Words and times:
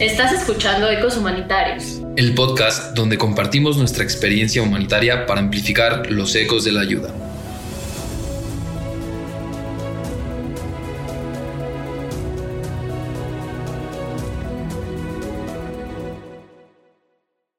Estás 0.00 0.32
escuchando 0.32 0.88
Ecos 0.88 1.16
Humanitarios, 1.16 2.00
el 2.14 2.32
podcast 2.32 2.94
donde 2.94 3.18
compartimos 3.18 3.76
nuestra 3.76 4.04
experiencia 4.04 4.62
humanitaria 4.62 5.26
para 5.26 5.40
amplificar 5.40 6.08
los 6.08 6.36
ecos 6.36 6.64
de 6.64 6.70
la 6.70 6.82
ayuda. 6.82 7.12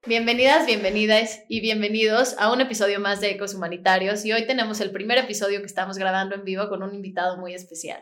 Bienvenidas, 0.08 0.66
bienvenidas 0.66 1.42
y 1.50 1.60
bienvenidos 1.60 2.38
a 2.40 2.54
un 2.54 2.62
episodio 2.62 3.02
más 3.02 3.20
de 3.20 3.32
Ecos 3.32 3.54
Humanitarios 3.54 4.24
y 4.24 4.32
hoy 4.32 4.48
tenemos 4.48 4.80
el 4.80 4.92
primer 4.92 5.18
episodio 5.18 5.60
que 5.60 5.66
estamos 5.66 5.98
grabando 5.98 6.36
en 6.36 6.46
vivo 6.46 6.70
con 6.70 6.84
un 6.84 6.96
invitado 6.96 7.36
muy 7.38 7.54
especial. 7.54 8.02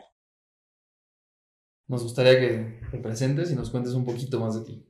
Nos 1.88 2.02
gustaría 2.02 2.38
que 2.38 2.80
te 2.90 2.98
presentes 2.98 3.50
y 3.50 3.56
nos 3.56 3.70
cuentes 3.70 3.94
un 3.94 4.04
poquito 4.04 4.38
más 4.38 4.58
de 4.58 4.66
ti. 4.66 4.84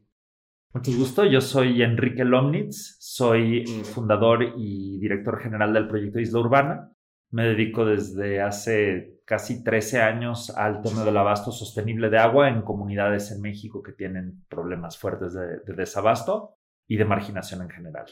Mucho 0.74 0.92
gusto, 0.92 1.24
yo 1.24 1.40
soy 1.40 1.82
Enrique 1.82 2.24
Lomnitz, 2.24 2.96
soy 2.98 3.64
fundador 3.84 4.54
y 4.56 4.98
director 4.98 5.40
general 5.40 5.72
del 5.72 5.88
proyecto 5.88 6.18
Isla 6.18 6.40
Urbana. 6.40 6.92
Me 7.30 7.44
dedico 7.44 7.84
desde 7.84 8.42
hace 8.42 9.20
casi 9.24 9.62
13 9.62 10.02
años 10.02 10.50
al 10.50 10.82
tema 10.82 11.04
del 11.04 11.16
abasto 11.16 11.52
sostenible 11.52 12.10
de 12.10 12.18
agua 12.18 12.48
en 12.48 12.62
comunidades 12.62 13.30
en 13.30 13.40
México 13.40 13.82
que 13.82 13.92
tienen 13.92 14.44
problemas 14.48 14.98
fuertes 14.98 15.34
de, 15.34 15.60
de 15.66 15.74
desabasto 15.74 16.58
y 16.88 16.96
de 16.96 17.04
marginación 17.04 17.62
en 17.62 17.70
general. 17.70 18.06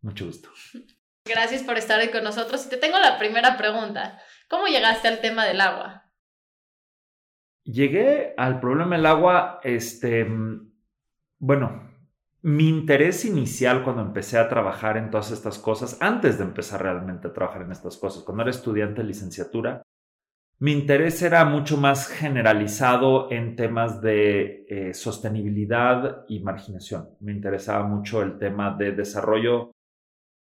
Mucho 0.00 0.26
gusto. 0.26 0.48
Gracias 1.24 1.62
por 1.62 1.76
estar 1.76 2.00
hoy 2.00 2.10
con 2.10 2.24
nosotros. 2.24 2.66
Y 2.66 2.68
te 2.68 2.76
tengo 2.76 2.98
la 2.98 3.18
primera 3.18 3.56
pregunta. 3.56 4.20
¿Cómo 4.48 4.66
llegaste 4.66 5.08
al 5.08 5.20
tema 5.20 5.44
del 5.44 5.60
agua? 5.60 6.01
Llegué 7.64 8.34
al 8.36 8.60
problema 8.60 8.96
del 8.96 9.06
agua, 9.06 9.60
este, 9.62 10.26
bueno, 11.38 11.90
mi 12.42 12.68
interés 12.68 13.24
inicial 13.24 13.84
cuando 13.84 14.02
empecé 14.02 14.36
a 14.36 14.48
trabajar 14.48 14.96
en 14.96 15.10
todas 15.10 15.30
estas 15.30 15.60
cosas, 15.60 15.96
antes 16.00 16.38
de 16.38 16.44
empezar 16.44 16.82
realmente 16.82 17.28
a 17.28 17.32
trabajar 17.32 17.62
en 17.62 17.70
estas 17.70 17.96
cosas, 17.96 18.24
cuando 18.24 18.42
era 18.42 18.50
estudiante 18.50 19.02
de 19.02 19.06
licenciatura, 19.06 19.82
mi 20.58 20.72
interés 20.72 21.20
era 21.22 21.44
mucho 21.44 21.76
más 21.76 22.06
generalizado 22.06 23.30
en 23.32 23.56
temas 23.56 24.00
de 24.00 24.64
eh, 24.68 24.94
sostenibilidad 24.94 26.24
y 26.28 26.40
marginación. 26.40 27.10
Me 27.20 27.32
interesaba 27.32 27.84
mucho 27.84 28.22
el 28.22 28.38
tema 28.38 28.76
de 28.76 28.92
desarrollo, 28.92 29.72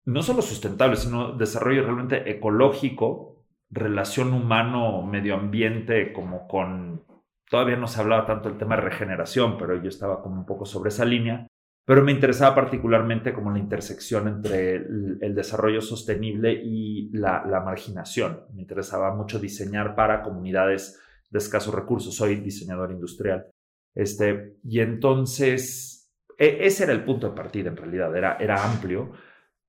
no 0.05 0.23
solo 0.23 0.41
sustentable, 0.41 0.95
sino 0.95 1.33
desarrollo 1.33 1.83
realmente 1.83 2.31
ecológico, 2.31 3.36
relación 3.69 4.33
humano-medio 4.33 5.35
ambiente, 5.35 6.13
como 6.13 6.47
con 6.47 7.05
todavía 7.49 7.77
no 7.77 7.87
se 7.87 8.01
hablaba 8.01 8.25
tanto 8.25 8.49
del 8.49 8.57
tema 8.57 8.75
de 8.75 8.81
regeneración, 8.81 9.57
pero 9.57 9.81
yo 9.81 9.89
estaba 9.89 10.21
como 10.21 10.35
un 10.35 10.45
poco 10.45 10.65
sobre 10.65 10.89
esa 10.89 11.05
línea. 11.05 11.47
Pero 11.85 12.03
me 12.03 12.11
interesaba 12.11 12.53
particularmente 12.53 13.33
como 13.33 13.49
la 13.49 13.59
intersección 13.59 14.27
entre 14.27 14.75
el, 14.75 15.33
desarrollo 15.33 15.79
sostenible 15.79 16.51
y 16.51 17.09
la, 17.13 17.61
marginación. 17.63 18.41
Me 18.53 18.61
interesaba 18.63 19.15
mucho 19.15 19.39
diseñar 19.39 19.95
para 19.95 20.21
comunidades 20.21 20.99
de 21.29 21.39
escasos 21.39 21.73
recursos. 21.73 22.13
Soy 22.13 22.35
diseñador 22.35 22.91
industrial. 22.91 23.47
Este, 23.95 24.57
y 24.65 24.81
entonces, 24.81 26.11
e, 26.37 26.67
ese 26.67 26.83
era 26.83 26.91
el 26.91 27.05
punto 27.05 27.29
de 27.29 27.35
partida 27.35 27.69
en 27.69 27.77
realidad, 27.77 28.15
era, 28.15 28.35
era 28.35 28.69
amplio 28.69 29.13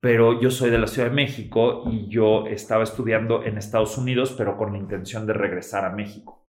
pero 0.01 0.41
yo 0.41 0.51
soy 0.51 0.71
de 0.71 0.79
la 0.79 0.87
Ciudad 0.87 1.09
de 1.09 1.15
México 1.15 1.85
y 1.91 2.09
yo 2.09 2.47
estaba 2.47 2.85
estudiando 2.85 3.45
en 3.45 3.59
Estados 3.59 3.99
Unidos, 3.99 4.35
pero 4.37 4.57
con 4.57 4.73
la 4.73 4.79
intención 4.79 5.27
de 5.27 5.33
regresar 5.33 5.85
a 5.85 5.91
México. 5.91 6.47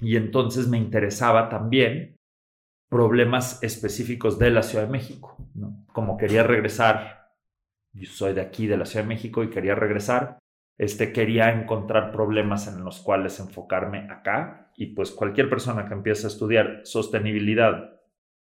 Y 0.00 0.16
entonces 0.16 0.68
me 0.68 0.78
interesaba 0.78 1.48
también 1.48 2.16
problemas 2.88 3.62
específicos 3.62 4.38
de 4.38 4.50
la 4.50 4.62
Ciudad 4.62 4.86
de 4.86 4.92
México. 4.92 5.36
Como 5.92 6.16
quería 6.16 6.42
regresar, 6.42 7.32
yo 7.92 8.08
soy 8.08 8.32
de 8.32 8.40
aquí, 8.40 8.66
de 8.66 8.78
la 8.78 8.86
Ciudad 8.86 9.04
de 9.04 9.14
México, 9.14 9.42
y 9.42 9.50
quería 9.50 9.74
regresar, 9.74 10.38
este, 10.78 11.12
quería 11.12 11.50
encontrar 11.50 12.12
problemas 12.12 12.68
en 12.68 12.84
los 12.84 13.00
cuales 13.00 13.38
enfocarme 13.40 14.10
acá. 14.10 14.72
Y 14.76 14.94
pues 14.94 15.10
cualquier 15.10 15.50
persona 15.50 15.86
que 15.86 15.94
empiece 15.94 16.26
a 16.26 16.30
estudiar 16.30 16.80
sostenibilidad, 16.84 17.97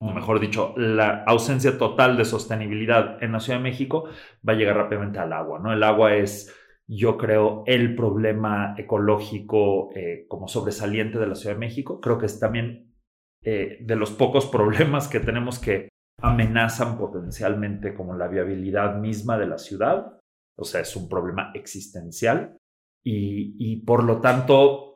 o 0.01 0.13
mejor 0.13 0.39
dicho, 0.39 0.73
la 0.77 1.23
ausencia 1.25 1.77
total 1.77 2.15
de 2.15 2.25
sostenibilidad 2.25 3.21
en 3.21 3.33
la 3.33 3.39
Ciudad 3.39 3.59
de 3.59 3.63
México, 3.63 4.05
va 4.47 4.53
a 4.53 4.55
llegar 4.55 4.77
rápidamente 4.77 5.19
al 5.19 5.33
agua. 5.33 5.59
¿no? 5.59 5.73
El 5.73 5.83
agua 5.83 6.15
es 6.15 6.55
yo 6.91 7.17
creo, 7.17 7.63
el 7.67 7.95
problema 7.95 8.73
ecológico 8.75 9.91
eh, 9.95 10.25
como 10.27 10.47
sobresaliente 10.47 11.19
de 11.19 11.27
la 11.27 11.35
Ciudad 11.35 11.55
de 11.55 11.59
México. 11.59 12.01
Creo 12.01 12.17
que 12.17 12.25
es 12.25 12.39
también 12.39 12.95
eh, 13.43 13.77
de 13.81 13.95
los 13.95 14.11
pocos 14.11 14.45
problemas 14.51 15.07
que 15.07 15.19
tenemos 15.19 15.59
que 15.59 15.89
amenazan 16.19 16.97
potencialmente 16.97 17.93
como 17.93 18.15
la 18.15 18.27
viabilidad 18.27 18.95
misma 18.95 19.37
de 19.37 19.45
la 19.45 19.59
ciudad. 19.59 20.17
O 20.57 20.63
sea, 20.63 20.81
es 20.81 20.95
un 20.95 21.07
problema 21.07 21.51
existencial 21.53 22.57
y, 23.05 23.55
y 23.59 23.85
por 23.85 24.03
lo 24.03 24.19
tanto, 24.19 24.88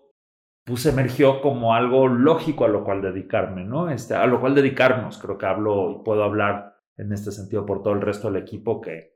pues 0.65 0.85
emergió 0.85 1.41
como 1.41 1.73
algo 1.73 2.07
lógico 2.07 2.65
a 2.65 2.69
lo 2.69 2.83
cual 2.83 3.01
dedicarme, 3.01 3.65
¿no? 3.65 3.89
Este, 3.89 4.15
a 4.15 4.25
lo 4.27 4.39
cual 4.39 4.55
dedicarnos. 4.55 5.17
Creo 5.17 5.37
que 5.37 5.45
hablo 5.45 5.91
y 5.91 6.03
puedo 6.03 6.23
hablar 6.23 6.77
en 6.97 7.11
este 7.11 7.31
sentido 7.31 7.65
por 7.65 7.83
todo 7.83 7.93
el 7.93 8.01
resto 8.01 8.31
del 8.31 8.41
equipo 8.41 8.79
que 8.81 9.13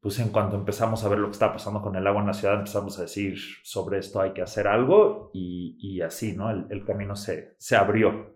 pues 0.00 0.18
en 0.18 0.30
cuanto 0.30 0.56
empezamos 0.56 1.04
a 1.04 1.08
ver 1.08 1.18
lo 1.18 1.26
que 1.26 1.32
está 1.32 1.52
pasando 1.52 1.82
con 1.82 1.94
el 1.94 2.06
agua 2.06 2.22
en 2.22 2.28
la 2.28 2.32
ciudad, 2.32 2.54
empezamos 2.54 2.98
a 2.98 3.02
decir 3.02 3.36
sobre 3.62 3.98
esto 3.98 4.20
hay 4.20 4.32
que 4.32 4.40
hacer 4.40 4.66
algo 4.66 5.30
y, 5.34 6.00
así, 6.00 6.34
¿no? 6.34 6.50
El, 6.50 6.84
camino 6.86 7.14
se, 7.14 7.54
se 7.58 7.76
abrió. 7.76 8.34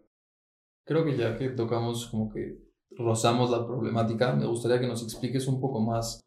Creo 0.85 1.05
que 1.05 1.17
ya 1.17 1.39
que 1.39 1.49
tocamos 1.49 2.09
como 2.09 2.31
que 2.31 2.59
rozamos 2.91 3.51
la 3.51 3.67
problemática, 3.67 4.35
me 4.35 4.47
gustaría 4.47 4.79
que 4.79 4.87
nos 4.87 5.03
expliques 5.03 5.49
un 5.49 5.59
poco 5.59 5.81
más 5.81 6.21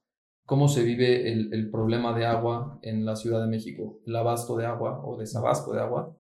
cómo 0.43 0.67
se 0.67 0.83
vive 0.83 1.31
el, 1.31 1.53
el 1.53 1.69
problema 1.69 2.17
de 2.17 2.25
agua 2.25 2.79
en 2.81 3.05
la 3.05 3.15
Ciudad 3.15 3.41
de 3.41 3.47
México, 3.47 3.99
el 4.07 4.15
abasto 4.15 4.57
de 4.57 4.65
agua 4.65 5.01
o 5.05 5.17
desabasto 5.17 5.71
de 5.71 5.81
agua, 5.81 6.16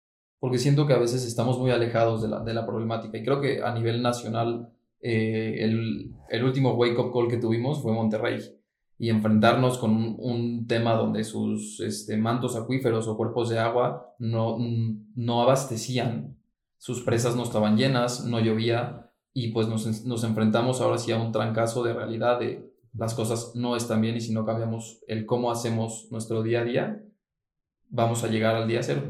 porque 0.43 0.57
siento 0.57 0.85
que 0.85 0.91
a 0.91 0.97
veces 0.97 1.25
estamos 1.25 1.57
muy 1.57 1.71
alejados 1.71 2.21
de 2.21 2.27
la, 2.27 2.41
de 2.41 2.53
la 2.53 2.65
problemática 2.65 3.17
y 3.17 3.23
creo 3.23 3.39
que 3.39 3.63
a 3.63 3.73
nivel 3.73 4.01
nacional 4.01 4.67
eh, 4.99 5.59
el, 5.59 6.11
el 6.29 6.43
último 6.43 6.73
wake-up 6.73 7.13
call 7.13 7.29
que 7.29 7.37
tuvimos 7.37 7.81
fue 7.81 7.93
Monterrey 7.93 8.41
y 8.99 9.09
enfrentarnos 9.09 9.77
con 9.77 10.17
un, 10.19 10.67
tema 10.67 10.95
donde 10.95 11.23
sus 11.23 11.79
este, 11.79 12.17
mantos 12.17 12.57
acuíferos 12.57 13.07
o 13.07 13.15
cuerpos 13.15 13.47
de 13.51 13.59
agua 13.59 14.13
no, 14.19 14.57
no 15.15 15.41
abastecían, 15.41 16.35
sus 16.77 16.99
presas 17.03 17.37
no 17.37 17.43
estaban 17.43 17.77
llenas, 17.77 18.25
no 18.25 18.41
llovía 18.41 19.13
y 19.33 19.53
pues 19.53 19.69
nos, 19.69 20.03
nos 20.03 20.25
enfrentamos 20.25 20.81
ahora 20.81 20.97
sí 20.97 21.13
a 21.13 21.21
un 21.21 21.31
trancazo 21.31 21.83
de 21.83 21.93
realidad 21.93 22.41
de 22.41 22.69
las 22.97 23.13
cosas 23.13 23.53
no 23.55 23.77
están 23.77 24.01
bien 24.01 24.17
y 24.17 24.19
si 24.19 24.33
no 24.33 24.45
cambiamos 24.45 25.05
el 25.07 25.25
cómo 25.25 25.51
hacemos 25.51 26.09
nuestro 26.11 26.43
día 26.43 26.59
a 26.59 26.65
día, 26.65 27.03
vamos 27.87 28.25
a 28.25 28.27
llegar 28.27 28.57
al 28.57 28.67
día 28.67 28.83
cero. 28.83 29.03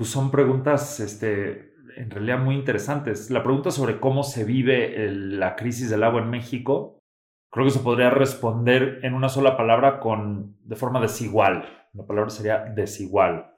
Pues 0.00 0.12
son 0.12 0.30
preguntas 0.30 0.98
este, 0.98 1.74
en 1.94 2.10
realidad 2.10 2.38
muy 2.38 2.54
interesantes. 2.54 3.30
La 3.30 3.42
pregunta 3.42 3.70
sobre 3.70 4.00
cómo 4.00 4.22
se 4.22 4.44
vive 4.44 5.10
la 5.12 5.56
crisis 5.56 5.90
del 5.90 6.04
agua 6.04 6.22
en 6.22 6.30
México 6.30 7.02
creo 7.50 7.66
que 7.66 7.70
se 7.70 7.80
podría 7.80 8.08
responder 8.08 9.00
en 9.02 9.12
una 9.12 9.28
sola 9.28 9.58
palabra 9.58 10.00
con, 10.00 10.56
de 10.64 10.74
forma 10.74 11.02
desigual. 11.02 11.66
La 11.92 12.06
palabra 12.06 12.30
sería 12.30 12.60
desigual. 12.60 13.54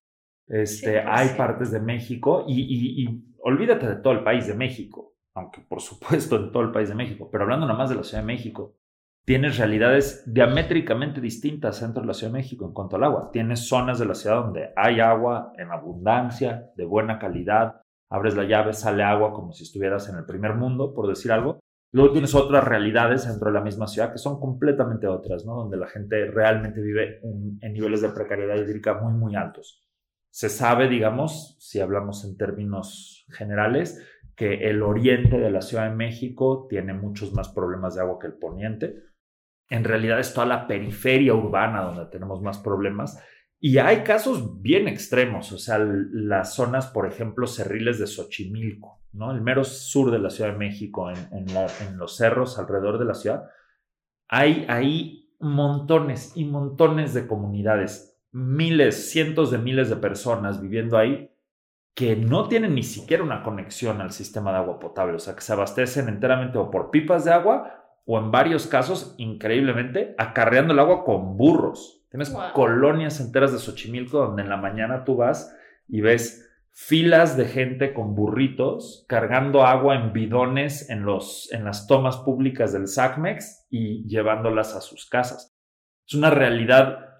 Este, 0.48 0.98
hay 0.98 1.28
partes 1.36 1.70
de 1.70 1.78
México 1.78 2.44
y, 2.48 3.04
y, 3.04 3.24
olvídate 3.38 3.86
de 3.86 3.94
todo 4.02 4.12
el 4.12 4.24
país 4.24 4.48
de 4.48 4.54
México, 4.54 5.14
aunque 5.34 5.60
por 5.60 5.80
supuesto 5.80 6.34
en 6.34 6.50
todo 6.50 6.64
el 6.64 6.72
país 6.72 6.88
de 6.88 6.96
México, 6.96 7.28
pero 7.30 7.44
hablando 7.44 7.66
nada 7.66 7.78
más 7.78 7.88
de 7.88 7.94
la 7.94 8.02
Ciudad 8.02 8.24
de 8.24 8.26
México, 8.26 8.74
tienes 9.24 9.58
realidades 9.58 10.22
diamétricamente 10.26 11.20
distintas 11.20 11.80
dentro 11.80 12.02
de 12.02 12.08
la 12.08 12.14
Ciudad 12.14 12.32
de 12.32 12.38
México 12.38 12.66
en 12.66 12.72
cuanto 12.72 12.96
al 12.96 13.04
agua. 13.04 13.30
Tienes 13.32 13.68
zonas 13.68 13.98
de 13.98 14.06
la 14.06 14.14
ciudad 14.14 14.42
donde 14.42 14.70
hay 14.76 15.00
agua 15.00 15.52
en 15.58 15.70
abundancia, 15.70 16.70
de 16.76 16.84
buena 16.84 17.18
calidad, 17.18 17.80
abres 18.10 18.36
la 18.36 18.44
llave, 18.44 18.72
sale 18.72 19.02
agua 19.02 19.32
como 19.32 19.52
si 19.52 19.64
estuvieras 19.64 20.08
en 20.08 20.16
el 20.16 20.24
primer 20.24 20.54
mundo, 20.54 20.94
por 20.94 21.08
decir 21.08 21.32
algo, 21.32 21.60
Luego 21.94 22.12
tienes 22.12 22.34
otras 22.34 22.64
realidades 22.64 23.28
dentro 23.28 23.48
de 23.48 23.52
la 23.52 23.60
misma 23.60 23.86
ciudad 23.86 24.12
que 24.12 24.18
son 24.18 24.40
completamente 24.40 25.06
otras, 25.06 25.44
¿no? 25.44 25.56
Donde 25.56 25.76
la 25.76 25.86
gente 25.86 26.24
realmente 26.24 26.80
vive 26.80 27.20
en, 27.22 27.58
niveles 27.72 28.00
de 28.00 28.08
precariedad 28.08 28.56
hídrica 28.56 28.94
muy, 28.94 29.12
muy 29.12 29.36
altos. 29.36 29.86
Se 30.30 30.48
sabe, 30.48 30.88
digamos, 30.88 31.54
si 31.60 31.80
hablamos 31.80 32.24
en 32.24 32.38
términos 32.38 33.26
generales, 33.28 34.02
que 34.34 34.70
el 34.70 34.82
oriente 34.82 35.38
de 35.38 35.50
la 35.50 35.60
Ciudad 35.60 35.90
de 35.90 35.94
México 35.94 36.66
tiene 36.70 36.94
muchos 36.94 37.34
más 37.34 37.50
problemas 37.50 37.94
de 37.94 38.00
agua 38.00 38.18
que 38.18 38.28
el 38.28 38.38
poniente. 38.38 38.96
En 39.72 39.84
realidad 39.84 40.20
es 40.20 40.34
toda 40.34 40.46
la 40.46 40.66
periferia 40.66 41.32
urbana 41.32 41.80
donde 41.80 42.04
tenemos 42.04 42.42
más 42.42 42.58
problemas. 42.58 43.18
Y 43.58 43.78
hay 43.78 44.04
casos 44.04 44.60
bien 44.60 44.86
extremos, 44.86 45.50
o 45.50 45.56
sea, 45.56 45.78
las 45.78 46.54
zonas, 46.54 46.88
por 46.88 47.06
ejemplo, 47.06 47.46
cerriles 47.46 47.98
de 47.98 48.06
Xochimilco, 48.06 49.00
¿no? 49.12 49.30
El 49.30 49.40
mero 49.40 49.64
sur 49.64 50.10
de 50.10 50.18
la 50.18 50.28
Ciudad 50.28 50.52
de 50.52 50.58
México, 50.58 51.10
en, 51.10 51.46
los 51.96 52.16
cerros 52.16 52.58
alrededor 52.58 52.98
de 52.98 53.06
la 53.06 53.14
ciudad, 53.14 53.44
hay, 54.28 54.66
hay 54.68 55.34
montones 55.40 56.36
y 56.36 56.44
montones 56.44 57.14
de 57.14 57.26
comunidades, 57.26 58.20
miles, 58.30 59.10
cientos 59.10 59.50
de 59.50 59.56
miles 59.56 59.88
de 59.88 59.96
personas 59.96 60.60
viviendo 60.60 60.98
ahí 60.98 61.30
que 61.94 62.14
no 62.14 62.48
tienen 62.48 62.74
ni 62.74 62.82
siquiera 62.82 63.22
una 63.22 63.42
conexión 63.42 64.02
al 64.02 64.12
sistema 64.12 64.50
de 64.50 64.58
agua 64.58 64.78
potable, 64.78 65.14
o 65.14 65.18
sea, 65.18 65.34
que 65.34 65.40
se 65.40 65.52
abastecen 65.54 66.08
enteramente 66.08 66.58
o 66.58 66.70
por 66.70 66.90
pipas 66.90 67.24
de 67.24 67.32
agua 67.32 67.81
o 68.04 68.18
en 68.18 68.30
varios 68.30 68.66
casos, 68.66 69.14
increíblemente, 69.18 70.14
acarreando 70.18 70.72
el 70.72 70.78
agua 70.80 71.04
con 71.04 71.36
burros. 71.36 72.04
Tienes 72.10 72.32
Wow. 72.32 72.52
colonias 72.52 73.20
enteras 73.20 73.52
de 73.52 73.58
Xochimilco 73.58 74.18
donde 74.18 74.42
en 74.42 74.48
la 74.48 74.56
mañana 74.56 75.04
tú 75.04 75.16
vas 75.16 75.56
y 75.88 76.00
ves 76.00 76.50
filas 76.70 77.36
de 77.36 77.46
gente 77.46 77.92
con 77.94 78.14
burritos 78.14 79.04
cargando 79.08 79.64
agua 79.64 79.94
en 79.94 80.12
bidones 80.12 80.88
en, 80.90 81.04
los, 81.04 81.50
en 81.52 81.64
las 81.64 81.86
tomas 81.86 82.16
públicas 82.18 82.72
del 82.72 82.88
SACMEX 82.88 83.66
y 83.70 84.06
llevándolas 84.08 84.74
a 84.74 84.80
sus 84.80 85.08
casas. 85.08 85.54
Es 86.06 86.14
una 86.14 86.30
realidad 86.30 87.11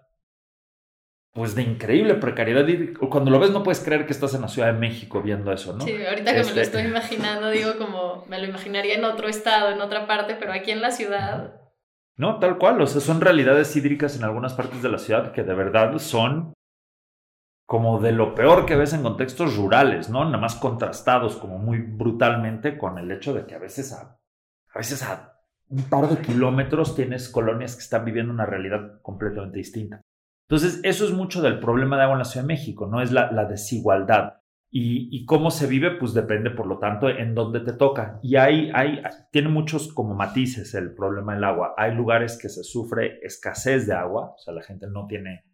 pues 1.32 1.55
de 1.55 1.62
increíble 1.62 2.14
precariedad. 2.14 2.67
y 2.69 2.93
Cuando 2.94 3.31
lo 3.31 3.38
ves 3.40 3.50
no 3.50 3.62
puedes 3.62 3.81
creer 3.81 4.05
que 4.06 4.12
estás 4.12 4.34
en 4.34 4.43
la 4.43 4.49
Ciudad 4.49 4.73
de 4.73 4.79
México 4.79 5.23
viendo 5.23 5.50
eso, 5.52 5.73
¿no? 5.75 5.84
Sí, 5.84 5.93
ahorita 6.05 6.31
que 6.32 6.37
me 6.37 6.40
Este- 6.40 6.55
lo 6.55 6.61
estoy 6.61 6.82
imaginando, 6.82 7.50
digo 7.50 7.79
como 7.79 8.25
me 8.29 8.38
lo 8.38 8.46
imaginaría 8.46 8.94
en 8.94 9.05
otro 9.05 9.29
estado, 9.29 9.70
en 9.73 9.81
otra 9.81 10.06
parte, 10.06 10.37
pero 10.38 10.52
aquí 10.52 10.70
en 10.70 10.82
la 10.82 10.90
ciudad. 10.90 11.61
No, 12.17 12.38
tal 12.38 12.58
cual. 12.58 12.81
O 12.82 12.87
sea, 12.87 13.00
son 13.00 13.20
realidades 13.23 13.75
hídricas 13.75 14.17
en 14.17 14.25
algunas 14.25 14.52
partes 14.52 14.82
de 14.82 14.90
la 14.90 14.99
ciudad 14.99 15.32
que 15.32 15.43
de 15.43 15.55
verdad 15.55 15.96
son 15.99 16.52
como 17.67 18.00
de 18.00 18.12
lo 18.12 18.34
peor 18.34 18.67
que 18.67 18.76
ves 18.76 18.93
en 18.93 19.02
contextos 19.02 19.56
rurales, 19.56 20.11
¿no? 20.11 20.25
Nada 20.26 20.37
más 20.37 20.56
contrastados 20.56 21.37
como 21.37 21.58
muy 21.58 21.79
brutalmente 21.79 22.76
con 22.76 22.99
el 22.99 23.11
hecho 23.11 23.32
de 23.32 23.46
que 23.46 23.55
a 23.55 23.58
veces 23.58 23.93
a, 23.94 24.19
a 24.75 24.79
veces 24.79 25.02
a 25.02 25.38
un 25.70 25.84
par 25.84 26.06
de 26.08 26.20
kilómetros 26.20 26.94
tienes 26.94 27.31
colonias 27.31 27.75
que 27.75 27.81
están 27.82 28.05
viviendo 28.05 28.31
una 28.34 28.44
realidad 28.44 29.00
completamente 29.00 29.56
distinta. 29.56 30.02
Entonces, 30.48 30.80
eso 30.82 31.04
es 31.04 31.12
mucho 31.12 31.40
del 31.40 31.60
problema 31.60 31.96
de 31.96 32.02
agua 32.02 32.14
en 32.14 32.18
la 32.20 32.24
Ciudad 32.24 32.44
de 32.44 32.54
México, 32.54 32.86
¿no? 32.86 33.00
Es 33.00 33.12
la, 33.12 33.44
desigualdad. 33.46 34.34
Y, 34.70 35.08
y 35.10 35.24
cómo 35.24 35.50
se 35.50 35.66
vive, 35.66 35.92
pues 35.92 36.14
depende, 36.14 36.50
por 36.50 36.66
lo 36.66 36.78
tanto, 36.78 37.08
en 37.08 37.34
dónde 37.34 37.60
te 37.60 37.72
toca. 37.72 38.18
Y 38.22 38.36
hay, 38.36 38.70
hay, 38.74 39.02
tiene 39.30 39.48
muchos 39.48 39.92
como 39.92 40.14
matices 40.14 40.74
el 40.74 40.94
problema 40.94 41.34
del 41.34 41.44
agua. 41.44 41.74
Hay 41.76 41.94
lugares 41.94 42.38
que 42.40 42.48
se 42.48 42.64
sufre 42.64 43.18
escasez 43.22 43.86
de 43.86 43.94
agua, 43.94 44.32
o 44.34 44.38
sea, 44.38 44.54
la 44.54 44.62
gente 44.62 44.86
no 44.88 45.06
tiene 45.06 45.44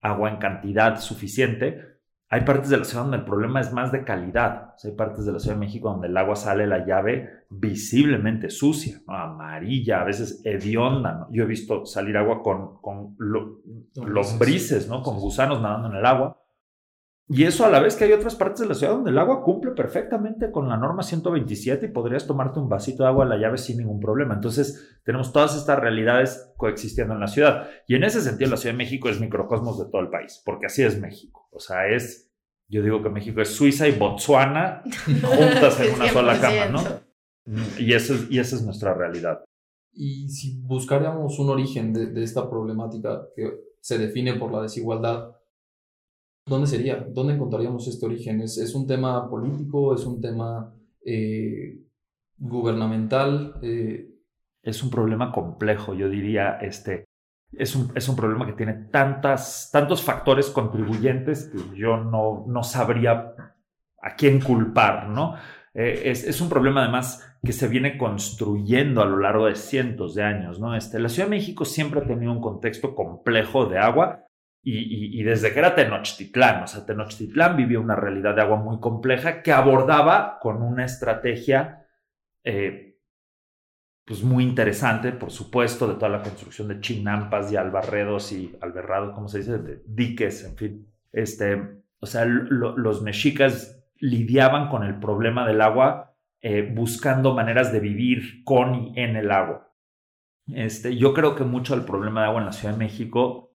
agua 0.00 0.30
en 0.30 0.36
cantidad 0.36 1.00
suficiente. 1.00 1.97
Hay 2.30 2.42
partes 2.42 2.68
de 2.68 2.76
la 2.76 2.84
ciudad 2.84 3.04
donde 3.04 3.16
el 3.18 3.24
problema 3.24 3.60
es 3.60 3.72
más 3.72 3.90
de 3.90 4.04
calidad. 4.04 4.74
O 4.74 4.78
sea, 4.78 4.90
hay 4.90 4.96
partes 4.96 5.24
de 5.24 5.32
la 5.32 5.38
Ciudad 5.38 5.56
de 5.56 5.60
México 5.60 5.88
donde 5.88 6.08
el 6.08 6.16
agua 6.16 6.36
sale 6.36 6.66
la 6.66 6.84
llave 6.86 7.44
visiblemente 7.48 8.50
sucia, 8.50 9.00
¿no? 9.06 9.14
amarilla, 9.16 10.02
a 10.02 10.04
veces 10.04 10.42
hedionda. 10.44 11.12
¿no? 11.14 11.28
Yo 11.30 11.44
he 11.44 11.46
visto 11.46 11.86
salir 11.86 12.16
agua 12.18 12.42
con, 12.42 12.80
con 12.82 13.14
lo- 13.18 13.60
lombrices, 13.94 14.88
¿no? 14.88 15.02
Con 15.02 15.18
gusanos 15.18 15.62
nadando 15.62 15.88
en 15.88 15.96
el 15.96 16.04
agua. 16.04 16.34
Y 17.30 17.44
eso 17.44 17.66
a 17.66 17.68
la 17.70 17.80
vez 17.80 17.94
que 17.94 18.04
hay 18.04 18.12
otras 18.12 18.36
partes 18.36 18.60
de 18.60 18.68
la 18.68 18.74
ciudad 18.74 18.94
donde 18.94 19.10
el 19.10 19.18
agua 19.18 19.42
cumple 19.42 19.72
perfectamente 19.72 20.50
con 20.50 20.66
la 20.66 20.78
norma 20.78 21.02
127 21.02 21.84
y 21.84 21.88
podrías 21.90 22.26
tomarte 22.26 22.58
un 22.58 22.70
vasito 22.70 23.02
de 23.02 23.08
agua 23.10 23.26
a 23.26 23.28
la 23.28 23.36
llave 23.36 23.58
sin 23.58 23.76
ningún 23.76 24.00
problema. 24.00 24.32
Entonces, 24.34 24.98
tenemos 25.04 25.30
todas 25.30 25.54
estas 25.54 25.78
realidades 25.78 26.54
coexistiendo 26.56 27.12
en 27.12 27.20
la 27.20 27.26
ciudad. 27.26 27.68
Y 27.86 27.96
en 27.96 28.04
ese 28.04 28.22
sentido, 28.22 28.50
la 28.50 28.56
Ciudad 28.56 28.72
de 28.72 28.78
México 28.78 29.10
es 29.10 29.20
microcosmos 29.20 29.78
de 29.78 29.90
todo 29.90 30.00
el 30.00 30.08
país, 30.08 30.42
porque 30.44 30.66
así 30.66 30.82
es 30.82 30.98
México. 30.98 31.47
O 31.58 31.60
sea, 31.60 31.88
es, 31.88 32.30
yo 32.68 32.82
digo 32.84 33.02
que 33.02 33.10
México 33.10 33.40
es 33.40 33.48
Suiza 33.50 33.88
y 33.88 33.98
Botswana 33.98 34.82
juntas 35.04 35.80
en 35.80 35.94
una 35.96 36.08
sola 36.08 36.40
cama, 36.40 36.66
¿no? 36.66 36.78
100%. 37.46 37.80
Y, 37.80 37.92
eso 37.94 38.14
es- 38.14 38.30
y 38.30 38.38
esa 38.38 38.54
es 38.56 38.62
nuestra 38.62 38.94
realidad. 38.94 39.42
Y 39.92 40.28
si 40.28 40.60
buscáramos 40.60 41.38
un 41.40 41.50
origen 41.50 41.92
de, 41.92 42.06
de 42.06 42.22
esta 42.22 42.48
problemática 42.48 43.26
que 43.34 43.50
se 43.80 43.98
define 43.98 44.34
por 44.34 44.52
la 44.52 44.62
desigualdad, 44.62 45.34
¿dónde 46.46 46.68
sería? 46.68 46.96
¿Dónde 47.10 47.34
encontraríamos 47.34 47.88
este 47.88 48.06
origen? 48.06 48.40
¿Es, 48.40 48.56
es 48.58 48.74
un 48.76 48.86
tema 48.86 49.28
político? 49.28 49.94
¿Es 49.94 50.04
un 50.06 50.20
tema 50.20 50.72
eh, 51.04 51.80
gubernamental? 52.36 53.58
Eh, 53.62 54.14
es 54.62 54.82
un 54.84 54.90
problema 54.90 55.32
complejo, 55.32 55.94
yo 55.94 56.08
diría, 56.08 56.58
este, 56.60 57.04
es 57.52 57.74
un, 57.74 57.92
es 57.94 58.08
un 58.08 58.16
problema 58.16 58.46
que 58.46 58.52
tiene 58.52 58.74
tantas, 58.90 59.70
tantos 59.72 60.02
factores 60.02 60.50
contribuyentes 60.50 61.50
que 61.50 61.76
yo 61.76 61.96
no, 61.96 62.44
no 62.46 62.62
sabría 62.62 63.32
a 64.00 64.14
quién 64.16 64.40
culpar, 64.40 65.08
¿no? 65.08 65.36
Eh, 65.74 66.02
es, 66.06 66.24
es, 66.24 66.40
un 66.40 66.48
problema 66.48 66.82
además 66.82 67.36
que 67.44 67.52
se 67.52 67.68
viene 67.68 67.98
construyendo 67.98 69.02
a 69.02 69.06
lo 69.06 69.18
largo 69.18 69.46
de 69.46 69.54
cientos 69.54 70.14
de 70.14 70.24
años, 70.24 70.60
¿no? 70.60 70.74
Este, 70.74 70.98
la 70.98 71.08
Ciudad 71.08 71.28
de 71.28 71.36
México 71.36 71.64
siempre 71.64 72.00
ha 72.00 72.06
tenido 72.06 72.32
un 72.32 72.40
contexto 72.40 72.94
complejo 72.94 73.66
de 73.66 73.78
agua 73.78 74.24
y, 74.62 75.18
y, 75.18 75.22
desde 75.22 75.52
que 75.52 75.60
era 75.60 75.74
Tenochtitlán, 75.74 76.64
o 76.64 76.66
sea, 76.66 76.84
Tenochtitlán 76.84 77.56
vivía 77.56 77.80
una 77.80 77.94
realidad 77.96 78.34
de 78.34 78.42
agua 78.42 78.56
muy 78.56 78.80
compleja 78.80 79.40
que 79.40 79.52
abordaba 79.52 80.38
con 80.40 80.62
una 80.62 80.84
estrategia 80.84 81.86
eh, 82.44 82.87
pues 84.08 84.22
muy 84.22 84.42
interesante, 84.42 85.12
por 85.12 85.30
supuesto, 85.30 85.86
de 85.86 85.96
toda 85.96 86.08
la 86.08 86.22
construcción 86.22 86.68
de 86.68 86.80
chinampas 86.80 87.52
y 87.52 87.56
albarredos 87.56 88.32
y 88.32 88.56
alberrado, 88.62 89.12
¿cómo 89.12 89.28
se 89.28 89.38
dice? 89.40 89.58
De 89.58 89.82
diques, 89.86 90.44
en 90.44 90.56
fin. 90.56 90.86
Este, 91.12 91.82
o 92.00 92.06
sea, 92.06 92.24
lo, 92.24 92.74
los 92.78 93.02
mexicas 93.02 93.84
lidiaban 93.98 94.70
con 94.70 94.82
el 94.82 94.98
problema 94.98 95.46
del 95.46 95.60
agua 95.60 96.16
eh, 96.40 96.72
buscando 96.74 97.34
maneras 97.34 97.70
de 97.70 97.80
vivir 97.80 98.44
con 98.44 98.74
y 98.74 98.92
en 98.98 99.16
el 99.16 99.30
agua. 99.30 99.74
Este, 100.46 100.96
yo 100.96 101.12
creo 101.12 101.34
que 101.34 101.44
mucho 101.44 101.76
del 101.76 101.84
problema 101.84 102.22
de 102.22 102.28
agua 102.28 102.40
en 102.40 102.46
la 102.46 102.52
Ciudad 102.52 102.72
de 102.72 102.78
México, 102.78 103.54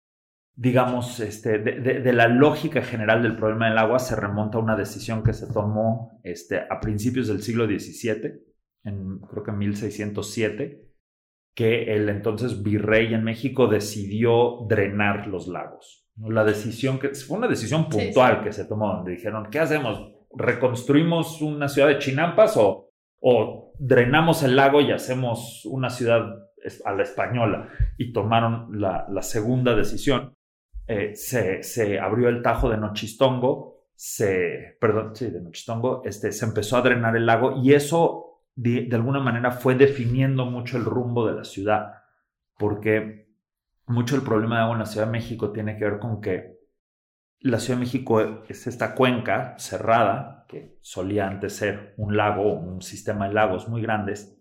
digamos, 0.53 1.21
este, 1.21 1.59
de, 1.59 1.79
de, 1.79 2.01
de, 2.01 2.13
la 2.13 2.27
lógica 2.27 2.81
general 2.81 3.23
del 3.23 3.37
problema 3.37 3.69
del 3.69 3.77
agua 3.77 3.99
se 3.99 4.17
remonta 4.17 4.57
a 4.57 4.61
una 4.61 4.75
decisión 4.75 5.23
que 5.23 5.31
se 5.31 5.47
tomó 5.47 6.19
este, 6.23 6.59
a 6.69 6.81
principios 6.81 7.29
del 7.29 7.41
siglo 7.41 7.67
XVII, 7.67 8.50
en, 8.83 9.19
creo 9.19 9.43
que 9.43 9.51
en 9.51 9.57
1607, 9.57 10.91
que 11.53 11.93
el 11.93 12.09
entonces 12.09 12.63
virrey 12.63 13.13
en 13.13 13.23
México 13.23 13.67
decidió 13.67 14.65
drenar 14.67 15.27
los 15.27 15.47
lagos. 15.47 16.07
La 16.17 16.43
decisión 16.43 16.99
que 16.99 17.09
fue 17.09 17.37
una 17.37 17.47
decisión 17.47 17.89
puntual 17.89 18.33
sí, 18.33 18.37
sí. 18.39 18.43
que 18.43 18.53
se 18.53 18.65
tomó, 18.65 18.93
donde 18.95 19.11
dijeron, 19.11 19.47
¿qué 19.49 19.59
hacemos? 19.59 20.11
¿Reconstruimos 20.33 21.41
una 21.41 21.67
ciudad 21.67 21.87
de 21.87 21.99
chinampas 21.99 22.57
o, 22.57 22.89
o 23.19 23.73
drenamos 23.79 24.43
el 24.43 24.55
lago 24.55 24.81
y 24.81 24.91
hacemos 24.91 25.65
una 25.65 25.89
ciudad 25.89 26.21
a 26.85 26.91
la 26.93 27.03
española? 27.03 27.69
Y 27.97 28.13
tomaron 28.13 28.79
la, 28.79 29.07
la 29.09 29.21
segunda 29.21 29.75
decisión. 29.75 30.35
Eh, 30.87 31.15
se, 31.15 31.63
se, 31.63 31.99
abrió 31.99 32.29
el 32.29 32.41
tajo 32.41 32.69
de 32.69 32.77
Nochistongo, 32.77 33.85
se, 33.95 34.77
perdón, 34.79 35.15
sí, 35.15 35.29
de 35.29 35.41
Nochistongo, 35.41 36.01
este, 36.05 36.31
se 36.31 36.45
empezó 36.45 36.77
a 36.77 36.81
drenar 36.81 37.15
el 37.15 37.25
lago 37.25 37.61
y 37.61 37.73
eso 37.73 38.30
de, 38.55 38.89
alguna 38.93 39.19
manera 39.19 39.51
fue 39.51 39.75
definiendo 39.75 40.45
mucho 40.45 40.77
el 40.77 40.85
rumbo 40.85 41.27
de 41.27 41.33
la 41.33 41.43
ciudad, 41.43 41.93
porque 42.57 43.29
mucho 43.87 44.15
el 44.15 44.21
problema 44.21 44.57
de 44.57 44.61
agua 44.63 44.73
en 44.73 44.79
la 44.79 44.85
Ciudad 44.85 45.07
de 45.07 45.11
México 45.11 45.51
tiene 45.51 45.77
que 45.77 45.85
ver 45.85 45.99
con 45.99 46.21
que 46.21 46.59
la 47.39 47.59
Ciudad 47.59 47.79
de 47.79 47.85
México 47.85 48.21
es 48.47 48.67
esta 48.67 48.93
cuenca 48.93 49.55
cerrada, 49.57 50.45
que 50.47 50.77
solía 50.81 51.27
antes 51.27 51.55
ser 51.55 51.93
un 51.97 52.15
lago, 52.15 52.53
un 52.53 52.81
sistema 52.81 53.27
de 53.27 53.33
lagos 53.33 53.67
muy 53.67 53.81
grandes. 53.81 54.37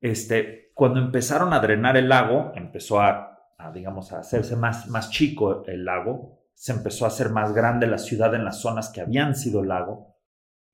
Este, 0.00 0.70
cuando 0.74 1.00
empezaron 1.00 1.52
a 1.52 1.60
drenar 1.60 1.96
el 1.96 2.08
lago, 2.08 2.52
empezó 2.54 3.00
a, 3.00 3.38
a 3.58 3.72
digamos, 3.72 4.12
a 4.12 4.20
hacerse 4.20 4.56
más, 4.56 4.88
más 4.88 5.10
chico 5.10 5.64
el 5.66 5.84
lago, 5.84 6.44
se 6.54 6.72
empezó 6.72 7.04
a 7.04 7.08
hacer 7.08 7.30
más 7.30 7.52
grande 7.52 7.86
la 7.86 7.98
ciudad 7.98 8.34
en 8.34 8.44
las 8.44 8.60
zonas 8.60 8.90
que 8.90 9.00
habían 9.00 9.34
sido 9.34 9.64
lago, 9.64 10.13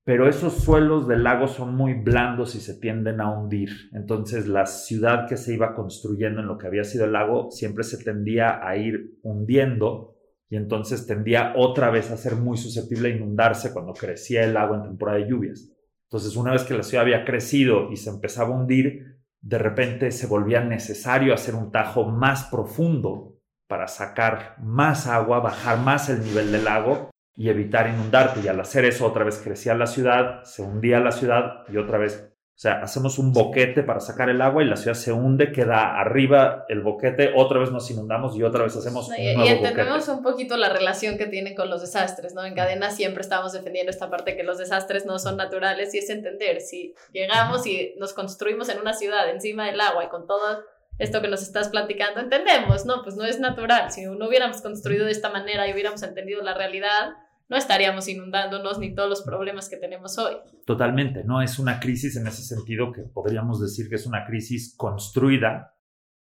pero 0.05 0.29
esos 0.29 0.55
suelos 0.55 1.07
del 1.07 1.25
lago 1.25 1.47
son 1.47 1.75
muy 1.75 1.95
blandos 1.95 2.55
y 2.55 2.61
se 2.61 2.75
tienden 2.75 3.21
a 3.21 3.31
hundir. 3.31 3.71
Entonces 3.93 4.49
la 4.49 4.67
ciudad 4.67 5.29
que 5.29 5.37
se 5.37 5.55
iba 5.55 5.75
construyendo 5.75 6.41
en 6.41 6.47
lo 6.47 6.57
que 6.57 6.67
había 6.67 6.85
sido 6.85 7.05
el 7.05 7.13
lago 7.13 7.51
siempre 7.51 7.85
se 7.85 8.03
tendía 8.03 8.67
a 8.67 8.77
ir 8.77 9.19
hundiendo 9.23 10.17
y 10.49 10.57
entonces 10.57 11.07
tendía 11.07 11.53
otra 11.57 11.91
vez 11.91 12.11
a 12.11 12.17
ser 12.17 12.37
muy 12.37 12.57
susceptible 12.57 13.09
a 13.13 13.17
inundarse 13.17 13.73
cuando 13.73 13.93
crecía 13.93 14.43
el 14.43 14.55
lago 14.55 14.75
en 14.75 14.83
temporada 14.83 15.19
de 15.19 15.29
lluvias. 15.29 15.71
Entonces 16.05 16.35
una 16.35 16.53
vez 16.53 16.65
que 16.65 16.75
la 16.75 16.83
ciudad 16.83 17.05
había 17.05 17.25
crecido 17.25 17.93
y 17.93 17.97
se 17.97 18.11
empezaba 18.11 18.49
a 18.49 18.59
hundir, 18.59 19.21
de 19.43 19.59
repente 19.59 20.11
se 20.11 20.27
volvía 20.27 20.65
necesario 20.65 21.35
hacer 21.35 21.55
un 21.55 21.71
tajo 21.71 22.07
más 22.07 22.45
profundo 22.45 23.37
para 23.69 23.87
sacar 23.87 24.57
más 24.61 25.07
agua, 25.07 25.41
bajar 25.41 25.79
más 25.79 26.09
el 26.09 26.25
nivel 26.25 26.51
del 26.51 26.65
lago 26.65 27.10
y 27.37 27.49
evitar 27.49 27.89
inundarte. 27.89 28.41
Y 28.41 28.49
al 28.49 28.61
hacer 28.61 28.85
eso, 28.85 29.07
otra 29.07 29.25
vez 29.25 29.41
crecía 29.43 29.75
la 29.75 29.87
ciudad, 29.87 30.43
se 30.45 30.63
hundía 30.63 31.01
la 31.01 31.13
ciudad 31.13 31.65
y 31.69 31.77
otra 31.77 31.99
vez, 31.99 32.27
o 32.33 32.61
sea, 32.61 32.83
hacemos 32.83 33.19
un 33.19 33.33
boquete 33.33 33.83
para 33.83 34.01
sacar 34.01 34.29
el 34.29 34.43
agua 34.43 34.63
y 34.63 34.67
la 34.67 34.77
ciudad 34.77 34.95
se 34.95 35.13
hunde, 35.13 35.51
queda 35.51 35.99
arriba 35.99 36.67
el 36.69 36.83
boquete, 36.83 37.33
otra 37.35 37.59
vez 37.59 37.71
nos 37.71 37.91
inundamos 37.91 38.37
y 38.37 38.43
otra 38.43 38.65
vez 38.65 38.77
hacemos 38.77 39.09
no, 39.09 39.15
un 39.15 39.21
y, 39.23 39.35
nuevo 39.35 39.45
y 39.49 39.53
entendemos 39.53 40.07
boquete. 40.07 40.13
un 40.13 40.23
poquito 40.23 40.57
la 40.59 40.69
relación 40.69 41.17
que 41.17 41.27
tienen 41.27 41.55
con 41.55 41.71
los 41.71 41.81
desastres, 41.81 42.35
¿no? 42.35 42.45
En 42.45 42.55
cadena 42.55 42.91
siempre 42.91 43.23
estamos 43.23 43.53
defendiendo 43.53 43.91
esta 43.91 44.11
parte 44.11 44.37
que 44.37 44.43
los 44.43 44.59
desastres 44.59 45.07
no 45.07 45.19
son 45.19 45.39
naturales 45.39 45.95
y 45.95 45.99
es 45.99 46.11
entender, 46.11 46.61
si 46.61 46.95
llegamos 47.13 47.67
y 47.67 47.95
nos 47.99 48.13
construimos 48.13 48.69
en 48.69 48.79
una 48.79 48.93
ciudad 48.93 49.31
encima 49.31 49.67
del 49.67 49.81
agua 49.81 50.05
y 50.05 50.09
con 50.09 50.27
todo 50.27 50.63
esto 51.01 51.23
que 51.23 51.29
nos 51.29 51.43
estás 51.43 51.71
platicando, 51.71 52.21
entendemos, 52.21 52.85
¿no? 52.85 53.03
Pues 53.03 53.17
no 53.17 53.25
es 53.25 53.41
natural. 53.41 53.91
Si 53.91 54.05
no 54.05 54.29
hubiéramos 54.29 54.61
construido 54.61 55.07
de 55.07 55.13
esta 55.13 55.31
manera 55.31 55.67
y 55.67 55.73
hubiéramos 55.73 56.03
entendido 56.03 56.43
la 56.43 56.55
realidad, 56.55 57.15
no 57.49 57.57
estaríamos 57.57 58.07
inundándonos 58.07 58.79
ni 58.79 58.95
todos 58.95 59.09
los 59.09 59.23
problemas 59.23 59.69
que 59.69 59.79
tenemos 59.79 60.19
hoy. 60.19 60.37
Totalmente, 60.67 61.25
no 61.25 61.43
es 61.43 61.59
una 61.59 61.81
crisis 61.81 62.17
en 62.17 62.27
ese 62.27 62.43
sentido 62.43 62.93
que 62.93 63.03
podríamos 63.03 63.61
decir 63.61 63.89
que 63.89 63.97
es 63.97 64.07
una 64.07 64.25
crisis 64.27 64.75
construida, 64.77 65.75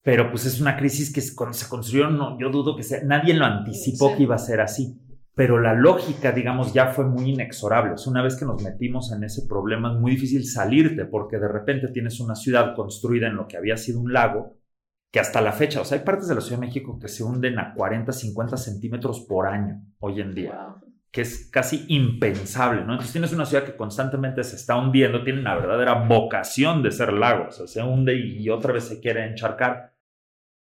pero 0.02 0.28
pues 0.31 0.45
es 0.45 0.61
una 0.61 0.76
crisis 0.76 1.12
que 1.12 1.23
cuando 1.35 1.54
se 1.54 1.69
construyó, 1.69 2.11
no, 2.11 2.38
yo 2.38 2.50
dudo 2.50 2.76
que 2.76 2.83
sea, 2.83 3.02
nadie 3.04 3.33
lo 3.33 3.47
anticipó 3.47 4.14
que 4.16 4.25
iba 4.25 4.35
a 4.35 4.38
ser 4.38 4.61
así, 4.61 5.00
pero 5.35 5.61
la 5.61 5.73
lógica, 5.73 6.33
digamos, 6.33 6.75
ya 6.75 6.88
fue 6.88 7.07
muy 7.07 7.31
inexorable. 7.31 7.95
una 8.07 8.23
vez 8.23 8.37
que 8.37 8.45
nos 8.45 8.62
metimos 8.62 9.11
en 9.12 9.25
ese 9.25 9.47
problema 9.49 9.93
es 9.93 10.00
muy 10.00 10.12
difícil 10.12 10.45
salirte 10.45 11.07
porque 11.07 11.38
de 11.38 11.49
repente 11.49 11.88
tienes 11.88 12.21
una 12.21 12.35
ciudad 12.35 12.75
construida 12.75 13.28
en 13.28 13.37
lo 13.37 13.49
que 13.49 13.57
había 13.57 13.76
sido 13.76 14.00
un 14.00 14.12
lago, 14.12 14.59
que 15.14 15.21
hasta 15.21 15.40
la 15.40 15.52
fecha, 15.52 15.80
o 15.80 15.85
sea, 15.85 15.97
hay 15.97 16.04
partes 16.04 16.26
de 16.26 16.35
la 16.35 16.40
Ciudad 16.40 16.59
de 16.59 16.66
México 16.66 16.99
que 16.99 17.06
se 17.06 17.23
hunden 17.23 17.56
a 17.61 17.73
40, 17.73 18.11
50 18.11 18.56
centímetros 18.56 19.21
por 19.21 19.47
año 19.47 19.80
hoy 20.00 20.21
en 20.21 20.35
día 20.35 20.75
que 21.12 21.21
es 21.21 21.49
casi 21.52 21.85
impensable, 21.87 22.85
¿no? 22.85 22.94
Entonces 22.94 23.12
tienes 23.12 23.33
una 23.33 23.47
ciudad 23.47 23.62
que 23.62 23.76
constantemente 23.76 24.42
se 24.42 24.56
está 24.56 24.75
hundiendo, 24.75 25.23
tiene 25.23 25.38
una 25.38 25.54
verdadera 25.54 26.09
vocación 26.09 26.83
de 26.83 26.90
ser 26.90 27.12
lago, 27.12 27.47
o 27.47 27.52
sea, 27.52 27.68
se 27.68 27.80
hunde 27.80 28.16
y 28.16 28.50
otra 28.50 28.73
vez 28.73 28.88
se 28.88 28.99
quiere 28.99 29.25
encharcar. 29.25 29.94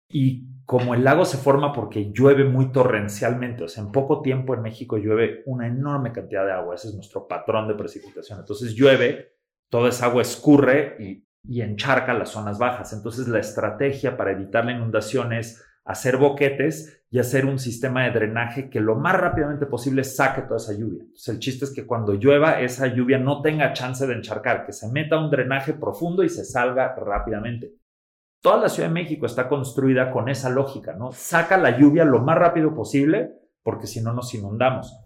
Y 0.09 0.49
como 0.65 0.95
el 0.95 1.05
lago 1.05 1.25
se 1.25 1.39
forma 1.39 1.73
porque 1.73 2.11
llueve 2.11 2.43
muy 2.43 2.73
torrencialmente, 2.73 3.63
o 3.63 3.69
sea, 3.69 3.85
en 3.85 3.93
poco 3.93 4.23
tiempo 4.23 4.55
en 4.55 4.63
México 4.63 4.99
llueve 4.99 5.45
una 5.47 5.69
enorme 5.69 6.11
cantidad 6.11 6.45
de 6.45 6.51
agua, 6.51 6.75
ese 6.75 6.89
es 6.89 6.95
nuestro 6.95 7.29
patrón 7.29 7.69
de 7.69 7.77
precipitación. 7.77 8.41
Entonces 8.41 8.75
llueve, 8.75 9.37
toda 9.69 9.91
esa 9.91 10.07
agua 10.07 10.23
escurre 10.23 10.97
y, 10.99 11.25
y 11.45 11.63
encharca 11.63 12.15
las 12.15 12.31
zonas 12.31 12.59
bajas. 12.59 12.93
Entonces 12.93 13.29
la 13.29 13.41
estrategia 13.41 14.17
para 14.17 14.33
evitar 14.33 14.65
la 14.65 14.73
inundación 14.73 15.33
es 15.33 15.65
hacer 15.85 16.17
boquetes 16.17 17.03
y 17.11 17.19
hacer 17.19 17.45
un 17.45 17.59
sistema 17.59 18.05
de 18.05 18.13
drenaje 18.13 18.71
que 18.71 18.81
lo 18.81 18.97
más 18.97 19.17
rápidamente 19.19 19.67
posible 19.67 20.05
saque 20.05 20.43
toda 20.43 20.57
esa 20.57 20.73
lluvia. 20.73 21.05
El 21.27 21.39
chiste 21.41 21.65
es 21.65 21.75
que 21.75 21.87
cuando 21.87 22.15
llueva 22.15 22.61
esa 22.61 22.87
lluvia 22.87 23.19
no 23.19 23.43
tenga 23.43 23.73
chance 23.73 24.07
de 24.07 24.15
encharcar, 24.15 24.65
que 24.65 24.73
se 24.73 24.91
meta 24.91 25.19
un 25.19 25.31
drenaje 25.31 25.75
profundo 25.75 26.23
y 26.23 26.29
se 26.29 26.45
salga 26.45 26.95
rápidamente. 26.95 27.75
Toda 28.41 28.61
la 28.63 28.69
Ciudad 28.69 28.89
de 28.89 28.95
México 28.95 29.27
está 29.27 29.49
construida 29.49 30.11
con 30.11 30.29
esa 30.29 30.49
lógica, 30.49 30.95
¿no? 30.95 31.13
Saca 31.13 31.59
la 31.59 31.79
lluvia 31.79 32.05
lo 32.05 32.21
más 32.21 32.39
rápido 32.39 32.75
posible 32.75 33.33
porque 33.63 33.87
si 33.87 34.01
no 34.01 34.13
nos 34.13 34.35
inundamos. 34.35 35.02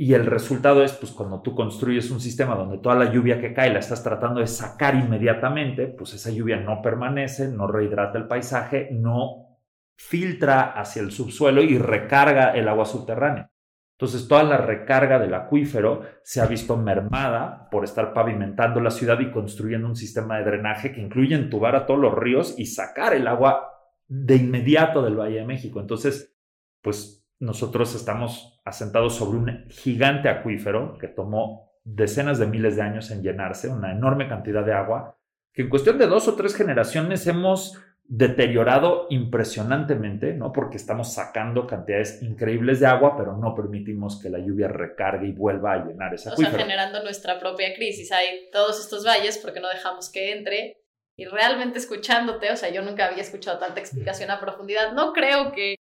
Y 0.00 0.14
el 0.14 0.24
resultado 0.24 0.82
es, 0.82 0.94
pues 0.94 1.12
cuando 1.12 1.42
tú 1.42 1.54
construyes 1.54 2.10
un 2.10 2.20
sistema 2.20 2.54
donde 2.54 2.78
toda 2.78 2.94
la 2.94 3.12
lluvia 3.12 3.38
que 3.38 3.52
cae 3.52 3.70
la 3.70 3.80
estás 3.80 4.02
tratando 4.02 4.40
de 4.40 4.46
sacar 4.46 4.94
inmediatamente, 4.94 5.88
pues 5.88 6.14
esa 6.14 6.30
lluvia 6.30 6.56
no 6.56 6.80
permanece, 6.80 7.48
no 7.48 7.66
rehidrata 7.66 8.16
el 8.16 8.26
paisaje, 8.26 8.88
no 8.92 9.58
filtra 9.96 10.72
hacia 10.72 11.02
el 11.02 11.10
subsuelo 11.10 11.60
y 11.60 11.76
recarga 11.76 12.52
el 12.52 12.66
agua 12.68 12.86
subterránea. 12.86 13.50
Entonces 13.98 14.26
toda 14.26 14.42
la 14.42 14.56
recarga 14.56 15.18
del 15.18 15.34
acuífero 15.34 16.00
se 16.22 16.40
ha 16.40 16.46
visto 16.46 16.78
mermada 16.78 17.68
por 17.70 17.84
estar 17.84 18.14
pavimentando 18.14 18.80
la 18.80 18.90
ciudad 18.90 19.20
y 19.20 19.30
construyendo 19.30 19.86
un 19.86 19.96
sistema 19.96 20.38
de 20.38 20.44
drenaje 20.44 20.92
que 20.92 21.02
incluye 21.02 21.34
entubar 21.34 21.76
a 21.76 21.84
todos 21.84 22.00
los 22.00 22.14
ríos 22.14 22.54
y 22.56 22.64
sacar 22.64 23.12
el 23.12 23.26
agua 23.26 23.68
de 24.08 24.36
inmediato 24.36 25.02
del 25.02 25.20
Valle 25.20 25.40
de 25.40 25.44
México. 25.44 25.78
Entonces, 25.78 26.34
pues 26.80 27.19
nosotros 27.40 27.94
estamos 27.94 28.60
asentados 28.64 29.16
sobre 29.16 29.38
un 29.38 29.66
gigante 29.70 30.28
acuífero 30.28 30.96
que 30.98 31.08
tomó 31.08 31.72
decenas 31.82 32.38
de 32.38 32.46
miles 32.46 32.76
de 32.76 32.82
años 32.82 33.10
en 33.10 33.22
llenarse, 33.22 33.68
una 33.68 33.92
enorme 33.92 34.28
cantidad 34.28 34.64
de 34.64 34.74
agua, 34.74 35.18
que 35.52 35.62
en 35.62 35.70
cuestión 35.70 35.98
de 35.98 36.06
dos 36.06 36.28
o 36.28 36.36
tres 36.36 36.54
generaciones 36.54 37.26
hemos 37.26 37.80
deteriorado 38.04 39.06
impresionantemente, 39.08 40.34
¿no? 40.34 40.52
Porque 40.52 40.76
estamos 40.76 41.12
sacando 41.14 41.66
cantidades 41.66 42.22
increíbles 42.22 42.80
de 42.80 42.86
agua, 42.86 43.16
pero 43.16 43.36
no 43.36 43.54
permitimos 43.54 44.20
que 44.20 44.28
la 44.28 44.38
lluvia 44.38 44.68
recargue 44.68 45.28
y 45.28 45.32
vuelva 45.32 45.74
a 45.74 45.84
llenar 45.86 46.12
esa 46.12 46.30
acuífero. 46.30 46.56
O 46.56 46.58
sea, 46.58 46.66
generando 46.66 47.02
nuestra 47.04 47.38
propia 47.38 47.72
crisis. 47.74 48.10
Hay 48.12 48.50
todos 48.52 48.80
estos 48.80 49.06
valles 49.06 49.38
porque 49.38 49.60
no 49.60 49.68
dejamos 49.68 50.10
que 50.10 50.32
entre. 50.32 50.76
Y 51.16 51.26
realmente 51.26 51.78
escuchándote, 51.78 52.50
o 52.50 52.56
sea, 52.56 52.70
yo 52.70 52.82
nunca 52.82 53.06
había 53.06 53.22
escuchado 53.22 53.58
tanta 53.58 53.78
explicación 53.78 54.30
a 54.30 54.40
profundidad. 54.40 54.92
No 54.92 55.12
creo 55.12 55.52
que 55.52 55.76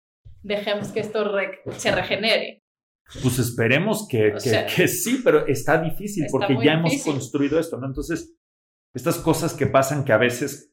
dejemos 0.47 0.89
que 0.89 1.01
esto 1.01 1.25
se 1.77 1.91
regenere. 1.91 2.63
Pues 3.23 3.39
esperemos 3.39 4.09
que, 4.09 4.35
que, 4.75 4.89
sí, 4.89 5.21
pero 5.23 5.47
está 5.47 5.81
difícil 5.81 6.27
porque 6.31 6.57
ya 6.63 6.73
hemos 6.75 7.05
construido 7.05 7.59
esto, 7.61 7.79
¿no? 7.79 7.87
Entonces, 7.87 8.35
estas 8.95 9.19
cosas 9.19 9.55
que 9.55 9.67
pasan 9.67 10.05
que 10.05 10.13
a 10.13 10.19
veces 10.19 10.73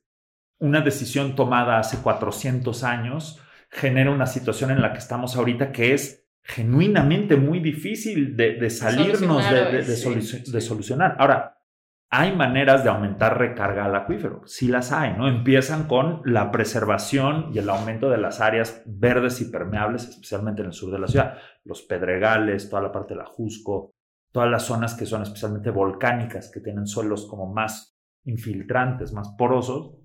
una 0.59 0.81
decisión 0.81 1.35
tomada 1.35 1.77
hace 1.77 1.97
400 1.97 2.83
años 2.83 3.39
genera 3.69 4.11
una 4.11 4.25
situación 4.25 4.71
en 4.71 4.81
la 4.81 4.93
que 4.93 4.99
estamos 4.99 5.35
ahorita 5.35 5.71
que 5.71 5.93
es 5.93 6.25
genuinamente 6.43 7.35
muy 7.35 7.59
difícil 7.59 8.35
de, 8.35 8.69
salirnos 8.69 9.45
de, 9.49 10.61
solucionar. 10.61 11.15
Ahora, 11.19 11.57
hay 12.15 12.35
maneras 12.35 12.83
de 12.83 12.91
aumentar 12.91 13.39
recarga 13.39 13.85
al 13.85 13.95
acuífero, 13.95 14.43
sí 14.45 14.67
las 14.67 14.91
hay, 14.91 15.17
¿no? 15.17 15.27
Empiezan 15.27 15.87
con 15.87 16.21
la 16.25 16.51
preservación 16.51 17.49
y 17.51 17.57
el 17.57 17.67
aumento 17.67 18.07
de 18.07 18.19
las 18.19 18.39
áreas 18.39 18.83
verdes 18.85 19.41
y 19.41 19.45
permeables, 19.45 20.07
especialmente 20.07 20.61
en 20.61 20.67
el 20.67 20.73
sur 20.73 20.91
de 20.91 20.99
la 20.99 21.07
ciudad, 21.07 21.39
los 21.63 21.81
pedregales, 21.81 22.69
toda 22.69 22.83
la 22.83 22.91
parte 22.91 23.15
de 23.15 23.21
la 23.21 23.25
Jusco, 23.25 23.95
todas 24.31 24.47
las 24.47 24.61
zonas 24.61 24.93
que 24.93 25.07
son 25.07 25.23
especialmente 25.23 25.71
volcánicas, 25.71 26.51
que 26.51 26.59
tienen 26.59 26.85
suelos 26.85 27.25
como 27.25 27.51
más 27.51 27.97
infiltrantes, 28.25 29.11
más 29.11 29.29
porosos, 29.35 29.95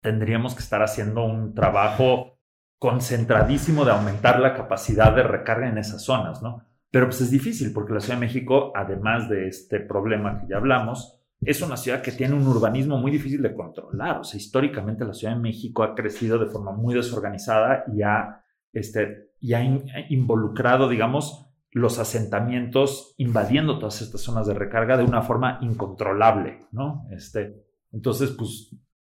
tendríamos 0.00 0.54
que 0.54 0.62
estar 0.62 0.84
haciendo 0.84 1.24
un 1.24 1.52
trabajo 1.52 2.38
concentradísimo 2.78 3.84
de 3.84 3.90
aumentar 3.90 4.38
la 4.38 4.54
capacidad 4.54 5.12
de 5.16 5.24
recarga 5.24 5.68
en 5.68 5.78
esas 5.78 6.00
zonas, 6.04 6.44
¿no? 6.44 6.67
Pero 6.90 7.06
pues 7.06 7.20
es 7.20 7.30
difícil 7.30 7.72
porque 7.72 7.92
la 7.92 8.00
Ciudad 8.00 8.18
de 8.18 8.26
México, 8.26 8.72
además 8.74 9.28
de 9.28 9.48
este 9.48 9.80
problema 9.80 10.40
que 10.40 10.48
ya 10.48 10.56
hablamos, 10.56 11.20
es 11.40 11.62
una 11.62 11.76
ciudad 11.76 12.02
que 12.02 12.12
tiene 12.12 12.34
un 12.34 12.46
urbanismo 12.46 12.98
muy 12.98 13.10
difícil 13.10 13.42
de 13.42 13.54
controlar. 13.54 14.20
O 14.20 14.24
sea, 14.24 14.38
históricamente 14.38 15.04
la 15.04 15.14
Ciudad 15.14 15.34
de 15.34 15.40
México 15.40 15.82
ha 15.82 15.94
crecido 15.94 16.38
de 16.38 16.46
forma 16.46 16.72
muy 16.72 16.94
desorganizada 16.94 17.84
y 17.94 18.02
ha, 18.02 18.42
este, 18.72 19.32
y 19.40 19.54
ha 19.54 19.62
involucrado, 20.08 20.88
digamos, 20.88 21.48
los 21.70 21.98
asentamientos 21.98 23.14
invadiendo 23.18 23.78
todas 23.78 24.00
estas 24.00 24.22
zonas 24.22 24.46
de 24.46 24.54
recarga 24.54 24.96
de 24.96 25.04
una 25.04 25.22
forma 25.22 25.58
incontrolable, 25.60 26.66
¿no? 26.72 27.06
Este, 27.10 27.62
entonces, 27.92 28.30
pues 28.30 28.74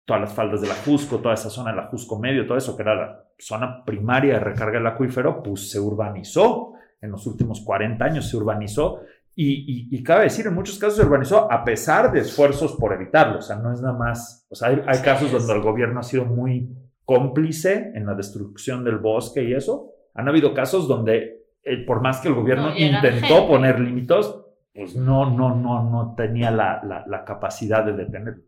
todas 0.05 0.23
las 0.23 0.33
faldas 0.33 0.63
de 0.63 0.69
la 0.69 0.75
Jusco, 0.75 1.19
toda 1.19 1.35
esa 1.35 1.51
zona 1.51 1.71
de 1.71 1.77
la 1.77 1.89
Jusco 1.89 2.19
Medio, 2.19 2.47
todo 2.47 2.57
eso 2.57 2.75
que 2.75 2.83
era 2.83 2.95
la 2.95 3.25
zona 3.39 3.85
primaria 3.85 4.35
de 4.35 4.41
recarga 4.41 4.79
del 4.79 4.87
acuífero, 4.87 5.43
pues 5.43 5.71
se 5.71 5.79
urbanizó. 5.79 6.73
En 7.01 7.11
los 7.11 7.27
últimos 7.27 7.61
40 7.61 8.05
años 8.05 8.29
se 8.29 8.37
urbanizó 8.37 9.01
y, 9.41 10.03
cabe 10.03 10.25
decir, 10.25 10.49
en 10.49 10.55
muchos 10.55 10.81
casos 10.81 10.97
se 10.97 11.05
urbanizó 11.05 11.51
a 11.51 11.63
pesar 11.63 12.11
de 12.11 12.21
esfuerzos 12.21 12.75
por 12.75 12.93
evitarlo. 12.93 13.39
O 13.39 13.43
sea, 13.43 13.55
no 13.57 13.73
es 13.73 13.81
nada 13.81 13.97
más, 13.97 14.45
o 14.51 14.57
sea, 14.57 14.69
hay, 14.69 14.99
casos 15.03 15.31
donde 15.31 15.53
el 15.53 15.63
gobierno 15.63 16.01
ha 16.01 16.03
sido 16.03 16.25
muy 16.25 16.69
cómplice 17.05 17.93
en 17.95 18.05
la 18.05 18.15
destrucción 18.15 18.83
del 18.83 18.99
bosque 18.99 19.45
y 19.45 19.55
eso. 19.55 19.93
Han 20.15 20.29
habido 20.29 20.53
casos 20.55 20.89
donde, 20.89 21.45
eh, 21.63 21.85
por 21.87 22.03
más 22.03 22.21
que 22.21 22.29
el 22.29 22.35
gobierno 22.35 22.77
intentó 22.77 23.47
poner 23.47 23.79
límites, 23.79 24.35
pues 24.75 24.97
no, 24.97 25.31
no, 25.31 25.55
no, 25.55 25.89
no 25.89 26.15
tenía 26.17 26.51
la, 26.51 26.83
la, 26.83 27.05
la 27.07 27.25
capacidad 27.25 27.85
de 27.85 27.93
detenerlo. 27.93 28.43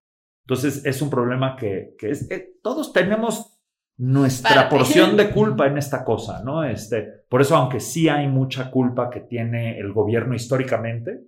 Entonces 0.51 0.85
es 0.85 1.01
un 1.01 1.11
problema 1.11 1.55
que, 1.55 1.95
es, 2.01 2.29
eh, 2.29 2.55
todos 2.61 2.93
tenemos 2.93 3.60
nuestra 4.01 4.71
porción 4.71 5.15
de 5.15 5.31
culpa 5.35 5.67
en 5.67 5.77
esta 5.77 6.05
cosa, 6.05 6.43
¿no? 6.43 6.65
Este, 6.65 7.03
por 7.29 7.43
eso, 7.43 7.55
aunque 7.55 7.81
sí 7.81 8.09
hay 8.09 8.29
mucha 8.29 8.71
culpa 8.71 9.11
que 9.11 9.21
tiene 9.21 9.79
el 9.79 9.93
gobierno 9.93 10.35
históricamente, 10.35 11.21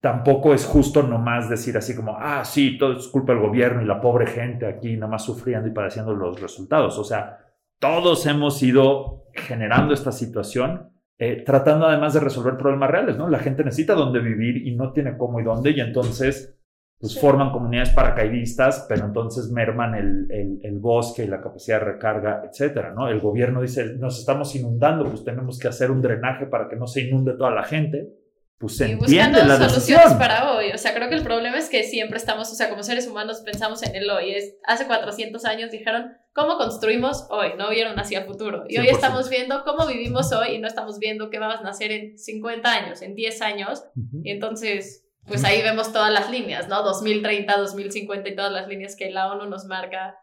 tampoco 0.00 0.52
es 0.52 0.66
justo 0.66 1.04
nomás 1.04 1.48
decir 1.48 1.76
así 1.76 1.94
como, 1.94 2.16
ah, 2.18 2.44
sí, 2.44 2.76
todo 2.76 2.94
es 2.98 3.06
culpa 3.06 3.32
del 3.32 3.42
gobierno 3.42 3.80
y 3.80 3.86
la 3.86 4.00
pobre 4.00 4.26
gente 4.26 4.66
aquí 4.66 4.96
nomás 4.96 5.24
sufriendo 5.24 5.68
y 5.68 5.72
padeciendo 5.72 6.12
los 6.12 6.40
resultados. 6.40 6.98
O 6.98 7.04
sea, 7.04 7.38
todos 7.78 8.26
hemos 8.26 8.60
ido 8.60 9.26
generando 9.32 9.94
esta 9.94 10.10
situación, 10.10 10.90
eh, 11.16 11.44
tratando 11.46 11.86
además 11.86 12.14
de 12.14 12.20
resolver 12.20 12.56
problemas 12.56 12.90
reales, 12.90 13.16
¿no? 13.18 13.28
La 13.28 13.38
gente 13.38 13.62
necesita 13.62 13.94
dónde 13.94 14.18
vivir 14.18 14.66
y 14.66 14.74
no 14.74 14.92
tiene 14.92 15.16
cómo 15.16 15.38
y 15.38 15.44
dónde, 15.44 15.70
y 15.70 15.80
entonces 15.80 16.59
pues 17.00 17.18
forman 17.18 17.50
comunidades 17.50 17.90
paracaidistas, 17.90 18.84
pero 18.86 19.06
entonces 19.06 19.50
merman 19.50 19.94
el, 19.94 20.60
el, 20.62 20.78
bosque 20.78 21.24
y 21.24 21.28
la 21.28 21.40
capacidad 21.40 21.78
de 21.78 21.86
recarga, 21.86 22.42
etcétera, 22.44 22.92
¿no? 22.94 23.08
El 23.08 23.20
gobierno 23.20 23.62
dice, 23.62 23.94
nos 23.94 24.18
estamos 24.18 24.54
inundando, 24.54 25.04
pues 25.08 25.24
tenemos 25.24 25.58
que 25.58 25.68
hacer 25.68 25.90
un 25.90 26.02
drenaje 26.02 26.44
para 26.44 26.68
que 26.68 26.76
no 26.76 26.86
se 26.86 27.00
inunde 27.00 27.32
toda 27.32 27.52
la 27.52 27.64
gente. 27.64 28.10
Pues 28.58 28.76
se 28.76 28.90
entiende 28.90 29.42
la 29.46 29.56
soluciones 29.56 30.12
para 30.12 30.52
hoy. 30.52 30.72
O 30.74 30.76
sea, 30.76 30.92
creo 30.92 31.08
que 31.08 31.14
el 31.14 31.22
problema 31.22 31.56
es 31.56 31.70
que 31.70 31.84
siempre 31.84 32.18
estamos, 32.18 32.52
o 32.52 32.54
sea, 32.54 32.68
como 32.68 32.82
seres 32.82 33.08
humanos 33.08 33.40
pensamos 33.40 33.82
en 33.82 33.96
el 33.96 34.10
hoy. 34.10 34.34
Es, 34.34 34.58
hace 34.66 34.86
400 34.86 35.42
años 35.46 35.70
dijeron, 35.70 36.12
¿cómo 36.34 36.58
construimos 36.58 37.26
hoy? 37.30 37.52
No 37.56 37.70
vieron 37.70 37.98
hacia 37.98 38.18
el 38.18 38.26
futuro. 38.26 38.64
Y 38.68 38.76
hoy 38.76 38.88
estamos 38.88 39.30
viendo 39.30 39.64
cómo 39.64 39.86
vivimos 39.86 40.30
hoy 40.32 40.56
y 40.56 40.58
no 40.58 40.68
estamos 40.68 40.98
viendo 40.98 41.30
qué 41.30 41.38
va 41.38 41.54
a 41.54 41.62
nacer 41.62 41.92
en 41.92 42.18
50 42.18 42.70
años, 42.70 43.00
en 43.00 43.14
10 43.14 43.40
años. 43.40 43.84
Y 44.22 44.30
entonces 44.30 45.06
pues 45.26 45.44
ahí 45.44 45.62
vemos 45.62 45.92
todas 45.92 46.12
las 46.12 46.30
líneas, 46.30 46.68
¿no? 46.68 46.82
2030, 46.82 47.56
2050 47.56 48.28
y 48.28 48.36
todas 48.36 48.52
las 48.52 48.68
líneas 48.68 48.96
que 48.96 49.10
la 49.10 49.30
ONU 49.32 49.48
nos 49.48 49.66
marca, 49.66 50.16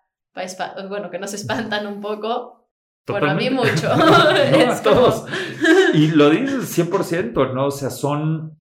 bueno, 0.90 1.10
que 1.10 1.20
nos 1.20 1.34
espantan 1.34 1.88
un 1.88 2.02
poco. 2.02 2.70
Bueno, 3.08 3.32
a 3.32 3.34
mí 3.36 3.50
mucho. 3.50 3.96
no, 3.96 4.72
a 4.72 4.82
todos. 4.82 5.26
Y 5.94 6.10
lo 6.10 6.30
dices 6.30 6.78
100%, 6.78 7.54
¿no? 7.54 7.68
O 7.68 7.72
sea, 7.72 7.90
son 7.90 8.60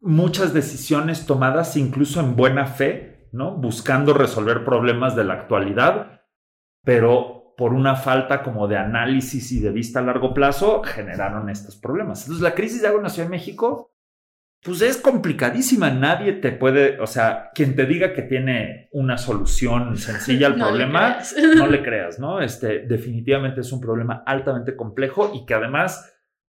muchas 0.00 0.52
decisiones 0.52 1.26
tomadas 1.26 1.76
incluso 1.76 2.20
en 2.20 2.36
buena 2.36 2.66
fe, 2.66 3.28
¿no? 3.32 3.56
Buscando 3.56 4.12
resolver 4.12 4.64
problemas 4.64 5.16
de 5.16 5.24
la 5.24 5.34
actualidad, 5.34 6.20
pero 6.84 7.54
por 7.56 7.72
una 7.72 7.96
falta 7.96 8.42
como 8.42 8.68
de 8.68 8.76
análisis 8.76 9.50
y 9.52 9.60
de 9.60 9.70
vista 9.70 10.00
a 10.00 10.02
largo 10.02 10.34
plazo 10.34 10.82
generaron 10.82 11.48
estos 11.48 11.76
problemas. 11.76 12.22
Entonces, 12.22 12.42
la 12.42 12.54
crisis 12.54 12.82
de 12.82 12.88
agua 12.88 12.98
en 12.98 13.04
la 13.04 13.08
Ciudad 13.08 13.28
de 13.28 13.36
México 13.36 13.95
pues 14.66 14.82
es 14.82 14.98
complicadísima. 14.98 15.88
Nadie 15.90 16.34
te 16.34 16.52
puede, 16.52 17.00
o 17.00 17.06
sea, 17.06 17.50
quien 17.54 17.74
te 17.76 17.86
diga 17.86 18.12
que 18.12 18.22
tiene 18.22 18.88
una 18.92 19.16
solución 19.16 19.96
sencilla 19.96 20.48
al 20.48 20.52
No 20.58 20.64
le 20.66 20.70
problema, 20.84 21.12
creas. 21.18 21.34
no 21.56 21.66
le 21.68 21.82
creas, 21.84 22.18
¿no? 22.18 22.40
Este, 22.42 22.80
definitivamente 22.80 23.60
es 23.62 23.72
un 23.72 23.80
problema 23.80 24.22
altamente 24.26 24.76
complejo 24.76 25.30
y 25.34 25.46
que 25.46 25.54
además 25.54 26.12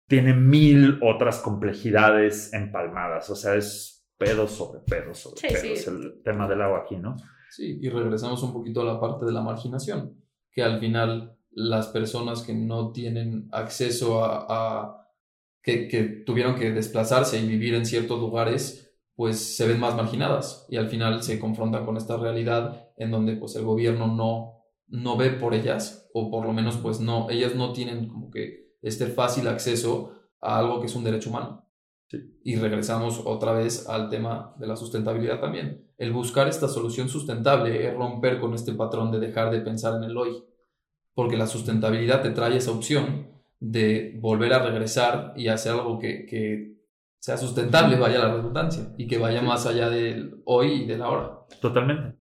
tiene 0.09 0.33
mil 0.35 0.99
otras 1.03 1.38
complejidades 1.38 2.53
empalmadas. 2.55 3.29
O 3.31 3.37
sea, 3.37 3.55
es 3.55 4.07
pedos 4.17 4.50
sobre 4.53 4.81
pedos 4.81 5.19
sobre 5.19 5.37
Sí, 5.41 5.47
pedos 5.49 5.79
sí. 5.81 5.91
el 5.91 6.23
tema 6.25 6.49
del 6.49 6.62
agua 6.62 6.81
aquí, 6.85 6.97
¿no? 6.97 7.15
Sí, 7.50 7.79
y 7.81 7.88
regresamos 7.88 8.43
un 8.43 8.53
poquito 8.53 8.81
a 8.81 8.85
la 8.85 8.99
parte 9.00 9.25
de 9.27 9.33
la 9.33 9.43
marginación, 9.43 10.15
que 10.50 10.62
al 10.62 10.81
final 10.81 11.37
las 11.50 11.88
personas 11.88 12.43
que 12.43 12.53
no 12.55 12.91
tienen 12.93 13.49
acceso 13.53 14.25
a, 14.25 14.47
a- 14.49 15.08
que, 15.62 15.88
que 15.88 16.03
tuvieron 16.05 16.55
que 16.55 16.71
desplazarse 16.71 17.38
y 17.38 17.47
vivir 17.47 17.75
en 17.75 17.87
ciertos 17.87 18.19
lugares, 18.19 18.95
pues 19.15 19.57
se 19.57 19.67
ven 19.67 19.81
más 19.81 19.97
marginadas 19.97 20.67
y 20.69 20.77
al 20.77 20.88
final 20.88 21.23
se 21.23 21.41
confrontan 21.41 21.85
con 21.85 21.97
esta 21.97 22.17
realidad 22.17 22.88
en 22.97 23.11
donde 23.11 23.37
pues 23.37 23.57
el 23.57 23.65
gobierno 23.65 24.07
no, 24.07 24.59
no 24.87 25.17
ve 25.17 25.31
por 25.31 25.55
ellas, 25.55 26.09
o 26.15 26.31
por 26.31 26.47
lo 26.47 26.53
menos 26.53 26.77
pues 26.77 27.00
no, 27.00 27.29
ellas 27.31 27.55
no 27.55 27.73
tienen 27.73 28.09
como 28.09 28.31
que 28.31 28.77
este 28.83 29.07
fácil 29.07 29.49
acceso 29.49 30.12
a 30.41 30.59
algo 30.59 30.81
que 30.81 30.87
es 30.87 30.95
un 30.95 31.05
derecho 31.05 31.31
humano. 31.31 31.65
Y 32.43 32.57
regresamos 32.57 33.21
otra 33.25 33.53
vez 33.53 33.87
al 33.88 34.09
tema 34.09 34.55
de 34.59 34.67
la 34.67 34.77
sustentabilidad 34.77 35.41
también. 35.41 35.93
El 35.99 36.12
buscar 36.12 36.49
esta 36.49 36.69
solución 36.69 37.09
sustentable 37.09 37.87
es 37.87 37.95
romper 37.95 38.41
con 38.41 38.55
este 38.55 38.73
patrón 38.73 39.11
de 39.11 39.19
dejar 39.19 39.50
de 39.50 39.61
pensar 39.61 39.97
en 39.97 40.05
el 40.05 40.17
hoy. 40.17 40.43
Porque 41.12 41.37
la 41.37 41.47
sustentabilidad 41.47 42.23
te 42.23 42.31
trae 42.31 42.57
esa 42.57 42.71
opción 42.71 43.38
de 43.61 44.15
volver 44.21 44.53
a 44.53 44.62
regresar 44.62 45.33
y 45.37 45.49
hacer 45.49 45.73
algo 45.73 45.99
que, 45.99 46.27
que 46.27 46.79
sea 47.21 47.37
sustentable, 47.37 47.97
vaya 47.97 48.19
la 48.19 48.35
redundancia, 48.35 48.85
y 48.97 49.07
que 49.07 49.19
vaya 49.19 49.43
más 49.43 49.67
allá 49.67 49.91
del 49.91 50.41
hoy 50.45 50.83
y 50.83 50.87
del 50.87 51.03
ahora. 51.03 51.41
Totalmente. 51.61 52.19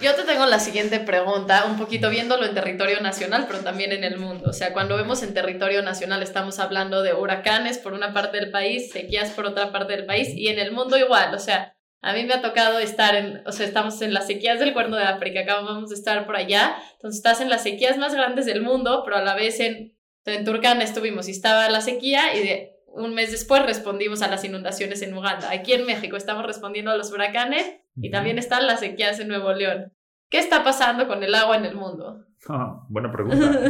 Yo 0.00 0.14
te 0.14 0.22
tengo 0.22 0.46
la 0.46 0.60
siguiente 0.60 0.98
pregunta, 1.00 1.66
un 1.66 1.76
poquito 1.76 2.08
viéndolo 2.08 2.46
en 2.46 2.54
territorio 2.54 3.00
nacional, 3.00 3.44
pero 3.46 3.60
también 3.60 3.92
en 3.92 4.02
el 4.02 4.18
mundo. 4.18 4.48
O 4.48 4.52
sea, 4.52 4.72
cuando 4.72 4.96
vemos 4.96 5.22
en 5.22 5.34
territorio 5.34 5.82
nacional 5.82 6.22
estamos 6.22 6.58
hablando 6.58 7.02
de 7.02 7.12
huracanes 7.12 7.78
por 7.78 7.92
una 7.92 8.14
parte 8.14 8.38
del 8.38 8.50
país, 8.50 8.90
sequías 8.90 9.30
por 9.30 9.46
otra 9.46 9.72
parte 9.72 9.94
del 9.94 10.06
país, 10.06 10.28
y 10.34 10.48
en 10.48 10.58
el 10.58 10.72
mundo 10.72 10.96
igual. 10.96 11.34
O 11.34 11.38
sea, 11.38 11.76
a 12.00 12.14
mí 12.14 12.24
me 12.24 12.32
ha 12.32 12.40
tocado 12.40 12.78
estar 12.78 13.14
en, 13.14 13.42
o 13.46 13.52
sea, 13.52 13.66
estamos 13.66 14.00
en 14.00 14.14
las 14.14 14.26
sequías 14.26 14.58
del 14.58 14.72
Cuerno 14.72 14.96
de 14.96 15.04
África, 15.04 15.40
acabamos 15.40 15.90
de 15.90 15.96
estar 15.96 16.24
por 16.24 16.36
allá, 16.36 16.76
entonces 16.94 17.18
estás 17.18 17.42
en 17.42 17.50
las 17.50 17.62
sequías 17.62 17.98
más 17.98 18.14
grandes 18.14 18.46
del 18.46 18.62
mundo, 18.62 19.02
pero 19.04 19.18
a 19.18 19.22
la 19.22 19.34
vez 19.34 19.60
en, 19.60 19.98
en 20.26 20.44
Turkana 20.44 20.82
estuvimos 20.84 21.28
y 21.28 21.32
estaba 21.32 21.68
la 21.70 21.80
sequía 21.80 22.34
y 22.36 22.40
de, 22.42 22.72
un 22.92 23.14
mes 23.14 23.30
después 23.30 23.64
respondimos 23.64 24.20
a 24.22 24.28
las 24.28 24.44
inundaciones 24.44 25.00
en 25.02 25.14
Uganda. 25.14 25.50
Aquí 25.52 25.72
en 25.72 25.86
México 25.86 26.16
estamos 26.16 26.44
respondiendo 26.44 26.90
a 26.90 26.96
los 26.96 27.12
huracanes 27.12 27.64
y 27.96 28.10
también 28.10 28.38
están 28.38 28.66
las 28.66 28.80
sequías 28.80 29.20
en 29.20 29.28
Nuevo 29.28 29.52
León. 29.52 29.92
¿Qué 30.28 30.38
está 30.38 30.64
pasando 30.64 31.06
con 31.08 31.22
el 31.22 31.34
agua 31.34 31.56
en 31.56 31.64
el 31.66 31.74
mundo? 31.76 32.24
Ah, 32.48 32.82
buena 32.88 33.10
pregunta. 33.12 33.60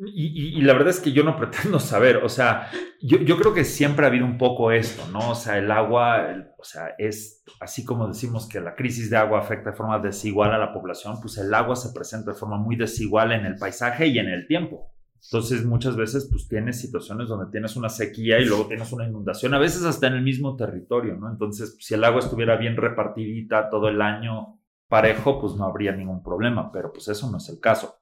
Y, 0.00 0.26
y- 0.54 0.58
y 0.58 0.60
la 0.62 0.74
verdad 0.74 0.90
es 0.90 1.00
que 1.00 1.12
yo 1.12 1.24
no 1.24 1.36
pretendo 1.38 1.78
saber, 1.80 2.18
o 2.18 2.28
sea, 2.28 2.70
yo, 3.02 3.18
yo 3.18 3.36
creo 3.36 3.52
que 3.52 3.64
siempre 3.64 4.04
ha 4.06 4.08
habido 4.08 4.24
un 4.26 4.38
poco 4.38 4.70
esto, 4.70 5.02
¿no? 5.12 5.30
O 5.30 5.34
sea, 5.34 5.58
el 5.58 5.70
agua, 5.70 6.30
el- 6.30 6.46
o 6.58 6.64
sea, 6.64 6.94
es 6.98 7.42
así 7.60 7.84
como 7.84 8.06
decimos 8.08 8.48
que 8.48 8.60
la 8.60 8.74
crisis 8.76 9.10
de 9.10 9.16
agua 9.16 9.40
afecta 9.40 9.70
de 9.70 9.76
forma 9.76 9.98
desigual 9.98 10.52
a 10.52 10.58
la 10.58 10.72
población, 10.72 11.16
pues 11.20 11.36
el 11.38 11.52
agua 11.52 11.74
se 11.76 11.92
presenta 11.92 12.30
de 12.32 12.38
forma 12.38 12.56
muy 12.58 12.76
desigual 12.76 13.32
en 13.32 13.44
el 13.44 13.56
paisaje 13.56 14.06
y 14.06 14.18
en 14.18 14.28
el 14.28 14.46
tiempo. 14.46 14.94
Entonces, 15.22 15.64
muchas 15.64 15.96
veces, 15.96 16.28
pues 16.30 16.48
tienes 16.48 16.80
situaciones 16.80 17.28
donde 17.28 17.50
tienes 17.50 17.76
una 17.76 17.88
sequía 17.88 18.38
y 18.38 18.44
luego 18.44 18.66
tienes 18.66 18.92
una 18.92 19.06
inundación, 19.06 19.52
a 19.54 19.58
veces 19.58 19.84
hasta 19.84 20.06
en 20.06 20.14
el 20.14 20.22
mismo 20.22 20.56
territorio, 20.56 21.16
¿no? 21.16 21.30
Entonces, 21.30 21.76
si 21.80 21.94
el 21.94 22.04
agua 22.04 22.20
estuviera 22.20 22.56
bien 22.56 22.76
repartidita 22.76 23.68
todo 23.68 23.88
el 23.88 24.00
año 24.00 24.60
parejo, 24.88 25.40
pues 25.40 25.54
no 25.54 25.64
habría 25.66 25.92
ningún 25.92 26.22
problema, 26.22 26.72
pero 26.72 26.92
pues 26.92 27.08
eso 27.08 27.30
no 27.30 27.38
es 27.38 27.48
el 27.48 27.60
caso. 27.60 28.00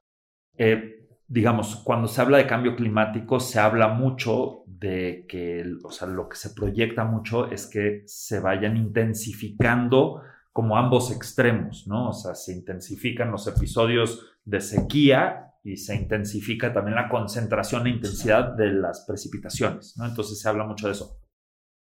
Eh, 0.56 1.08
digamos, 1.26 1.76
cuando 1.76 2.06
se 2.06 2.20
habla 2.20 2.38
de 2.38 2.46
cambio 2.46 2.76
climático, 2.76 3.40
se 3.40 3.58
habla 3.58 3.88
mucho 3.88 4.62
de 4.66 5.26
que, 5.28 5.64
o 5.82 5.90
sea, 5.90 6.06
lo 6.06 6.28
que 6.28 6.36
se 6.36 6.50
proyecta 6.50 7.04
mucho 7.04 7.50
es 7.50 7.66
que 7.66 8.02
se 8.06 8.40
vayan 8.40 8.76
intensificando 8.76 10.22
como 10.52 10.76
ambos 10.76 11.10
extremos, 11.10 11.86
¿no? 11.86 12.10
O 12.10 12.12
sea, 12.12 12.34
se 12.34 12.52
intensifican 12.52 13.30
los 13.30 13.46
episodios 13.46 14.36
de 14.44 14.60
sequía 14.60 15.54
y 15.66 15.76
se 15.76 15.96
intensifica 15.96 16.72
también 16.72 16.94
la 16.94 17.08
concentración 17.08 17.86
e 17.86 17.90
intensidad 17.90 18.54
de 18.56 18.72
las 18.72 19.04
precipitaciones, 19.04 19.96
¿no? 19.98 20.06
Entonces 20.06 20.40
se 20.40 20.48
habla 20.48 20.64
mucho 20.64 20.86
de 20.86 20.92
eso. 20.92 21.18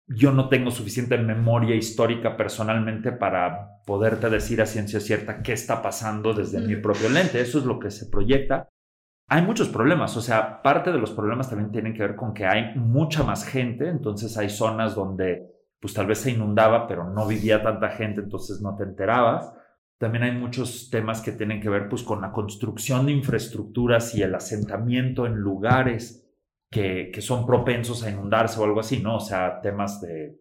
Yo 0.07 0.33
no 0.33 0.49
tengo 0.49 0.70
suficiente 0.70 1.18
memoria 1.18 1.75
histórica 1.75 2.35
personalmente 2.37 3.12
para 3.12 3.83
poderte 3.87 4.31
decir 4.31 4.62
a 4.62 4.66
ciencia 4.66 5.01
cierta 5.01 5.42
qué 5.42 5.53
está 5.53 5.83
pasando 5.83 6.33
desde 6.33 6.61
mi 6.61 6.77
propio 6.77 7.11
lente. 7.11 7.40
Eso 7.42 7.59
es 7.59 7.66
lo 7.66 7.79
que 7.79 7.90
se 7.90 8.07
proyecta. 8.07 8.68
Hay 9.29 9.42
muchos 9.42 9.68
problemas, 9.68 10.16
o 10.16 10.23
sea, 10.23 10.62
parte 10.62 10.90
de 10.90 10.99
los 10.99 11.11
problemas 11.11 11.51
también 11.51 11.70
tienen 11.70 11.92
que 11.92 12.03
ver 12.03 12.16
con 12.16 12.33
que 12.33 12.47
hay 12.47 12.75
mucha 12.77 13.23
más 13.23 13.44
gente, 13.44 13.88
entonces 13.88 14.37
hay 14.38 14.49
zonas 14.49 14.94
donde 14.94 15.51
pues 15.81 15.92
tal 15.92 16.07
vez 16.07 16.18
se 16.18 16.31
inundaba, 16.31 16.87
pero 16.87 17.11
no 17.11 17.27
vivía 17.27 17.62
tanta 17.62 17.90
gente, 17.90 18.23
entonces 18.23 18.62
no 18.62 18.77
te 18.77 18.85
enterabas. 18.85 19.53
También 20.04 20.24
hay 20.24 20.32
muchos 20.32 20.90
temas 20.90 21.22
que 21.22 21.32
tienen 21.32 21.62
que 21.62 21.70
ver 21.70 21.88
pues 21.88 22.02
con 22.02 22.20
la 22.20 22.30
construcción 22.30 23.06
de 23.06 23.12
infraestructuras 23.12 24.14
y 24.14 24.20
el 24.22 24.34
asentamiento 24.34 25.24
en 25.24 25.36
lugares 25.36 26.30
que, 26.70 27.10
que 27.10 27.22
son 27.22 27.46
propensos 27.46 28.04
a 28.04 28.10
inundarse 28.10 28.60
o 28.60 28.64
algo 28.64 28.80
así, 28.80 28.98
¿no? 29.00 29.16
O 29.16 29.20
sea, 29.20 29.62
temas 29.62 30.02
de 30.02 30.36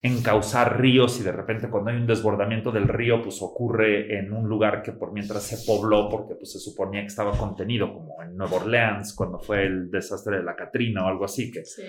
encauzar 0.00 0.80
ríos 0.80 1.20
y 1.20 1.24
de 1.24 1.32
repente 1.32 1.68
cuando 1.68 1.90
hay 1.90 1.98
un 1.98 2.06
desbordamiento 2.06 2.72
del 2.72 2.88
río 2.88 3.20
pues 3.20 3.42
ocurre 3.42 4.18
en 4.18 4.32
un 4.32 4.48
lugar 4.48 4.80
que 4.82 4.92
por 4.92 5.12
mientras 5.12 5.42
se 5.42 5.58
pobló 5.70 6.08
porque 6.08 6.34
pues 6.34 6.50
se 6.52 6.58
suponía 6.58 7.02
que 7.02 7.08
estaba 7.08 7.32
contenido 7.32 7.92
como 7.92 8.22
en 8.22 8.34
Nueva 8.34 8.56
Orleans 8.56 9.12
cuando 9.14 9.40
fue 9.40 9.66
el 9.66 9.90
desastre 9.90 10.38
de 10.38 10.42
la 10.42 10.56
Katrina 10.56 11.04
o 11.04 11.08
algo 11.08 11.26
así 11.26 11.50
que 11.52 11.66
Sí. 11.66 11.82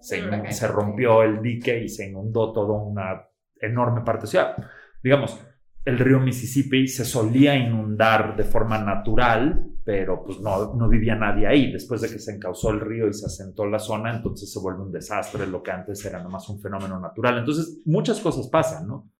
se, 0.00 0.50
se 0.52 0.66
rompió 0.66 1.22
el 1.24 1.42
dique 1.42 1.78
y 1.84 1.90
se 1.90 2.08
inundó 2.08 2.54
toda 2.54 2.72
una 2.82 3.28
enorme 3.60 4.00
parte 4.00 4.22
de 4.22 4.28
ciudad. 4.28 4.56
Digamos, 5.02 5.38
el 5.84 5.98
río 5.98 6.20
Mississippi 6.20 6.86
se 6.86 7.04
solía 7.04 7.56
inundar 7.56 8.36
de 8.36 8.44
forma 8.44 8.78
natural, 8.78 9.66
pero 9.84 10.22
pues 10.22 10.40
no, 10.40 10.74
no 10.74 10.88
vivía 10.88 11.16
nadie 11.16 11.46
ahí. 11.46 11.72
Después 11.72 12.02
de 12.02 12.10
que 12.10 12.18
se 12.18 12.34
encauzó 12.34 12.70
el 12.70 12.80
río 12.80 13.08
y 13.08 13.14
se 13.14 13.26
asentó 13.26 13.66
la 13.66 13.78
zona, 13.78 14.14
entonces 14.14 14.52
se 14.52 14.60
vuelve 14.60 14.82
un 14.82 14.92
desastre, 14.92 15.46
lo 15.46 15.62
que 15.62 15.70
antes 15.70 16.04
era 16.04 16.22
nomás 16.22 16.48
un 16.48 16.60
fenómeno 16.60 17.00
natural. 17.00 17.38
Entonces, 17.38 17.80
muchas 17.86 18.20
cosas 18.20 18.48
pasan, 18.48 18.86
¿no? 18.86 19.10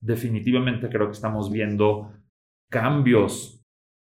Definitivamente 0.00 0.90
creo 0.90 1.06
que 1.06 1.14
estamos 1.14 1.50
viendo 1.50 2.12
cambios 2.70 3.64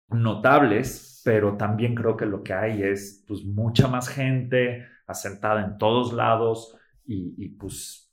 notables, 0.10 1.22
pero 1.26 1.58
también 1.58 1.96
creo 1.96 2.16
que 2.16 2.26
lo 2.26 2.44
que 2.44 2.54
hay 2.54 2.84
es 2.84 3.24
pues 3.28 3.44
mucha 3.44 3.88
más 3.88 4.08
gente 4.08 4.86
asentada 5.08 5.66
en 5.66 5.78
todos 5.78 6.14
lados 6.14 6.78
y, 7.06 7.34
y, 7.38 7.50
pues 7.50 8.07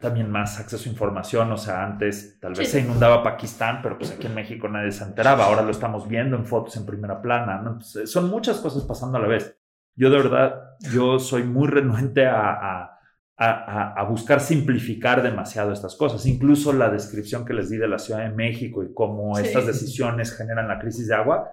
también 0.00 0.30
más 0.30 0.60
acceso 0.60 0.88
a 0.88 0.92
información, 0.92 1.50
o 1.50 1.56
sea, 1.56 1.84
antes 1.84 2.38
tal 2.40 2.54
vez 2.54 2.68
Sí. 2.70 2.78
se 2.78 2.80
inundaba 2.80 3.22
Pakistán, 3.22 3.80
pero 3.82 3.98
pues 3.98 4.12
aquí 4.12 4.26
en 4.28 4.34
México 4.34 4.68
nadie 4.68 4.92
se 4.92 5.02
enteraba, 5.04 5.44
ahora 5.46 5.62
lo 5.62 5.70
estamos 5.70 6.06
viendo 6.08 6.36
en 6.36 6.44
fotos 6.46 6.76
en 6.76 6.86
primera 6.86 7.20
plana, 7.20 7.60
¿no? 7.60 7.72
Entonces, 7.72 8.10
son 8.10 8.30
muchas 8.30 8.58
cosas 8.58 8.84
pasando 8.84 9.18
a 9.18 9.20
la 9.20 9.26
vez. 9.28 9.58
Yo 9.96 10.10
de 10.10 10.16
verdad, 10.18 10.54
yo 10.92 11.18
soy 11.18 11.42
muy 11.42 11.66
renuente 11.66 12.26
a, 12.26 12.52
a, 12.52 12.98
a, 13.36 13.92
a 13.94 14.02
buscar 14.04 14.40
simplificar 14.40 15.22
demasiado 15.22 15.72
estas 15.72 15.96
cosas, 15.96 16.24
incluso 16.26 16.72
la 16.72 16.90
descripción 16.90 17.44
que 17.44 17.54
les 17.54 17.68
di 17.68 17.76
de 17.76 17.88
la 17.88 17.98
Ciudad 17.98 18.20
de 18.20 18.30
México 18.34 18.84
y 18.84 18.92
cómo 18.94 19.34
Sí. 19.36 19.46
estas 19.46 19.66
decisiones 19.66 20.36
generan 20.36 20.68
la 20.68 20.78
crisis 20.78 21.08
de 21.08 21.14
agua, 21.16 21.52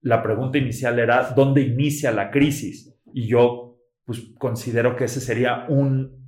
la 0.00 0.22
pregunta 0.22 0.56
inicial 0.56 0.98
era, 0.98 1.30
¿dónde 1.36 1.60
inicia 1.60 2.10
la 2.10 2.30
crisis? 2.30 2.98
Y 3.12 3.28
yo 3.28 3.76
pues 4.04 4.20
considero 4.38 4.96
que 4.96 5.04
ese 5.04 5.20
sería 5.20 5.66
un, 5.68 6.21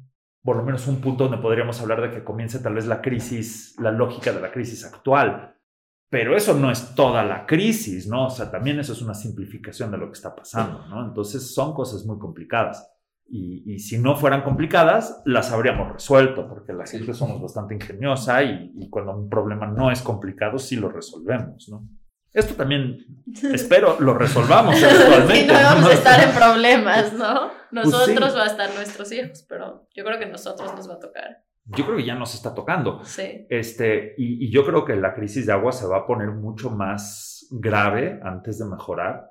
por 0.44 0.57
lo 0.57 0.62
menos 0.62 0.87
un 0.87 1.00
punto 1.00 1.24
donde 1.24 1.38
podríamos 1.38 1.80
hablar 1.80 2.02
de 2.02 2.11
que 2.11 2.22
comience 2.22 2.59
tal 2.59 2.74
vez 2.74 2.87
la 2.87 3.00
crisis, 3.00 3.74
la 3.80 3.90
lógica 3.90 4.30
de 4.30 4.42
la 4.42 4.52
crisis 4.52 4.85
actual. 4.85 5.57
Pero 6.11 6.37
eso 6.37 6.54
no 6.54 6.70
es 6.70 6.94
toda 6.94 7.24
la 7.24 7.46
crisis, 7.46 8.07
¿no? 8.07 8.26
O 8.26 8.30
sea, 8.30 8.50
también 8.50 8.78
eso 8.78 8.92
es 8.92 9.00
una 9.00 9.14
simplificación 9.14 9.90
de 9.90 9.96
lo 9.96 10.07
que 10.07 10.12
está 10.12 10.37
pasando, 10.37 10.87
¿no? 10.87 11.04
Entonces 11.04 11.54
son 11.54 11.72
cosas 11.72 12.04
muy 12.04 12.18
complicadas. 12.18 12.88
Y, 13.26 13.72
y 13.72 13.78
si 13.78 13.98
no 13.98 14.16
fueran 14.16 14.42
complicadas, 14.42 15.22
las 15.24 15.50
habríamos 15.50 15.90
resuelto, 15.90 16.46
porque 16.46 16.74
la 16.74 16.87
gente 16.87 17.14
somos 17.14 17.40
bastante 17.40 17.74
ingeniosa 17.74 18.42
y, 18.42 18.70
y 18.76 18.90
cuando 18.90 19.16
un 19.16 19.30
problema 19.30 19.66
no 19.66 19.90
es 19.90 20.02
complicado, 20.02 20.59
sí 20.59 20.76
lo 20.76 20.90
resolvemos, 20.90 21.68
¿no? 21.70 21.88
Esto 22.35 22.55
también, 22.55 22.99
espero, 23.53 23.97
lo 24.01 24.14
resolvamos 24.14 24.77
eventualmente. 24.83 25.35
Sí, 25.35 25.47
no 25.47 25.55
vamos 25.55 25.87
a 25.87 25.92
estar 25.92 26.29
en 26.29 26.35
problemas, 26.35 27.12
¿no? 27.12 27.51
Pues 27.70 27.87
sí. 27.87 27.90
Nosotros 27.90 28.37
va 28.37 28.42
a 28.42 28.47
estar 28.47 28.75
nuestros 28.75 29.12
hijos, 29.12 29.47
pero 29.49 29.88
yo 29.94 30.05
creo 30.05 30.18
que 30.18 30.27
nosotros 30.27 30.75
nos 30.75 30.90
va 30.90 30.94
a 30.94 30.99
tocar. 30.99 31.44
Yo 31.66 31.85
creo 31.87 31.97
que 31.97 32.05
ya 32.05 32.14
nos 32.14 32.35
está 32.35 32.55
tocando. 32.55 33.03
Sí. 33.05 33.47
Este, 33.49 34.14
y, 34.18 34.44
y 34.44 34.51
yo 34.51 34.66
creo 34.66 34.85
que 34.85 34.97
la 34.97 35.14
crisis 35.14 35.47
de 35.47 35.53
agua 35.53 35.73
se 35.73 35.87
va 35.87 35.99
a 35.99 36.07
poner 36.07 36.31
mucho 36.31 36.70
más 36.70 37.47
grave 37.51 38.20
antes 38.23 38.59
de 38.59 38.66
mejorar. 38.66 39.31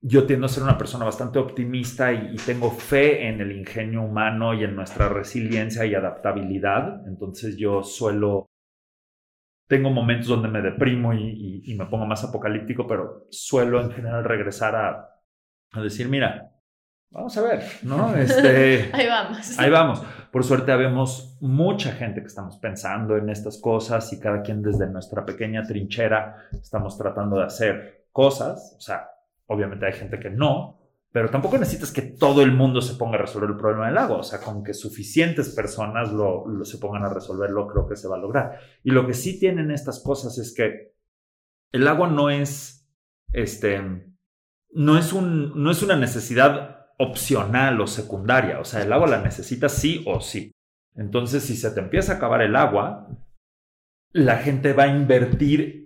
Yo 0.00 0.26
tiendo 0.26 0.46
a 0.46 0.48
ser 0.48 0.64
una 0.64 0.76
persona 0.76 1.04
bastante 1.04 1.38
optimista 1.38 2.12
y, 2.12 2.34
y 2.34 2.36
tengo 2.36 2.70
fe 2.70 3.28
en 3.28 3.40
el 3.40 3.52
ingenio 3.52 4.02
humano 4.02 4.52
y 4.52 4.64
en 4.64 4.74
nuestra 4.74 5.08
resiliencia 5.08 5.86
y 5.86 5.94
adaptabilidad. 5.94 7.06
Entonces 7.06 7.56
yo 7.56 7.82
suelo, 7.84 8.46
tengo 9.72 9.88
momentos 9.88 10.28
donde 10.28 10.48
me 10.48 10.60
deprimo 10.60 11.14
y, 11.14 11.22
y- 11.64 11.72
y 11.72 11.74
me 11.74 11.86
pongo 11.86 12.04
más 12.04 12.22
apocalíptico, 12.24 12.86
pero 12.86 13.26
suelo 13.30 13.80
en 13.80 13.90
general 13.90 14.22
regresar 14.22 14.76
a, 14.76 15.08
a 15.72 15.80
decir, 15.80 16.08
mira, 16.10 16.50
vamos 17.10 17.34
a 17.38 17.42
ver, 17.42 17.62
¿no? 17.82 18.14
Este, 18.16 18.90
Ahí 18.92 19.06
vamos. 19.06 19.58
Ahí 19.58 19.70
vamos. 19.70 20.02
Por 20.30 20.44
suerte 20.44 20.72
habemos 20.72 21.38
mucha 21.40 21.92
gente 21.92 22.20
que 22.20 22.26
estamos 22.26 22.58
pensando 22.58 23.16
en 23.16 23.30
estas 23.30 23.56
cosas 23.58 24.12
y 24.12 24.20
cada 24.20 24.42
quien 24.42 24.60
desde 24.62 24.86
nuestra 24.88 25.24
pequeña 25.24 25.62
trinchera 25.66 26.36
estamos 26.52 26.98
tratando 26.98 27.38
de 27.38 27.44
hacer 27.44 28.06
cosas. 28.12 28.74
O 28.76 28.80
sea, 28.82 29.08
obviamente 29.46 29.86
hay 29.86 29.92
gente 29.94 30.18
que 30.18 30.28
no, 30.30 30.81
pero 31.12 31.28
tampoco 31.28 31.58
necesitas 31.58 31.92
que 31.92 32.00
todo 32.00 32.42
el 32.42 32.52
mundo 32.52 32.80
se 32.80 32.94
ponga 32.94 33.16
a 33.16 33.20
resolver 33.20 33.50
el 33.50 33.58
problema 33.58 33.86
del 33.86 33.98
agua. 33.98 34.18
O 34.18 34.22
sea, 34.22 34.40
con 34.40 34.64
que 34.64 34.72
suficientes 34.72 35.50
personas 35.50 36.10
lo, 36.10 36.46
se 36.64 36.78
pongan 36.78 37.04
a 37.04 37.12
resolverlo, 37.12 37.68
creo 37.68 37.86
que 37.86 37.96
se 37.96 38.08
va 38.08 38.16
a 38.16 38.20
lograr. 38.20 38.58
Y 38.82 38.92
lo 38.92 39.06
que 39.06 39.12
sí 39.12 39.38
tienen 39.38 39.70
estas 39.70 40.02
cosas 40.02 40.38
es 40.38 40.54
que 40.54 40.94
el 41.70 41.86
agua 41.86 42.08
no 42.08 42.30
es, 42.30 42.88
este, 43.32 44.06
no 44.70 44.96
es, 44.96 45.12
un, 45.12 45.62
no 45.62 45.70
es 45.70 45.82
una 45.82 45.96
necesidad 45.96 46.86
opcional 46.98 47.78
o 47.82 47.86
secundaria. 47.86 48.58
O 48.58 48.64
sea, 48.64 48.82
el 48.82 48.92
agua 48.92 49.06
la 49.06 49.22
necesitas 49.22 49.72
sí 49.72 50.02
o 50.06 50.20
sí. 50.22 50.50
Entonces, 50.94 51.42
si 51.42 51.56
se 51.56 51.70
te 51.72 51.80
empieza 51.80 52.14
a 52.14 52.16
acabar 52.16 52.40
el 52.40 52.56
agua, 52.56 53.08
la 54.12 54.38
gente 54.38 54.72
va 54.72 54.84
a 54.84 54.96
invertir 54.96 55.81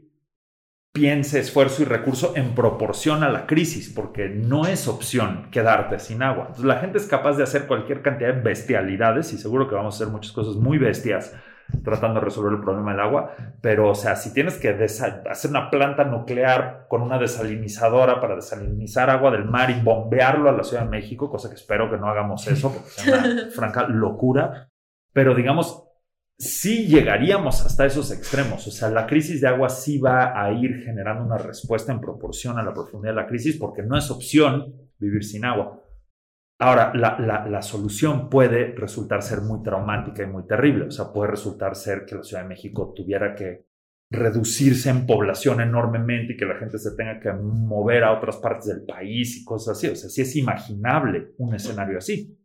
piense, 0.96 1.38
esfuerzo 1.40 1.82
y 1.82 1.84
recurso 1.84 2.32
en 2.36 2.54
proporción 2.54 3.22
a 3.22 3.28
la 3.28 3.46
crisis, 3.46 3.92
porque 3.94 4.30
no 4.30 4.66
es 4.66 4.88
opción 4.88 5.48
quedarte 5.50 5.98
sin 5.98 6.22
agua. 6.22 6.44
Entonces, 6.44 6.64
la 6.64 6.78
gente 6.78 6.96
es 6.96 7.06
capaz 7.06 7.36
de 7.36 7.42
hacer 7.42 7.66
cualquier 7.66 8.00
cantidad 8.00 8.32
de 8.32 8.40
bestialidades 8.40 9.30
y 9.34 9.38
seguro 9.38 9.68
que 9.68 9.74
vamos 9.74 9.94
a 9.94 9.96
hacer 9.98 10.10
muchas 10.10 10.32
cosas 10.32 10.56
muy 10.56 10.78
bestias 10.78 11.34
tratando 11.84 12.20
de 12.20 12.24
resolver 12.24 12.52
el 12.52 12.60
problema 12.60 12.92
del 12.92 13.00
agua, 13.00 13.34
pero 13.60 13.90
o 13.90 13.94
sea, 13.94 14.16
si 14.16 14.32
tienes 14.32 14.56
que 14.56 14.70
hacer 14.70 15.50
una 15.50 15.68
planta 15.68 16.04
nuclear 16.04 16.86
con 16.88 17.02
una 17.02 17.18
desalinizadora 17.18 18.20
para 18.20 18.36
desalinizar 18.36 19.10
agua 19.10 19.32
del 19.32 19.44
mar 19.44 19.68
y 19.70 19.80
bombearlo 19.80 20.48
a 20.48 20.52
la 20.52 20.62
Ciudad 20.62 20.84
de 20.84 20.90
México, 20.90 21.28
cosa 21.28 21.48
que 21.48 21.56
espero 21.56 21.90
que 21.90 21.98
no 21.98 22.08
hagamos 22.08 22.46
eso, 22.46 22.72
porque 22.72 22.88
es 22.88 23.06
una 23.06 23.50
franca 23.54 23.86
locura, 23.88 24.70
pero 25.12 25.34
digamos, 25.34 25.85
sí 26.38 26.86
llegaríamos 26.86 27.64
hasta 27.64 27.86
esos 27.86 28.10
extremos, 28.12 28.66
o 28.66 28.70
sea, 28.70 28.90
la 28.90 29.06
crisis 29.06 29.40
de 29.40 29.48
agua 29.48 29.68
sí 29.68 29.98
va 29.98 30.40
a 30.40 30.52
ir 30.52 30.82
generando 30.84 31.24
una 31.24 31.38
respuesta 31.38 31.92
en 31.92 32.00
proporción 32.00 32.58
a 32.58 32.62
la 32.62 32.74
profundidad 32.74 33.14
de 33.14 33.22
la 33.22 33.26
crisis, 33.26 33.56
porque 33.56 33.82
no 33.82 33.96
es 33.96 34.10
opción 34.10 34.74
vivir 34.98 35.24
sin 35.24 35.44
agua. 35.44 35.82
Ahora, 36.58 36.92
la, 36.94 37.60
solución 37.60 38.30
puede 38.30 38.74
resultar 38.74 39.22
ser 39.22 39.42
muy 39.42 39.62
traumática 39.62 40.22
y 40.22 40.26
muy 40.26 40.46
terrible. 40.46 40.86
O 40.86 40.90
sea, 40.90 41.12
puede 41.12 41.32
resultar 41.32 41.76
ser 41.76 42.06
que 42.06 42.14
la 42.14 42.22
Ciudad 42.22 42.42
de 42.42 42.48
México 42.48 42.94
tuviera 42.96 43.34
que 43.34 43.66
reducirse 44.10 44.88
en 44.88 45.06
población 45.06 45.60
enormemente 45.60 46.32
y 46.32 46.36
que 46.36 46.46
la 46.46 46.56
gente 46.56 46.78
se 46.78 46.96
tenga 46.96 47.20
que 47.20 47.30
mover 47.32 48.04
a 48.04 48.16
otras 48.16 48.36
partes 48.36 48.66
del 48.66 48.86
país 48.86 49.36
y 49.36 49.44
cosas 49.44 49.76
así. 49.76 49.88
O 49.88 49.96
sea, 49.96 50.08
sí 50.08 50.22
es 50.22 50.34
imaginable 50.36 51.34
un 51.36 51.54
escenario 51.54 51.98
así, 51.98 52.38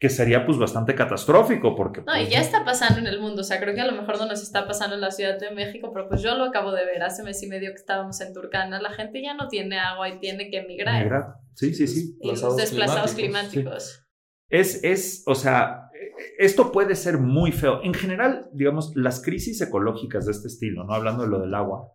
que 0.00 0.08
sería 0.08 0.46
pues 0.46 0.58
bastante 0.58 0.94
catastrófico 0.94 1.74
porque... 1.74 2.00
No, 2.00 2.12
pues, 2.12 2.28
y 2.28 2.30
ya 2.30 2.40
está 2.40 2.64
pasando 2.64 3.00
en 3.00 3.08
el 3.08 3.20
mundo. 3.20 3.40
O 3.40 3.44
sea, 3.44 3.60
creo 3.60 3.74
que 3.74 3.80
a 3.80 3.86
lo 3.86 4.00
mejor 4.00 4.18
no 4.18 4.26
nos 4.26 4.42
está 4.42 4.66
pasando 4.66 4.94
en 4.94 5.00
la 5.00 5.10
Ciudad 5.10 5.38
de 5.40 5.50
México, 5.50 5.90
pero 5.92 6.08
pues 6.08 6.22
yo 6.22 6.36
lo 6.36 6.44
acabo 6.44 6.70
de 6.72 6.84
ver 6.84 7.02
hace 7.02 7.24
mes 7.24 7.42
y 7.42 7.48
medio 7.48 7.70
que 7.70 7.76
estábamos 7.76 8.20
en 8.20 8.32
Turcana. 8.32 8.80
La 8.80 8.92
gente 8.92 9.20
ya 9.20 9.34
no 9.34 9.48
tiene 9.48 9.78
agua 9.78 10.08
y 10.08 10.20
tiene 10.20 10.50
que 10.50 10.58
emigrar. 10.58 11.02
Migrar. 11.02 11.34
Sí, 11.54 11.74
sí, 11.74 11.88
sí. 11.88 12.16
Y 12.20 12.28
los 12.28 12.56
desplazados 12.56 13.12
climáticos. 13.14 13.84
Sí. 13.84 14.04
Es, 14.50 14.84
es, 14.84 15.24
o 15.26 15.34
sea, 15.34 15.90
esto 16.38 16.70
puede 16.70 16.94
ser 16.94 17.18
muy 17.18 17.50
feo. 17.50 17.82
En 17.82 17.92
general, 17.92 18.48
digamos, 18.52 18.94
las 18.94 19.20
crisis 19.20 19.60
ecológicas 19.60 20.26
de 20.26 20.32
este 20.32 20.46
estilo, 20.46 20.84
no 20.84 20.94
hablando 20.94 21.24
de 21.24 21.28
lo 21.28 21.40
del 21.40 21.54
agua, 21.54 21.92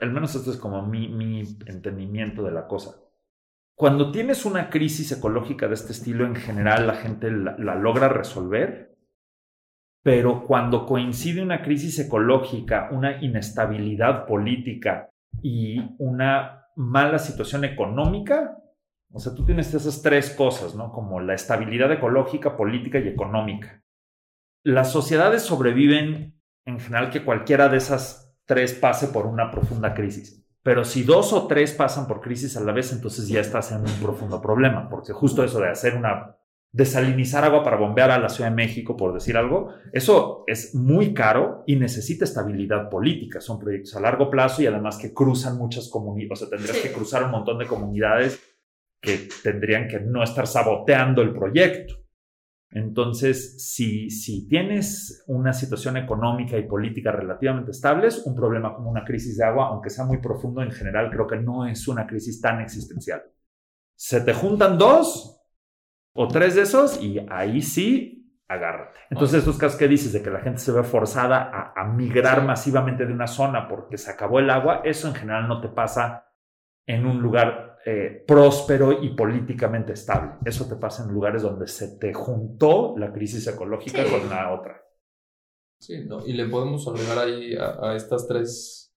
al 0.00 0.10
menos 0.10 0.34
esto 0.34 0.50
es 0.50 0.56
como 0.56 0.84
mi, 0.86 1.08
mi 1.08 1.42
entendimiento 1.66 2.42
de 2.42 2.50
la 2.50 2.66
cosa. 2.66 3.03
Cuando 3.76 4.12
tienes 4.12 4.44
una 4.44 4.70
crisis 4.70 5.10
ecológica 5.10 5.66
de 5.66 5.74
este 5.74 5.92
estilo, 5.92 6.24
en 6.24 6.36
general 6.36 6.86
la 6.86 6.94
gente 6.94 7.30
la, 7.30 7.74
logra 7.74 8.08
resolver, 8.08 8.96
pero 10.02 10.44
cuando 10.44 10.86
coincide 10.86 11.42
una 11.42 11.62
crisis 11.62 11.98
ecológica, 11.98 12.88
una 12.92 13.22
inestabilidad 13.22 14.26
política 14.26 15.10
y 15.42 15.80
una 15.98 16.66
mala 16.76 17.18
situación 17.18 17.64
económica, 17.64 18.58
o 19.12 19.18
sea, 19.18 19.34
tú 19.34 19.44
tienes 19.44 19.72
esas 19.74 20.02
tres 20.02 20.30
cosas, 20.30 20.74
¿no? 20.74 20.92
Como 20.92 21.20
la 21.20 21.34
estabilidad 21.34 21.90
ecológica, 21.90 22.56
política 22.56 22.98
y 22.98 23.08
económica. 23.08 23.82
Las 24.64 24.92
sociedades 24.92 25.42
sobreviven 25.42 26.40
en 26.64 26.80
general 26.80 27.10
que 27.10 27.24
cualquiera 27.24 27.68
de 27.68 27.78
esas 27.78 28.36
tres 28.46 28.74
pase 28.74 29.08
por 29.08 29.26
una 29.26 29.50
profunda 29.50 29.94
crisis. 29.94 30.43
Pero 30.64 30.84
si 30.86 31.02
dos 31.02 31.34
o 31.34 31.46
tres 31.46 31.74
pasan 31.74 32.08
por 32.08 32.22
crisis 32.22 32.56
a 32.56 32.60
la 32.60 32.72
vez, 32.72 32.90
entonces 32.90 33.28
ya 33.28 33.40
estás 33.40 33.70
en 33.70 33.82
un 33.82 34.00
profundo 34.02 34.40
problema, 34.40 34.88
porque 34.88 35.12
justo 35.12 35.44
eso 35.44 35.60
de 35.60 35.68
hacer 35.68 35.94
una 35.94 36.38
desalinizar 36.72 37.44
agua 37.44 37.62
para 37.62 37.76
bombear 37.76 38.10
a 38.10 38.18
la 38.18 38.28
Ciudad 38.28 38.50
de 38.50 38.56
México, 38.56 38.96
por 38.96 39.12
decir 39.12 39.36
algo, 39.36 39.74
eso 39.92 40.42
es 40.48 40.74
muy 40.74 41.14
caro 41.14 41.62
y 41.66 41.76
necesita 41.76 42.24
estabilidad 42.24 42.88
política. 42.88 43.40
Son 43.40 43.60
proyectos 43.60 43.94
a 43.94 44.00
largo 44.00 44.28
plazo 44.28 44.62
y 44.62 44.66
además 44.66 44.96
que 44.96 45.14
cruzan 45.14 45.56
muchas 45.56 45.88
comunidades, 45.88 46.42
o 46.42 46.46
sea, 46.46 46.56
tendrías 46.56 46.78
que 46.78 46.92
cruzar 46.92 47.22
un 47.24 47.30
montón 47.30 47.58
de 47.58 47.66
comunidades 47.66 48.40
que 49.00 49.28
tendrían 49.42 49.86
que 49.86 50.00
no 50.00 50.24
estar 50.24 50.46
saboteando 50.46 51.20
el 51.20 51.32
proyecto. 51.34 52.03
Entonces, 52.74 53.64
si, 53.72 54.10
si 54.10 54.48
tienes 54.48 55.22
una 55.28 55.52
situación 55.52 55.96
económica 55.96 56.58
y 56.58 56.66
política 56.66 57.12
relativamente 57.12 57.70
estables, 57.70 58.26
un 58.26 58.34
problema 58.34 58.74
como 58.74 58.90
una 58.90 59.04
crisis 59.04 59.36
de 59.36 59.44
agua, 59.44 59.68
aunque 59.68 59.90
sea 59.90 60.04
muy 60.04 60.18
profundo 60.18 60.60
en 60.60 60.72
general, 60.72 61.08
creo 61.08 61.24
que 61.24 61.36
no 61.36 61.66
es 61.68 61.86
una 61.86 62.04
crisis 62.04 62.40
tan 62.40 62.60
existencial. 62.60 63.22
Se 63.94 64.20
te 64.22 64.34
juntan 64.34 64.76
dos 64.76 65.40
o 66.14 66.26
tres 66.26 66.56
de 66.56 66.62
esos 66.62 67.00
y 67.00 67.24
ahí 67.30 67.62
sí, 67.62 68.42
agárrate. 68.48 68.98
Entonces, 69.08 69.38
estos 69.38 69.56
casos 69.56 69.78
que 69.78 69.86
dices 69.86 70.12
de 70.12 70.20
que 70.20 70.30
la 70.30 70.40
gente 70.40 70.58
se 70.58 70.72
ve 70.72 70.82
forzada 70.82 71.42
a, 71.44 71.80
a 71.80 71.84
migrar 71.92 72.44
masivamente 72.44 73.06
de 73.06 73.12
una 73.12 73.28
zona 73.28 73.68
porque 73.68 73.98
se 73.98 74.10
acabó 74.10 74.40
el 74.40 74.50
agua, 74.50 74.80
eso 74.82 75.06
en 75.06 75.14
general 75.14 75.46
no 75.46 75.60
te 75.60 75.68
pasa 75.68 76.26
en 76.86 77.06
un 77.06 77.22
lugar 77.22 77.73
eh, 77.86 78.24
próspero 78.26 79.02
y 79.02 79.10
políticamente 79.10 79.92
estable. 79.92 80.36
Eso 80.44 80.66
te 80.66 80.76
pasa 80.76 81.04
en 81.04 81.12
lugares 81.12 81.42
donde 81.42 81.66
se 81.66 81.98
te 81.98 82.14
juntó 82.14 82.94
la 82.96 83.12
crisis 83.12 83.46
ecológica 83.46 84.02
sí. 84.02 84.10
con 84.10 84.30
la 84.30 84.54
otra. 84.54 84.80
Sí, 85.78 86.02
no, 86.06 86.26
y 86.26 86.32
le 86.32 86.46
podemos 86.46 86.88
agregar 86.88 87.18
ahí 87.18 87.54
a, 87.54 87.90
a, 87.90 87.94
estas 87.94 88.26
tres, 88.26 88.94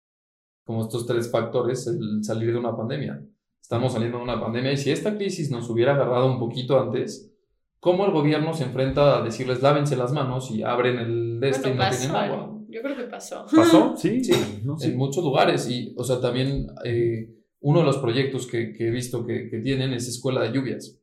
como 0.64 0.82
estos 0.82 1.04
tres 1.04 1.28
factores, 1.28 1.88
el 1.88 2.22
salir 2.22 2.52
de 2.52 2.58
una 2.58 2.76
pandemia. 2.76 3.24
Estamos 3.60 3.92
saliendo 3.92 4.18
de 4.18 4.24
una 4.24 4.40
pandemia 4.40 4.70
y 4.70 4.76
si 4.76 4.92
esta 4.92 5.16
crisis 5.16 5.50
nos 5.50 5.68
hubiera 5.68 5.94
agarrado 5.94 6.30
un 6.30 6.38
poquito 6.38 6.78
antes, 6.78 7.34
¿cómo 7.80 8.06
el 8.06 8.12
gobierno 8.12 8.54
se 8.54 8.62
enfrenta 8.62 9.18
a 9.18 9.22
decirles 9.22 9.62
lávense 9.62 9.96
las 9.96 10.12
manos 10.12 10.52
y 10.52 10.62
abren 10.62 10.98
el 10.98 11.40
de 11.40 11.48
este 11.48 11.70
bueno, 11.70 11.74
y 11.74 11.78
no 11.78 11.84
pasó, 11.84 11.98
tienen 11.98 12.16
agua? 12.16 12.60
Yo 12.68 12.82
creo 12.82 12.96
que 12.96 13.04
pasó. 13.04 13.46
¿Pasó? 13.52 13.94
Sí, 13.96 14.22
sí, 14.22 14.62
no, 14.64 14.78
sí. 14.78 14.90
en 14.90 14.96
muchos 14.96 15.24
lugares. 15.24 15.68
Y, 15.68 15.92
o 15.96 16.04
sea, 16.04 16.20
también... 16.20 16.68
Eh, 16.84 17.35
uno 17.66 17.80
de 17.80 17.86
los 17.86 17.98
proyectos 17.98 18.46
que, 18.46 18.76
he 18.78 18.90
visto 18.90 19.26
que, 19.26 19.60
tienen 19.60 19.92
es 19.92 20.06
escuela 20.06 20.40
de 20.40 20.52
lluvias, 20.52 21.00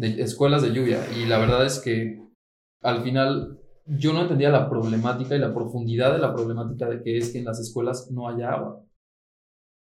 escuelas 0.00 0.62
de 0.62 0.72
lluvia. 0.72 1.00
Y 1.18 1.26
la 1.26 1.38
verdad 1.38 1.66
es 1.66 1.80
que 1.80 2.22
al 2.82 3.02
final 3.02 3.58
yo 3.86 4.12
no 4.12 4.22
entendía 4.22 4.50
la 4.50 4.70
problemática 4.70 5.34
y 5.34 5.40
la 5.40 5.52
profundidad 5.52 6.12
de 6.12 6.20
la 6.20 6.32
problemática 6.32 6.88
de 6.88 7.02
que 7.02 7.18
es 7.18 7.32
que 7.32 7.40
en 7.40 7.46
las 7.46 7.58
escuelas 7.58 8.12
no 8.12 8.28
haya 8.28 8.52
agua. 8.52 8.84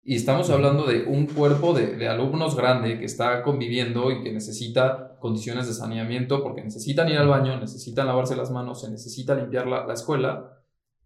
Y 0.03 0.15
estamos 0.15 0.49
hablando 0.49 0.85
de 0.85 1.05
un 1.05 1.25
cuerpo 1.25 1.73
de, 1.73 2.05
alumnos 2.09 2.57
grande 2.57 2.99
que 2.99 3.05
está 3.05 3.41
conviviendo 3.41 4.11
y 4.11 4.21
que 4.21 4.33
necesita 4.33 5.17
condiciones 5.21 5.67
de 5.67 5.73
saneamiento 5.73 6.43
porque 6.43 6.63
necesitan 6.63 7.07
ir 7.07 7.17
al 7.17 7.29
baño, 7.29 7.57
necesitan 7.61 8.07
lavarse 8.07 8.35
las 8.35 8.51
manos, 8.51 8.81
se 8.81 8.91
necesita 8.91 9.35
limpiar 9.35 9.67
la 9.67 9.93
escuela 9.93 10.51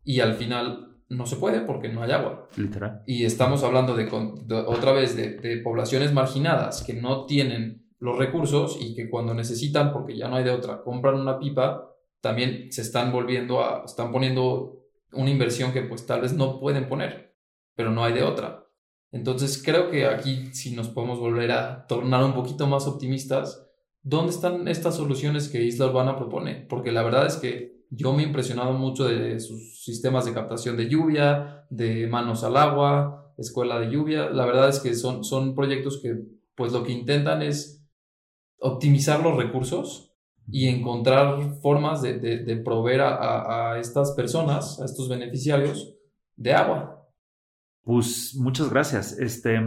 y 0.04 0.22
al 0.22 0.34
final 0.34 0.91
no 1.12 1.26
se 1.26 1.36
puede 1.36 1.62
porque 1.62 1.90
no 1.90 2.02
hay 2.02 2.12
agua. 2.12 2.48
Literal. 2.56 3.04
Y 3.06 3.26
estamos 3.26 3.64
hablando 3.64 3.96
de, 3.96 4.06
de 4.06 4.56
otra 4.56 4.94
vez 4.94 5.16
de, 5.16 5.36
de, 5.36 5.58
poblaciones 5.58 6.14
marginadas 6.14 6.84
que 6.84 6.94
no 6.94 7.26
tienen 7.26 7.86
los 8.00 8.18
recursos 8.18 8.78
y 8.80 8.96
que 8.96 9.10
cuando 9.10 9.34
necesitan, 9.34 9.92
porque 9.92 10.18
ya 10.18 10.30
no 10.30 10.38
hay 10.38 10.44
de 10.44 10.52
otra, 10.52 10.82
compran 10.82 11.20
una 11.20 11.38
pipa, 11.38 11.90
también 12.22 12.72
se 12.72 12.82
están 12.82 13.12
volviendo 13.12 13.64
a, 13.64 13.84
están 13.86 14.12
poniendo 14.12 14.86
una 15.12 15.30
inversión 15.30 15.74
que 15.74 15.82
pues 15.82 16.06
tal 16.06 16.22
vez 16.22 16.34
no 16.34 16.60
pueden 16.60 16.88
poner, 16.88 17.36
pero 17.76 17.92
no 17.92 18.04
hay 18.04 18.14
de 18.14 18.24
otra. 18.24 18.66
Entonces 19.12 19.62
creo 19.64 19.92
que 19.92 20.06
aquí 20.06 20.54
si 20.54 20.74
nos 20.74 20.88
podemos 20.88 21.20
volver 21.20 21.52
a 21.52 21.86
tornar 21.88 22.24
un 22.24 22.34
poquito 22.34 22.68
más 22.68 22.88
optimistas, 22.88 23.68
¿dónde 24.02 24.32
están 24.32 24.68
estas 24.70 24.96
soluciones 24.96 25.50
que 25.50 25.62
Isla 25.62 25.88
Urbana 25.88 26.16
propone? 26.16 26.66
Porque 26.70 26.94
la 26.94 27.04
verdad 27.04 27.26
es 27.26 27.36
que 27.36 27.81
yo 27.92 28.14
me 28.14 28.24
he 28.24 28.26
impresionado 28.26 28.72
mucho 28.72 29.06
de 29.06 29.40
sus 29.42 29.84
sistemas 29.84 30.26
de 30.26 30.34
captación 30.34 30.78
de 30.78 30.88
lluvia, 30.88 31.66
de 31.70 32.08
manos 32.08 32.44
al 32.46 32.56
agua, 32.56 33.34
escuela 33.38 33.80
de 33.80 33.92
lluvia. 33.92 34.30
La 34.30 34.46
verdad 34.46 34.70
es 34.70 34.80
que 34.80 34.96
son, 34.96 35.26
son 35.26 35.54
proyectos 35.56 36.00
que 36.02 36.16
pues 36.56 36.72
lo 36.72 36.84
que 36.84 36.94
intentan 36.94 37.42
es 37.42 37.86
optimizar 38.60 39.22
los 39.22 39.36
recursos 39.36 40.14
y 40.48 40.70
encontrar 40.70 41.56
formas 41.62 42.02
de, 42.02 42.20
de, 42.20 42.58
proveer 42.58 43.02
a, 43.02 43.74
a, 43.74 43.80
estas 43.80 44.12
personas, 44.12 44.80
a 44.82 44.86
estos 44.86 45.10
beneficiarios, 45.10 45.94
de 46.36 46.54
agua. 46.54 47.08
Pues 47.84 48.36
muchas 48.36 48.70
gracias. 48.70 49.18
Este, 49.20 49.60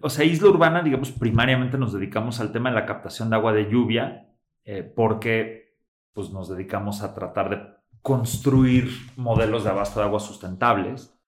o 0.00 0.08
sea, 0.10 0.24
Isla 0.24 0.48
Urbana, 0.48 0.82
digamos, 0.82 1.12
primariamente 1.12 1.78
nos 1.78 1.92
dedicamos 1.92 2.40
al 2.40 2.50
tema 2.52 2.70
de 2.70 2.76
la 2.76 2.86
captación 2.86 3.30
de 3.30 3.36
agua 3.36 3.52
de 3.52 3.70
lluvia, 3.70 4.28
eh, 4.64 4.82
porque 4.82 5.61
pues, 6.12 6.30
nos 6.30 6.48
dedicamos 6.48 7.02
a 7.02 7.14
tratar 7.14 7.50
de 7.50 7.82
construir 8.02 8.88
modelos 9.16 9.64
de 9.64 9.70
abasto 9.70 10.00
de 10.00 10.06
agua 10.06 10.20
sustentables. 10.20 11.18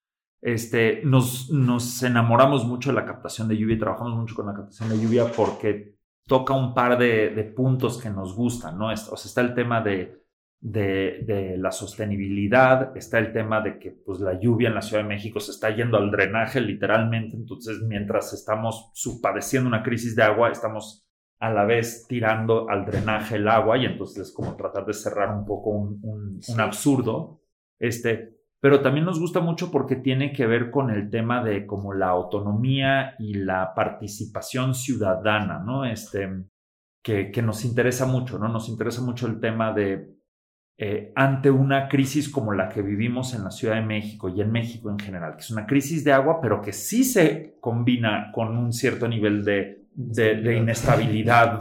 Este, 0.42 1.02
nos, 1.04 1.50
nos 1.50 2.02
enamoramos 2.02 2.66
mucho 2.66 2.90
de 2.90 2.96
la 2.96 3.06
captación 3.06 3.48
de 3.48 3.56
lluvia 3.56 3.76
y 3.76 3.78
trabajamos 3.78 4.14
mucho 4.14 4.34
con 4.34 4.46
la 4.46 4.54
captación 4.54 4.90
de 4.90 5.00
lluvia 5.00 5.32
porque 5.34 5.94
toca 6.26 6.54
un 6.54 6.74
par 6.74 6.98
de, 6.98 7.30
de 7.30 7.44
puntos 7.44 8.00
que 8.00 8.10
nos 8.10 8.34
gustan, 8.34 8.78
¿no? 8.78 8.88
O 8.88 8.96
sea, 8.96 9.28
está 9.28 9.40
el 9.40 9.54
tema 9.54 9.80
de, 9.80 10.24
de, 10.60 11.22
de, 11.26 11.58
la 11.58 11.70
sostenibilidad, 11.70 12.96
está 12.96 13.18
el 13.18 13.32
tema 13.32 13.60
de 13.60 13.78
que 13.78 13.90
pues, 13.90 14.20
la 14.20 14.38
lluvia 14.40 14.68
en 14.68 14.74
la 14.74 14.82
Ciudad 14.82 15.02
de 15.02 15.08
México 15.08 15.40
se 15.40 15.50
está 15.50 15.74
yendo 15.74 15.96
al 15.96 16.10
drenaje 16.10 16.60
literalmente, 16.60 17.36
entonces 17.36 17.80
mientras 17.82 18.32
estamos 18.32 18.90
padeciendo 19.22 19.68
una 19.68 19.82
crisis 19.82 20.16
de 20.16 20.22
agua, 20.22 20.50
estamos 20.50 21.06
a 21.44 21.52
la 21.52 21.64
vez 21.64 22.06
tirando 22.08 22.68
al 22.70 22.84
drenaje 22.86 23.36
el 23.36 23.48
agua 23.48 23.76
y 23.76 23.84
entonces 23.84 24.28
es 24.28 24.34
como 24.34 24.56
tratar 24.56 24.86
de 24.86 24.94
cerrar 24.94 25.36
un 25.36 25.44
poco 25.44 25.70
un, 25.70 26.00
un, 26.02 26.40
un 26.46 26.60
absurdo. 26.60 27.42
Este, 27.78 28.34
pero 28.60 28.80
también 28.80 29.04
nos 29.04 29.20
gusta 29.20 29.40
mucho 29.40 29.70
porque 29.70 29.96
tiene 29.96 30.32
que 30.32 30.46
ver 30.46 30.70
con 30.70 30.90
el 30.90 31.10
tema 31.10 31.44
de 31.44 31.66
como 31.66 31.92
la 31.92 32.08
autonomía 32.08 33.14
y 33.18 33.34
la 33.34 33.74
participación 33.74 34.74
ciudadana, 34.74 35.58
¿no? 35.58 35.84
Este, 35.84 36.28
que, 37.02 37.30
que 37.30 37.42
nos 37.42 37.64
interesa 37.66 38.06
mucho, 38.06 38.38
¿no? 38.38 38.48
Nos 38.48 38.70
interesa 38.70 39.02
mucho 39.02 39.26
el 39.26 39.38
tema 39.38 39.74
de, 39.74 40.14
eh, 40.78 41.12
ante 41.14 41.50
una 41.50 41.88
crisis 41.88 42.28
como 42.28 42.52
la 42.52 42.68
que 42.68 42.82
vivimos 42.82 43.34
en 43.34 43.44
la 43.44 43.50
Ciudad 43.50 43.74
de 43.74 43.82
México 43.82 44.28
y 44.28 44.40
en 44.40 44.50
México 44.50 44.90
en 44.90 44.98
general, 44.98 45.36
que 45.36 45.42
es 45.42 45.50
una 45.50 45.66
crisis 45.66 46.02
de 46.02 46.12
agua, 46.12 46.40
pero 46.40 46.62
que 46.62 46.72
sí 46.72 47.04
se 47.04 47.58
combina 47.60 48.32
con 48.32 48.56
un 48.56 48.72
cierto 48.72 49.06
nivel 49.06 49.44
de, 49.44 49.83
de, 49.94 50.56
inestabilidad 50.56 51.60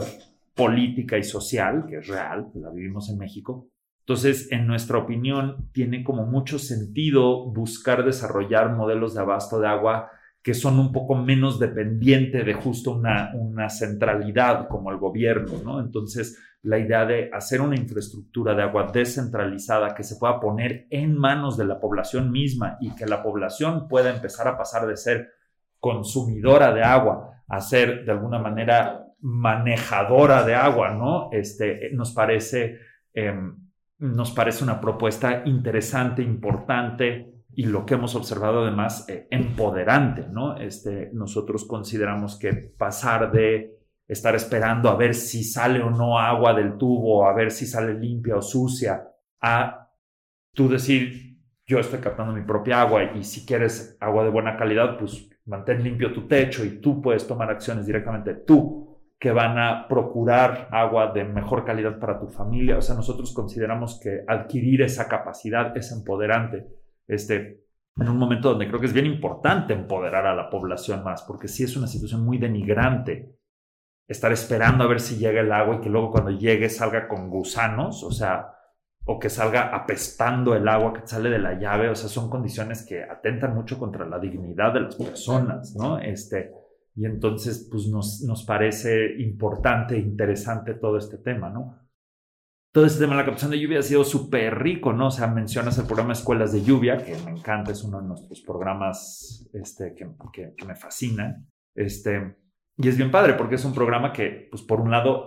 política 0.54 1.18
y 1.18 1.24
social, 1.24 1.86
que 1.88 1.98
es 1.98 2.06
real, 2.06 2.48
la 2.54 2.70
vivimos 2.70 3.08
en 3.10 3.18
México, 3.18 3.68
entonces, 4.06 4.52
en 4.52 4.66
nuestra 4.66 4.98
opinión, 4.98 5.70
tiene 5.72 6.04
como 6.04 6.26
mucho 6.26 6.58
sentido 6.58 7.50
buscar 7.50 8.04
desarrollar 8.04 8.76
modelos 8.76 9.14
de 9.14 9.22
abasto 9.22 9.58
de 9.58 9.66
agua 9.66 10.10
que 10.42 10.52
son 10.52 10.78
un 10.78 10.92
poco 10.92 11.14
menos 11.14 11.58
dependientes 11.58 12.44
de 12.44 12.52
justo 12.52 12.90
una, 12.90 13.30
una 13.34 13.70
centralidad 13.70 14.68
como 14.68 14.90
el 14.90 14.98
gobierno, 14.98 15.54
¿no? 15.64 15.80
Entonces, 15.80 16.38
la 16.60 16.78
idea 16.78 17.06
de 17.06 17.30
hacer 17.32 17.62
una 17.62 17.76
infraestructura 17.76 18.54
de 18.54 18.62
agua 18.62 18.90
descentralizada 18.92 19.94
que 19.94 20.02
se 20.02 20.16
pueda 20.16 20.38
poner 20.40 20.86
en 20.90 21.16
manos 21.16 21.56
de 21.56 21.64
la 21.64 21.80
población 21.80 22.30
misma 22.30 22.76
y 22.80 22.94
que 22.94 23.06
la 23.06 23.22
población 23.22 23.88
pueda 23.88 24.14
empezar 24.14 24.46
a 24.46 24.58
pasar 24.58 24.86
de 24.86 24.98
ser 24.98 25.30
consumidora 25.80 26.74
de 26.74 26.82
agua 26.82 27.42
a 27.48 27.60
ser 27.60 28.04
de 28.04 28.12
alguna 28.12 28.38
manera 28.38 29.06
manejadora 29.20 30.44
de 30.44 30.54
agua, 30.54 30.90
¿no? 30.90 31.30
Este, 31.32 31.90
nos 31.92 32.12
parece... 32.12 32.78
Em, 33.12 33.64
nos 33.98 34.32
parece 34.32 34.64
una 34.64 34.80
propuesta 34.80 35.42
interesante, 35.46 36.22
importante 36.22 37.32
y 37.56 37.66
lo 37.66 37.86
que 37.86 37.94
hemos 37.94 38.14
observado 38.14 38.62
además 38.62 39.08
eh, 39.08 39.28
empoderante, 39.30 40.26
¿no? 40.28 40.56
Este, 40.56 41.10
nosotros 41.12 41.64
consideramos 41.64 42.38
que 42.38 42.52
pasar 42.52 43.30
de 43.30 43.78
estar 44.06 44.34
esperando 44.34 44.90
a 44.90 44.96
ver 44.96 45.14
si 45.14 45.44
sale 45.44 45.80
o 45.80 45.90
no 45.90 46.18
agua 46.18 46.52
del 46.52 46.76
tubo, 46.76 47.26
a 47.26 47.32
ver 47.32 47.50
si 47.50 47.66
sale 47.66 47.94
limpia 47.94 48.36
o 48.36 48.42
sucia, 48.42 49.08
a 49.40 49.88
tú 50.52 50.68
decir, 50.68 51.38
yo 51.66 51.78
estoy 51.78 52.00
captando 52.00 52.32
mi 52.32 52.42
propia 52.42 52.82
agua 52.82 53.04
y 53.14 53.24
si 53.24 53.46
quieres 53.46 53.96
agua 54.00 54.24
de 54.24 54.30
buena 54.30 54.56
calidad, 54.56 54.98
pues 54.98 55.28
mantén 55.46 55.82
limpio 55.82 56.12
tu 56.12 56.26
techo 56.26 56.64
y 56.64 56.80
tú 56.80 57.02
puedes 57.02 57.26
tomar 57.26 57.50
acciones 57.50 57.86
directamente 57.86 58.34
tú 58.34 58.84
que 59.18 59.30
van 59.30 59.58
a 59.58 59.86
procurar 59.88 60.68
agua 60.70 61.12
de 61.12 61.24
mejor 61.24 61.64
calidad 61.64 61.98
para 61.98 62.18
tu 62.18 62.28
familia. 62.28 62.76
O 62.76 62.82
sea, 62.82 62.94
nosotros 62.94 63.32
consideramos 63.32 63.98
que 64.02 64.22
adquirir 64.26 64.82
esa 64.82 65.08
capacidad 65.08 65.74
es 65.76 65.92
empoderante. 65.92 66.66
Este, 67.06 67.64
en 67.96 68.08
un 68.08 68.18
momento 68.18 68.50
donde 68.50 68.68
creo 68.68 68.80
que 68.80 68.86
es 68.86 68.92
bien 68.92 69.06
importante 69.06 69.72
empoderar 69.72 70.26
a 70.26 70.34
la 70.34 70.50
población 70.50 71.02
más, 71.04 71.22
porque 71.22 71.48
sí 71.48 71.64
es 71.64 71.76
una 71.76 71.86
situación 71.86 72.24
muy 72.24 72.38
denigrante 72.38 73.34
estar 74.06 74.32
esperando 74.32 74.84
a 74.84 74.88
ver 74.88 75.00
si 75.00 75.16
llega 75.16 75.40
el 75.40 75.52
agua 75.52 75.76
y 75.76 75.80
que 75.80 75.88
luego 75.88 76.10
cuando 76.10 76.30
llegue 76.30 76.68
salga 76.68 77.08
con 77.08 77.30
gusanos, 77.30 78.02
o 78.02 78.10
sea, 78.10 78.48
o 79.06 79.18
que 79.18 79.28
salga 79.28 79.74
apestando 79.74 80.54
el 80.54 80.66
agua 80.66 80.94
que 80.94 81.06
sale 81.06 81.28
de 81.28 81.38
la 81.38 81.58
llave, 81.58 81.88
o 81.88 81.94
sea, 81.94 82.08
son 82.08 82.30
condiciones 82.30 82.84
que 82.86 83.02
atentan 83.02 83.54
mucho 83.54 83.78
contra 83.78 84.06
la 84.06 84.18
dignidad 84.18 84.72
de 84.72 84.80
las 84.80 84.96
personas, 84.96 85.74
¿no? 85.76 85.98
Este, 85.98 86.52
y 86.96 87.04
entonces, 87.04 87.68
pues 87.70 87.86
nos, 87.88 88.22
nos 88.22 88.44
parece 88.44 89.16
importante, 89.18 89.98
interesante 89.98 90.74
todo 90.74 90.96
este 90.96 91.18
tema, 91.18 91.50
¿no? 91.50 91.80
Todo 92.72 92.86
este 92.86 93.00
tema 93.00 93.12
de 93.12 93.18
la 93.18 93.24
captación 93.26 93.50
de 93.50 93.60
lluvia 93.60 93.80
ha 93.80 93.82
sido 93.82 94.04
súper 94.04 94.58
rico, 94.58 94.92
¿no? 94.92 95.08
O 95.08 95.10
sea, 95.10 95.26
mencionas 95.26 95.78
el 95.78 95.86
programa 95.86 96.14
Escuelas 96.14 96.52
de 96.52 96.62
Lluvia, 96.62 96.96
que 96.96 97.14
me 97.24 97.30
encanta, 97.30 97.72
es 97.72 97.84
uno 97.84 98.00
de 98.00 98.08
nuestros 98.08 98.40
programas 98.40 99.48
este, 99.52 99.94
que, 99.94 100.08
que, 100.32 100.54
que 100.56 100.64
me 100.64 100.74
fascina. 100.74 101.44
Este, 101.74 102.36
y 102.76 102.88
es 102.88 102.96
bien 102.96 103.10
padre 103.10 103.34
porque 103.34 103.54
es 103.54 103.64
un 103.64 103.74
programa 103.74 104.12
que, 104.12 104.48
pues 104.50 104.62
por 104.62 104.80
un 104.80 104.90
lado, 104.90 105.24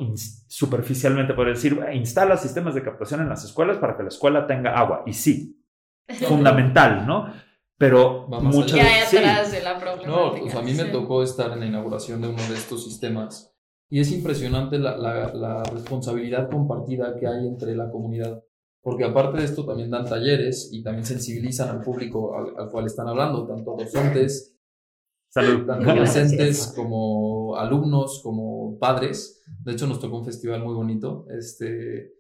superficialmente 0.47 1.33
puede 1.33 1.51
decir, 1.51 1.79
instala 1.93 2.37
sistemas 2.37 2.75
de 2.75 2.83
captación 2.83 3.21
en 3.21 3.29
las 3.29 3.43
escuelas 3.45 3.77
para 3.77 3.95
que 3.95 4.03
la 4.03 4.09
escuela 4.09 4.47
tenga 4.47 4.77
agua. 4.77 5.03
Y 5.05 5.13
sí, 5.13 5.63
fundamental, 6.27 7.05
¿no? 7.05 7.31
pero 7.77 8.27
muchas 8.27 8.79
veces... 8.79 9.51
de 9.51 9.61
la 9.61 9.79
No, 10.05 10.33
pues 10.35 10.55
a 10.55 10.61
mí 10.61 10.73
me 10.73 10.85
tocó 10.85 11.21
estar 11.21 11.51
en 11.51 11.59
la 11.59 11.65
inauguración 11.67 12.21
de 12.21 12.29
uno 12.29 12.41
de 12.49 12.55
estos 12.55 12.83
sistemas 12.83 13.53
y 13.89 13.99
es 13.99 14.11
impresionante 14.11 14.79
la, 14.79 14.97
la, 14.97 15.33
la, 15.33 15.63
responsabilidad 15.63 16.49
compartida 16.49 17.15
que 17.15 17.27
hay 17.27 17.47
entre 17.47 17.75
la 17.75 17.89
comunidad. 17.89 18.43
Porque 18.81 19.05
aparte 19.05 19.37
de 19.37 19.45
esto 19.45 19.65
también 19.65 19.91
dan 19.91 20.05
talleres 20.05 20.69
y 20.73 20.83
también 20.83 21.05
sensibilizan 21.05 21.69
al 21.69 21.81
público 21.81 22.35
al, 22.35 22.69
cual 22.69 22.85
están 22.85 23.07
hablando, 23.07 23.45
tanto 23.47 23.75
docentes, 23.77 24.56
tanto 25.65 25.95
docentes 25.95 26.73
como 26.75 27.55
alumnos, 27.55 28.21
como 28.23 28.77
padres. 28.79 29.43
De 29.63 29.73
hecho, 29.73 29.87
nos 29.87 29.99
tocó 29.99 30.17
un 30.17 30.25
festival 30.25 30.63
muy 30.63 30.73
bonito. 30.73 31.25
Este, 31.29 32.13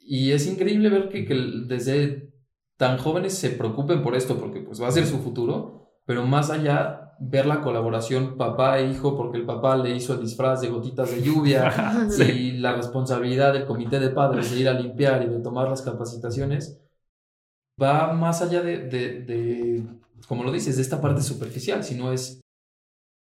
y 0.00 0.32
es 0.32 0.46
increíble 0.46 0.88
ver 0.88 1.08
que, 1.08 1.24
que 1.24 1.34
desde 1.66 2.32
tan 2.76 2.98
jóvenes 2.98 3.34
se 3.34 3.50
preocupen 3.50 4.02
por 4.02 4.14
esto, 4.14 4.38
porque 4.38 4.60
pues 4.60 4.80
va 4.82 4.88
a 4.88 4.92
ser 4.92 5.06
su 5.06 5.18
futuro, 5.18 5.90
pero 6.04 6.26
más 6.26 6.50
allá 6.50 7.14
ver 7.20 7.46
la 7.46 7.60
colaboración 7.60 8.36
papá 8.36 8.80
e 8.80 8.90
hijo, 8.90 9.16
porque 9.16 9.38
el 9.38 9.46
papá 9.46 9.76
le 9.76 9.94
hizo 9.94 10.14
el 10.14 10.20
disfraz 10.20 10.60
de 10.60 10.68
gotitas 10.68 11.10
de 11.10 11.22
lluvia 11.22 11.72
y 12.18 12.52
la 12.52 12.74
responsabilidad 12.74 13.52
del 13.52 13.64
comité 13.64 14.00
de 14.00 14.10
padres 14.10 14.50
de 14.50 14.58
ir 14.58 14.68
a 14.68 14.72
limpiar 14.72 15.22
y 15.22 15.28
de 15.28 15.38
tomar 15.38 15.68
las 15.68 15.82
capacitaciones, 15.82 16.80
va 17.80 18.12
más 18.12 18.42
allá 18.42 18.62
de, 18.62 18.78
de, 18.88 19.20
de 19.20 19.84
como 20.26 20.44
lo 20.44 20.52
dices, 20.52 20.76
de 20.76 20.82
esta 20.82 21.00
parte 21.00 21.22
superficial, 21.22 21.84
sino 21.84 22.12
es 22.12 22.41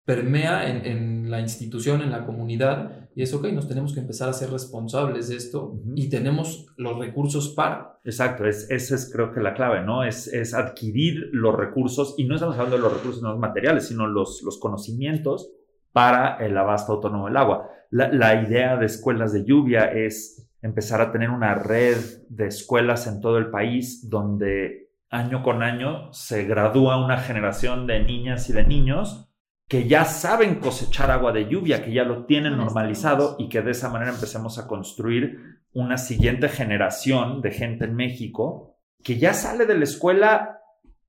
permea 0.07 0.71
en, 0.71 0.87
en, 0.87 1.31
la 1.31 1.40
institución, 1.40 2.01
en 2.01 2.12
la 2.12 2.25
comunidad, 2.25 3.09
y 3.16 3.23
es 3.23 3.35
ok, 3.35 3.49
nos 3.49 3.66
tenemos 3.66 3.92
que 3.92 4.01
empezar 4.01 4.29
a 4.29 4.33
ser 4.33 4.51
responsables 4.51 5.29
de 5.29 5.37
esto 5.37 5.81
y 5.97 6.09
tenemos 6.09 6.66
los 6.77 6.97
recursos 6.97 7.49
para. 7.51 7.99
Exacto, 8.05 8.47
es, 8.47 8.71
esa 8.71 8.95
es 8.95 9.11
creo 9.12 9.33
que 9.33 9.40
la 9.40 9.53
clave, 9.53 9.83
¿no? 9.83 10.05
Es, 10.05 10.29
es 10.29 10.55
adquirir 10.55 11.29
los 11.33 11.57
recursos, 11.57 12.14
y 12.16 12.25
no 12.25 12.37
estamos 12.37 12.55
hablando 12.55 12.77
de 12.77 12.83
los 12.83 12.92
recursos 12.95 13.21
no 13.21 13.37
materiales, 13.37 13.88
sino 13.88 14.07
los, 14.07 14.42
los 14.45 14.59
conocimientos 14.59 15.51
para 15.92 16.37
el 16.37 16.57
abasto 16.57 16.92
autónomo 16.92 17.27
del 17.27 17.37
agua. 17.37 17.69
La, 17.90 18.12
la 18.12 18.40
idea 18.40 18.77
de 18.77 18.87
escuelas 18.87 19.33
de 19.33 19.45
lluvia 19.45 19.87
es 19.87 20.49
empezar 20.62 21.01
a 21.01 21.11
tener 21.11 21.31
una 21.31 21.55
red 21.57 21.97
de 22.29 22.47
escuelas 22.47 23.09
en 23.09 23.21
todo 23.21 23.38
el 23.38 23.51
país 23.51 24.09
donde 24.09 24.90
año 25.11 25.42
con 25.42 25.62
año 25.62 26.12
se 26.12 26.45
gradúa 26.45 27.05
una 27.05 27.19
generación 27.19 27.87
de 27.87 28.05
niñas 28.05 28.49
y 28.51 28.53
de 28.53 28.64
niños 28.64 29.26
que 29.68 29.88
ya 29.88 30.05
saben 30.05 30.57
cosechar 30.57 31.11
agua 31.11 31.33
de 31.33 31.48
lluvia, 31.48 31.85
que 31.85 31.92
ya 31.92 32.05
lo 32.05 32.24
tienen 32.24 32.57
normalizado 32.57 33.37
y 33.38 33.48
que 33.48 33.62
de 33.62 33.72
esa 33.72 33.90
manera 33.90 34.12
empecemos 34.12 34.59
a 34.59 34.68
construir 34.68 35.61
una 35.72 35.98
siguiente 35.98 36.48
generación 36.48 37.42
de 37.42 37.50
gente 37.50 37.85
en 37.85 37.96
México 37.96 38.76
que 39.02 39.18
ya 39.18 39.35
sale 39.35 39.66
de 39.66 39.76
la 39.76 39.85
escuela 39.85 40.61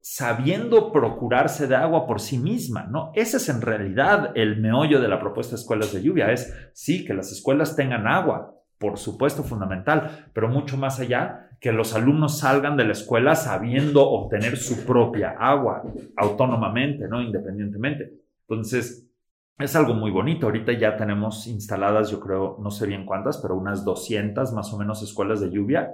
sabiendo 0.02 0.92
procurarse 0.92 1.68
de 1.68 1.76
agua 1.76 2.08
por 2.08 2.22
sí 2.22 2.38
misma, 2.38 2.88
¿no? 2.90 3.12
Ese 3.14 3.38
es 3.38 3.50
en 3.50 3.62
realidad 3.62 4.32
el 4.36 4.60
meollo 4.60 5.02
de 5.02 5.08
la 5.08 5.20
propuesta 5.20 5.56
de 5.56 5.62
escuelas 5.62 5.94
de 5.94 6.02
lluvia, 6.02 6.32
es 6.32 6.54
sí, 6.74 7.06
que 7.06 7.14
las 7.14 7.32
escuelas 7.32 7.76
tengan 7.76 8.08
agua, 8.08 8.56
por 8.78 8.98
supuesto 8.98 9.44
fundamental, 9.44 10.30
pero 10.34 10.48
mucho 10.48 10.78
más 10.78 11.00
allá, 11.00 11.50
que 11.60 11.72
los 11.72 11.96
alumnos 11.96 12.40
salgan 12.40 12.78
de 12.78 12.86
la 12.86 12.92
escuela 12.94 13.36
sabiendo 13.36 14.08
obtener 14.08 14.58
su 14.58 14.86
propia 14.86 15.32
agua 15.32 15.84
autónomamente, 16.16 17.08
¿no? 17.08 17.22
Independientemente. 17.22 18.27
Entonces, 18.50 19.10
es 19.58 19.76
algo 19.76 19.94
muy 19.94 20.12
bonito. 20.12 20.46
Ahorita 20.46 20.74
ya 20.74 20.98
tenemos 20.98 21.48
instaladas, 21.48 22.10
yo 22.12 22.20
creo, 22.20 22.58
no 22.62 22.72
sé 22.72 22.88
bien 22.88 23.06
cuántas, 23.06 23.38
pero 23.40 23.56
unas 23.56 23.84
200 23.84 24.54
más 24.54 24.74
o 24.74 24.78
menos 24.78 25.02
escuelas 25.02 25.42
de 25.42 25.52
lluvia. 25.52 25.92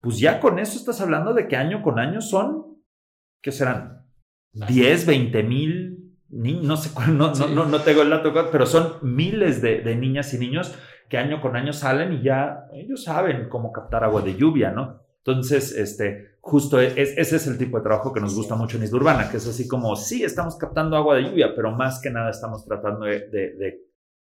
Pues 0.00 0.18
ya 0.18 0.40
con 0.40 0.58
eso 0.58 0.78
estás 0.78 1.00
hablando 1.00 1.32
de 1.32 1.48
que 1.48 1.56
año 1.56 1.82
con 1.82 1.98
año 1.98 2.20
son 2.20 2.74
¿qué 3.44 3.52
serán? 3.52 4.06
10, 4.54 5.06
20 5.06 5.42
mil, 5.42 6.16
no 6.30 6.76
sé 6.76 6.90
cuál, 6.94 7.18
no, 7.18 7.32
no, 7.34 7.66
no, 7.66 7.80
tengo 7.80 8.02
el 8.02 8.10
dato, 8.10 8.32
pero 8.50 8.64
son 8.64 8.94
miles 9.02 9.60
de, 9.60 9.94
niñas 9.96 10.32
y 10.32 10.38
niños 10.38 10.74
que 11.10 11.18
año 11.18 11.42
con 11.42 11.54
año 11.54 11.72
salen 11.72 12.14
y 12.14 12.22
ya 12.22 12.64
ellos 12.72 13.04
saben 13.04 13.48
cómo 13.50 13.70
captar 13.70 14.02
agua 14.02 14.22
de 14.22 14.34
lluvia, 14.34 14.70
¿no? 14.70 15.03
Entonces, 15.26 15.72
este, 15.72 16.36
justo 16.40 16.78
es, 16.78 16.96
ese 16.96 17.36
es 17.36 17.46
el 17.46 17.56
tipo 17.56 17.78
de 17.78 17.84
trabajo 17.84 18.12
que 18.12 18.20
nos 18.20 18.34
gusta 18.34 18.56
mucho 18.56 18.76
en 18.76 18.84
Isla 18.84 18.98
Urbana, 18.98 19.30
que 19.30 19.38
es 19.38 19.48
así 19.48 19.66
como, 19.66 19.96
sí, 19.96 20.22
estamos 20.22 20.56
captando 20.56 20.96
agua 20.96 21.16
de 21.16 21.22
lluvia, 21.22 21.54
pero 21.56 21.70
más 21.72 22.00
que 22.00 22.10
nada 22.10 22.30
estamos 22.30 22.64
tratando 22.66 23.06
de, 23.06 23.20
de 23.30 23.84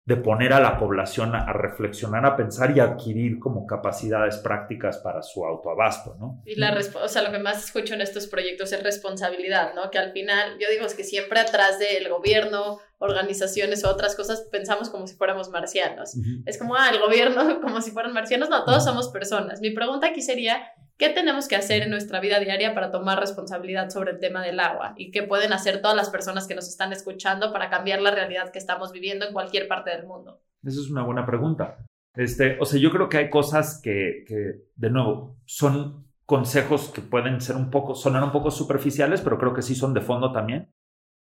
de 0.05 0.17
poner 0.17 0.51
a 0.51 0.59
la 0.59 0.77
población 0.77 1.33
a, 1.33 1.53
reflexionar, 1.53 2.25
a 2.25 2.35
pensar 2.35 2.75
y 2.75 2.81
a 2.81 2.83
adquirir 2.83 3.39
como 3.39 3.65
capacidades 3.65 4.37
prácticas 4.37 4.97
para 4.97 5.21
su 5.21 5.45
autoabasto, 5.45 6.17
¿no? 6.19 6.41
Y 6.45 6.55
la 6.55 6.77
o 7.01 7.07
sea, 7.07 7.21
lo 7.21 7.31
que 7.31 7.39
más 7.39 7.63
escucho 7.63 7.93
en 7.93 8.01
estos 8.01 8.27
proyectos 8.27 8.73
es 8.73 8.83
responsabilidad, 8.83 9.73
¿no? 9.75 9.89
Que 9.91 9.99
al 9.99 10.11
final, 10.11 10.57
yo 10.59 10.67
digo, 10.69 10.85
es 10.85 10.93
que 10.93 11.05
siempre 11.05 11.39
atrás 11.39 11.79
del 11.79 12.09
gobierno, 12.09 12.79
organizaciones 12.97 13.85
o 13.85 13.89
otras 13.89 14.15
cosas, 14.17 14.45
pensamos 14.51 14.89
como 14.89 15.07
si 15.07 15.15
fuéramos 15.15 15.49
marcianos. 15.49 16.15
Es 16.45 16.57
como, 16.57 16.75
ah, 16.75 16.89
el 16.89 16.99
gobierno 16.99 17.61
como 17.61 17.79
si 17.79 17.91
fueran 17.91 18.11
marcianos. 18.11 18.49
No, 18.49 18.65
todos 18.65 18.83
somos 18.83 19.07
personas. 19.07 19.61
Mi 19.61 19.71
pregunta 19.71 20.07
aquí 20.07 20.21
sería, 20.21 20.67
¿Qué 20.97 21.09
tenemos 21.09 21.47
que 21.47 21.55
hacer 21.55 21.83
en 21.83 21.89
nuestra 21.89 22.19
vida 22.19 22.39
diaria 22.39 22.75
para 22.75 22.91
tomar 22.91 23.19
responsabilidad 23.19 23.89
sobre 23.89 24.11
el 24.11 24.19
tema 24.19 24.43
del 24.43 24.59
agua? 24.59 24.93
¿Y 24.95 25.11
qué 25.11 25.23
pueden 25.23 25.51
hacer 25.51 25.81
todas 25.81 25.97
las 25.97 26.09
personas 26.09 26.47
que 26.47 26.55
nos 26.55 26.67
están 26.67 26.93
escuchando 26.93 27.51
para 27.51 27.69
cambiar 27.69 28.01
la 28.01 28.11
realidad 28.11 28.51
que 28.51 28.59
estamos 28.59 28.91
viviendo 28.91 29.25
en 29.25 29.33
cualquier 29.33 29.67
parte 29.67 29.89
del 29.89 30.05
mundo? 30.05 30.41
Esa 30.63 30.79
es 30.79 30.89
una 30.91 31.03
buena 31.03 31.25
pregunta. 31.25 31.77
Este, 32.15 32.57
o 32.59 32.65
sea, 32.65 32.79
yo 32.79 32.91
creo 32.91 33.09
que 33.09 33.17
hay 33.17 33.29
cosas 33.31 33.81
que, 33.81 34.23
que, 34.27 34.67
de 34.75 34.89
nuevo, 34.91 35.37
son 35.45 36.05
consejos 36.25 36.89
que 36.89 37.01
pueden 37.01 37.41
ser 37.41 37.55
un 37.55 37.71
poco, 37.71 37.95
sonar 37.95 38.23
un 38.23 38.31
poco 38.31 38.51
superficiales, 38.51 39.21
pero 39.21 39.39
creo 39.39 39.53
que 39.53 39.63
sí 39.63 39.73
son 39.73 39.95
de 39.95 40.01
fondo 40.01 40.31
también. 40.31 40.71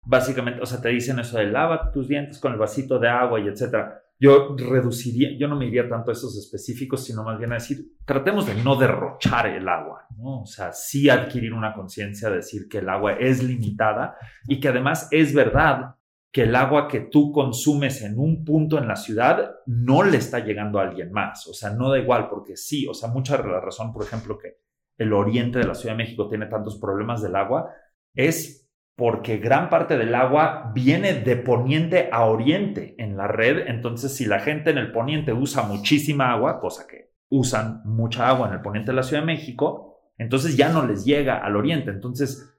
Básicamente, 0.05 0.62
o 0.62 0.66
sea, 0.66 0.81
te 0.81 0.90
dicen 0.90 1.18
eso 1.18 1.38
de 1.38 1.46
lava 1.46 1.90
tus 1.90 2.07
dientes 2.07 2.38
con 2.38 2.52
el 2.52 2.59
vasito 2.59 3.00
de 3.00 3.09
agua 3.09 3.40
y 3.40 3.48
etcétera 3.48 4.06
yo 4.18 4.57
reduciría, 4.57 5.37
yo 5.38 5.46
no 5.48 5.57
me 5.57 5.66
iría 5.66 5.88
tanto 5.88 6.11
a 6.11 6.14
esos 6.14 6.37
específicos, 6.38 7.05
sino 7.05 7.22
más 7.22 7.38
bien 7.38 7.52
a 7.52 7.57
decir, 7.57 7.92
tratemos 8.05 8.46
de 8.46 8.55
no 8.62 8.76
derrochar 8.76 9.46
el 9.46 9.68
agua, 9.68 10.07
¿no? 10.16 10.42
O 10.42 10.46
sea, 10.46 10.72
sí 10.72 11.11
adquirir 11.11 11.52
una 11.52 11.74
conciencia 11.74 12.31
de 12.31 12.37
decir 12.37 12.68
que 12.68 12.79
el 12.79 12.88
agua 12.88 13.12
es 13.14 13.42
limitada 13.42 14.16
y 14.48 14.59
que 14.59 14.68
además 14.68 15.09
es 15.11 15.35
verdad 15.35 15.96
que 16.33 16.42
el 16.42 16.55
agua 16.55 16.88
que 16.88 17.00
tú 17.00 17.33
consumes 17.33 18.02
en 18.02 18.18
un 18.18 18.44
punto 18.44 18.79
en 18.79 18.88
la 18.88 18.96
ciudad 18.96 19.57
no 19.66 20.02
le 20.02 20.18
está 20.18 20.40
llegando 20.40 20.79
a 20.79 20.83
alguien 20.83 21.11
más. 21.11 21.46
O 21.46 21.55
sea, 21.55 21.70
no 21.70 21.90
da 21.90 21.98
igual, 21.98 22.29
porque 22.29 22.57
sí, 22.57 22.87
o 22.87 22.94
sea, 22.94 23.09
mucha 23.09 23.38
la 23.38 23.61
razón, 23.61 23.92
por 23.92 24.05
ejemplo, 24.05 24.37
que 24.38 24.59
el 24.98 25.12
oriente 25.12 25.59
de 25.59 25.66
la 25.66 25.74
Ciudad 25.74 25.94
de 25.94 26.05
México 26.05 26.29
tiene 26.29 26.46
tantos 26.46 26.79
problemas 26.79 27.22
del 27.22 27.37
agua, 27.37 27.70
es 28.14 28.65
porque 28.96 29.37
gran 29.37 29.68
parte 29.68 29.98
del 29.98 30.14
agua 30.14 30.72
viene 30.74 31.12
de 31.12 31.37
poniente 31.37 32.09
a 32.11 32.24
oriente 32.24 32.94
en 32.98 33.16
la 33.16 33.28
red. 33.28 33.68
Entonces, 33.68 34.16
si 34.16 34.24
la 34.24 34.40
gente 34.40 34.70
en 34.70 34.78
el 34.78 34.90
poniente 34.90 35.35
usa 35.35 35.64
muchísima 35.64 36.32
agua, 36.32 36.59
cosa 36.61 36.87
que 36.87 37.12
usan 37.28 37.82
mucha 37.85 38.26
agua 38.28 38.48
en 38.48 38.54
el 38.54 38.62
poniente 38.62 38.92
de 38.92 38.96
la 38.96 39.02
Ciudad 39.02 39.22
de 39.22 39.26
México, 39.26 40.00
entonces 40.16 40.56
ya 40.56 40.70
no 40.70 40.87
les 40.87 41.04
llega 41.04 41.37
al 41.37 41.56
oriente. 41.56 41.90
Entonces, 41.90 42.59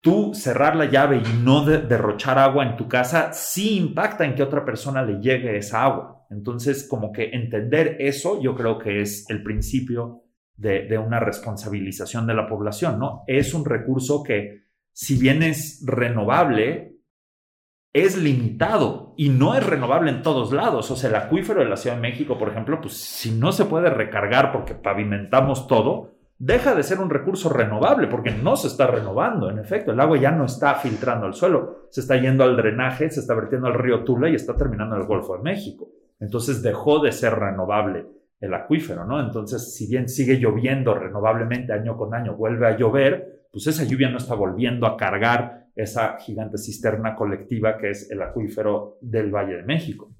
tú 0.00 0.32
cerrar 0.32 0.74
la 0.74 0.86
llave 0.86 1.18
y 1.18 1.42
no 1.42 1.66
derrochar 1.66 2.38
agua 2.38 2.64
en 2.64 2.76
tu 2.76 2.88
casa 2.88 3.34
sí 3.34 3.76
impacta 3.76 4.24
en 4.24 4.34
que 4.34 4.42
otra 4.42 4.64
persona 4.64 5.02
le 5.02 5.20
llegue 5.20 5.58
esa 5.58 5.84
agua. 5.84 6.26
Entonces, 6.30 6.88
como 6.88 7.12
que 7.12 7.28
entender 7.30 7.98
eso, 8.00 8.40
yo 8.40 8.54
creo 8.54 8.78
que 8.78 9.02
es 9.02 9.28
el 9.28 9.42
principio 9.42 10.22
de, 10.56 10.86
de 10.86 10.96
una 10.96 11.20
responsabilización 11.20 12.26
de 12.26 12.34
la 12.34 12.48
población, 12.48 12.98
¿no? 12.98 13.22
Es 13.26 13.52
un 13.52 13.66
recurso 13.66 14.22
que 14.22 14.63
si 14.94 15.18
bien 15.20 15.42
es 15.42 15.84
renovable, 15.84 16.96
es 17.92 18.16
limitado 18.16 19.12
y 19.16 19.28
no 19.28 19.54
es 19.54 19.66
renovable 19.66 20.10
en 20.10 20.22
todos 20.22 20.52
lados. 20.52 20.90
O 20.90 20.96
sea, 20.96 21.10
el 21.10 21.16
acuífero 21.16 21.60
de 21.60 21.68
la 21.68 21.76
Ciudad 21.76 21.96
de 21.96 22.02
México, 22.02 22.38
por 22.38 22.48
ejemplo, 22.48 22.80
pues 22.80 22.94
si 22.94 23.32
no 23.32 23.52
se 23.52 23.66
puede 23.66 23.90
recargar 23.90 24.52
porque 24.52 24.74
pavimentamos 24.74 25.66
todo, 25.66 26.12
deja 26.38 26.74
de 26.74 26.84
ser 26.84 27.00
un 27.00 27.10
recurso 27.10 27.48
renovable 27.48 28.06
porque 28.06 28.30
no 28.30 28.56
se 28.56 28.68
está 28.68 28.86
renovando. 28.86 29.50
En 29.50 29.58
efecto, 29.58 29.90
el 29.90 30.00
agua 30.00 30.16
ya 30.16 30.30
no 30.30 30.44
está 30.44 30.76
filtrando 30.76 31.26
al 31.26 31.34
suelo, 31.34 31.88
se 31.90 32.00
está 32.00 32.16
yendo 32.16 32.44
al 32.44 32.56
drenaje, 32.56 33.10
se 33.10 33.20
está 33.20 33.34
vertiendo 33.34 33.66
al 33.66 33.74
río 33.74 34.04
Tula 34.04 34.28
y 34.28 34.36
está 34.36 34.56
terminando 34.56 34.94
en 34.94 35.02
el 35.02 35.08
Golfo 35.08 35.36
de 35.36 35.42
México. 35.42 35.88
Entonces 36.20 36.62
dejó 36.62 37.00
de 37.00 37.10
ser 37.10 37.34
renovable 37.34 38.06
el 38.40 38.54
acuífero, 38.54 39.04
¿no? 39.04 39.20
Entonces, 39.20 39.74
si 39.74 39.88
bien 39.88 40.08
sigue 40.08 40.36
lloviendo 40.36 40.94
renovablemente 40.94 41.72
año 41.72 41.96
con 41.96 42.14
año, 42.14 42.36
vuelve 42.36 42.66
a 42.66 42.76
llover, 42.76 43.43
pues 43.54 43.68
esa 43.68 43.84
lluvia 43.84 44.10
no 44.10 44.16
está 44.16 44.34
volviendo 44.34 44.84
a 44.84 44.96
cargar 44.96 45.68
esa 45.76 46.18
gigante 46.18 46.58
cisterna 46.58 47.14
colectiva 47.14 47.78
que 47.78 47.90
es 47.90 48.10
el 48.10 48.20
acuífero 48.20 48.98
del 49.00 49.30
Valle 49.30 49.58
de 49.58 49.62
México. 49.62 50.12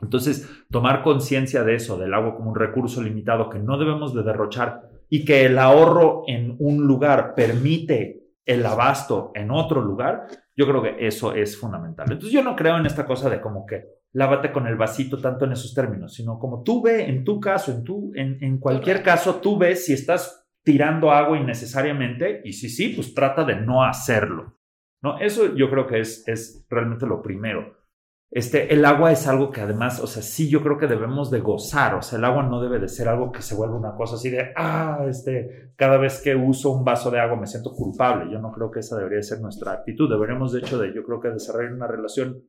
Entonces, 0.00 0.50
tomar 0.68 1.04
conciencia 1.04 1.62
de 1.62 1.76
eso, 1.76 1.96
del 1.96 2.12
agua 2.12 2.34
como 2.34 2.50
un 2.50 2.56
recurso 2.56 3.00
limitado 3.00 3.48
que 3.48 3.60
no 3.60 3.78
debemos 3.78 4.12
de 4.14 4.24
derrochar 4.24 4.82
y 5.08 5.24
que 5.24 5.46
el 5.46 5.60
ahorro 5.60 6.24
en 6.26 6.56
un 6.58 6.84
lugar 6.84 7.34
permite 7.36 8.24
el 8.44 8.66
abasto 8.66 9.30
en 9.36 9.52
otro 9.52 9.80
lugar, 9.80 10.26
yo 10.56 10.66
creo 10.66 10.82
que 10.82 11.06
eso 11.06 11.32
es 11.34 11.56
fundamental. 11.56 12.06
Entonces, 12.10 12.32
yo 12.32 12.42
no 12.42 12.56
creo 12.56 12.78
en 12.78 12.86
esta 12.86 13.06
cosa 13.06 13.30
de 13.30 13.40
como 13.40 13.64
que 13.64 13.84
lávate 14.12 14.50
con 14.50 14.66
el 14.66 14.74
vasito 14.74 15.18
tanto 15.18 15.44
en 15.44 15.52
esos 15.52 15.72
términos, 15.72 16.14
sino 16.14 16.36
como 16.40 16.64
tú 16.64 16.82
ve 16.82 17.08
en 17.08 17.22
tu 17.22 17.38
caso, 17.38 17.70
en, 17.70 17.84
tu, 17.84 18.10
en, 18.16 18.42
en 18.42 18.58
cualquier 18.58 19.04
caso, 19.04 19.36
tú 19.36 19.56
ves 19.56 19.86
si 19.86 19.92
estás 19.92 20.41
tirando 20.62 21.10
agua 21.10 21.38
innecesariamente 21.38 22.40
y 22.44 22.52
si 22.52 22.68
sí, 22.68 22.90
pues 22.90 23.14
trata 23.14 23.44
de 23.44 23.56
no 23.56 23.84
hacerlo. 23.84 24.58
¿no? 25.02 25.18
Eso 25.18 25.54
yo 25.54 25.68
creo 25.70 25.86
que 25.86 26.00
es, 26.00 26.26
es 26.28 26.64
realmente 26.68 27.06
lo 27.06 27.22
primero. 27.22 27.82
Este, 28.30 28.72
el 28.72 28.82
agua 28.86 29.12
es 29.12 29.28
algo 29.28 29.50
que 29.50 29.60
además, 29.60 30.00
o 30.00 30.06
sea, 30.06 30.22
sí 30.22 30.48
yo 30.48 30.62
creo 30.62 30.78
que 30.78 30.86
debemos 30.86 31.30
de 31.30 31.40
gozar, 31.40 31.94
o 31.96 32.00
sea, 32.00 32.18
el 32.18 32.24
agua 32.24 32.42
no 32.42 32.62
debe 32.62 32.78
de 32.78 32.88
ser 32.88 33.06
algo 33.06 33.30
que 33.30 33.42
se 33.42 33.54
vuelva 33.54 33.76
una 33.76 33.94
cosa 33.94 34.14
así 34.14 34.30
de, 34.30 34.52
ah, 34.56 35.04
este, 35.06 35.72
cada 35.76 35.98
vez 35.98 36.22
que 36.22 36.34
uso 36.34 36.70
un 36.70 36.82
vaso 36.82 37.10
de 37.10 37.20
agua 37.20 37.36
me 37.36 37.46
siento 37.46 37.74
culpable. 37.74 38.32
Yo 38.32 38.38
no 38.38 38.50
creo 38.50 38.70
que 38.70 38.80
esa 38.80 38.96
debería 38.96 39.22
ser 39.22 39.40
nuestra 39.42 39.72
actitud. 39.72 40.08
Deberíamos, 40.08 40.52
de 40.52 40.60
hecho, 40.60 40.78
de, 40.78 40.94
yo 40.94 41.04
creo 41.04 41.20
que 41.20 41.28
desarrollar 41.28 41.74
una 41.74 41.86
relación 41.86 42.42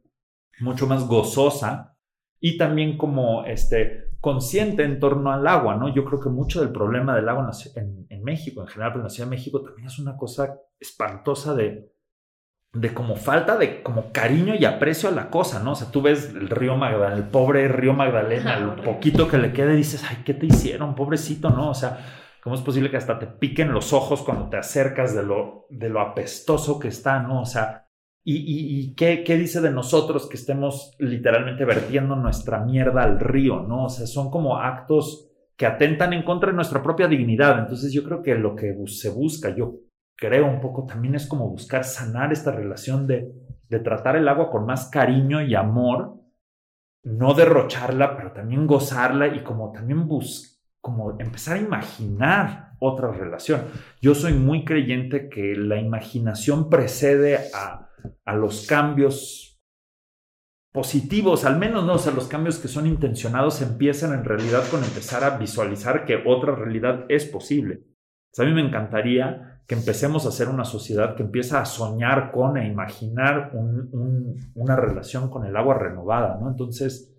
mucho 0.62 0.88
más 0.88 1.06
gozosa 1.06 1.98
y 2.46 2.58
también 2.58 2.98
como, 2.98 3.46
este, 3.46 4.10
consciente 4.20 4.84
en 4.84 5.00
torno 5.00 5.32
al 5.32 5.48
agua, 5.48 5.78
¿no? 5.78 5.96
Yo 5.96 6.04
creo 6.04 6.20
que 6.20 6.28
mucho 6.28 6.60
del 6.60 6.74
problema 6.74 7.16
del 7.16 7.30
agua 7.30 7.50
en, 7.78 8.22
México, 8.22 8.60
en 8.60 8.68
general, 8.68 8.92
pero 8.92 9.00
en 9.00 9.06
la 9.06 9.10
Ciudad 9.10 9.30
de 9.30 9.36
México 9.38 9.62
también 9.62 9.88
es 9.88 9.98
una 9.98 10.18
cosa 10.18 10.60
espantosa 10.78 11.56
de, 11.56 11.90
de 12.74 12.94
como 12.94 13.16
falta 13.16 13.56
de 13.56 13.82
como 13.82 14.12
cariño 14.12 14.56
y 14.56 14.66
aprecio 14.66 15.08
a 15.08 15.14
la 15.14 15.30
cosa, 15.30 15.64
¿no? 15.64 15.72
O 15.72 15.76
sea, 15.76 15.90
tú 15.90 16.02
ves 16.02 16.34
el 16.36 16.50
río 16.50 16.76
Magdalena, 16.76 17.16
el 17.16 17.30
pobre 17.30 17.70
río 17.70 17.94
Magdalena, 17.94 18.60
lo 18.60 18.76
poquito 18.76 19.30
que 19.30 19.38
le 19.38 19.54
queda 19.54 19.74
y 19.74 19.78
dices, 19.78 20.04
ay, 20.10 20.18
¿qué 20.26 20.34
te 20.34 20.46
hicieron, 20.46 20.96
pobrecito, 20.96 21.50
no? 21.50 21.70
O 21.70 21.74
sea, 21.74 22.00
¿cómo 22.44 22.56
es 22.56 22.62
posible 22.62 22.92
que 22.92 22.98
hasta 22.98 23.20
te 23.20 23.28
piquen 23.28 23.72
los 23.72 23.94
ojos 23.94 24.22
cuando 24.22 24.50
te 24.50 24.58
acercas 24.58 25.16
de 25.16 25.24
lo, 25.24 25.66
de 25.70 25.88
lo 25.88 26.02
apestoso 26.02 26.78
que 26.78 26.90
está, 26.90 27.22
¿no? 27.22 27.40
O 27.40 27.46
sea, 27.46 27.83
¿Y, 28.26 28.96
qué, 28.96 29.24
dice 29.38 29.60
de 29.60 29.72
nosotros 29.72 30.30
que 30.30 30.38
estemos 30.38 30.96
literalmente 30.98 31.66
vertiendo 31.66 32.16
nuestra 32.16 32.64
mierda 32.64 33.04
al 33.04 33.20
río, 33.20 33.62
¿no? 33.62 33.86
O 33.86 33.90
sea, 33.90 34.08
son 34.08 34.32
como 34.32 34.58
actos 34.58 35.30
que 35.58 35.66
atentan 35.66 36.14
en 36.14 36.24
contra 36.24 36.50
de 36.50 36.56
nuestra 36.56 36.82
propia 36.82 37.08
dignidad. 37.08 37.60
Entonces 37.60 37.92
yo 37.92 38.04
creo 38.04 38.22
que 38.22 38.36
lo 38.36 38.56
que 38.56 38.74
se 38.88 39.10
busca, 39.10 39.54
yo 39.54 39.76
creo 40.16 40.48
un 40.48 40.62
poco 40.62 40.86
también 40.86 41.16
es 41.16 41.28
como 41.28 41.50
buscar 41.50 41.84
sanar 41.84 42.32
esta 42.32 42.52
relación 42.52 43.08
de, 43.08 43.30
de 43.68 43.80
tratar 43.80 44.16
el 44.16 44.28
agua 44.28 44.50
con 44.50 44.66
más 44.66 44.90
cariño 44.90 45.42
y 45.42 45.54
amor, 45.54 46.16
no 47.04 47.34
derrocharla, 47.34 48.16
pero 48.16 48.32
también 48.32 48.68
gozarla 48.68 49.28
y 49.28 49.44
como 49.44 49.74
también 49.74 50.08
buscar, 50.08 50.54
como 50.80 51.18
empezar 51.20 51.58
a 51.58 51.62
imaginar 51.62 52.74
otra 52.80 53.10
relación. 53.12 53.62
Yo 54.02 54.16
soy 54.16 54.34
muy 54.34 54.66
creyente 54.66 55.30
que 55.30 55.56
la 55.56 55.78
imaginación 55.78 56.70
precede 56.70 57.40
a 57.54 57.90
a 58.26 58.36
los 58.36 58.68
cambios 58.68 59.54
positivos, 60.74 61.46
al 61.46 61.60
menos 61.60 61.86
no, 61.86 61.94
o 61.94 62.00
sea, 62.00 62.14
los 62.14 62.28
cambios 62.28 62.58
que 62.58 62.68
son 62.68 62.88
intencionados 62.88 63.62
empiezan 63.62 64.14
en 64.14 64.26
realidad 64.26 64.64
con 64.72 64.84
empezar 64.84 65.24
a 65.24 65.38
visualizar 65.38 66.04
que 66.06 66.24
otra 66.26 66.56
realidad 66.56 67.06
es 67.10 67.26
posible. 67.26 67.84
a 68.38 68.44
mí 68.44 68.54
me 68.54 68.66
encantaría 68.66 69.62
que 69.68 69.76
empecemos 69.76 70.26
a 70.26 70.32
ser 70.32 70.50
una 70.50 70.66
sociedad 70.66 71.16
que 71.16 71.24
empieza 71.24 71.62
a 71.62 71.66
soñar 71.66 72.32
con 72.32 72.58
e 72.58 72.68
imaginar 72.68 73.52
una 74.56 74.76
relación 74.76 75.30
con 75.30 75.46
el 75.46 75.56
agua 75.56 75.78
renovada, 75.78 76.38
¿no? 76.42 76.50
Entonces, 76.50 77.14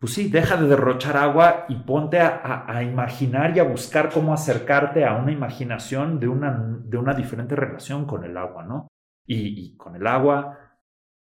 pues 0.00 0.12
sí, 0.12 0.28
deja 0.28 0.56
de 0.56 0.66
derrochar 0.66 1.16
agua 1.16 1.66
y 1.68 1.76
ponte 1.76 2.18
a, 2.20 2.82
imaginar 2.82 3.56
y 3.56 3.60
a 3.60 3.64
buscar 3.64 4.10
cómo 4.10 4.34
acercarte 4.34 5.04
a 5.04 5.16
una 5.16 5.32
imaginación 5.32 6.20
de 6.20 6.28
una, 6.28 6.80
de 6.84 6.98
una 6.98 7.14
diferente 7.14 7.54
relación 7.54 8.06
con 8.06 8.24
el 8.24 8.36
agua, 8.36 8.64
¿no? 8.64 8.88
Y, 9.26 9.76
con 9.76 9.96
el 9.96 10.06
agua, 10.06 10.58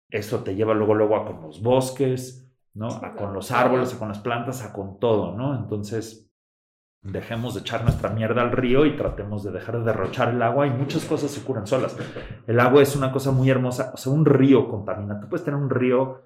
eso 0.09 0.43
te 0.43 0.55
lleva 0.55 0.73
luego, 0.73 0.95
luego 0.95 1.17
a 1.17 1.25
con 1.25 1.41
los 1.41 1.61
bosques, 1.61 2.49
¿no? 2.73 2.87
A 2.87 3.15
con 3.15 3.33
los 3.33 3.51
árboles, 3.51 3.93
a 3.93 3.99
con 3.99 4.07
las 4.07 4.19
plantas, 4.19 4.63
a 4.63 4.71
con 4.71 4.99
todo, 4.99 5.35
¿no? 5.35 5.55
Entonces, 5.55 6.31
dejemos 7.01 7.53
de 7.53 7.61
echar 7.61 7.83
nuestra 7.83 8.09
mierda 8.09 8.41
al 8.41 8.51
río 8.51 8.85
y 8.85 8.95
tratemos 8.95 9.43
de 9.43 9.51
dejar 9.51 9.79
de 9.79 9.85
derrochar 9.85 10.29
el 10.29 10.41
agua 10.41 10.67
y 10.67 10.71
muchas 10.71 11.05
cosas 11.05 11.31
se 11.31 11.43
curan 11.43 11.67
solas. 11.67 11.97
El 12.47 12.59
agua 12.59 12.81
es 12.81 12.95
una 12.95 13.11
cosa 13.11 13.31
muy 13.31 13.49
hermosa, 13.49 13.91
o 13.93 13.97
sea, 13.97 14.11
un 14.11 14.25
río 14.25 14.69
contamina. 14.69 15.19
Tú 15.19 15.27
puedes 15.27 15.45
tener 15.45 15.59
un 15.59 15.69
río 15.69 16.23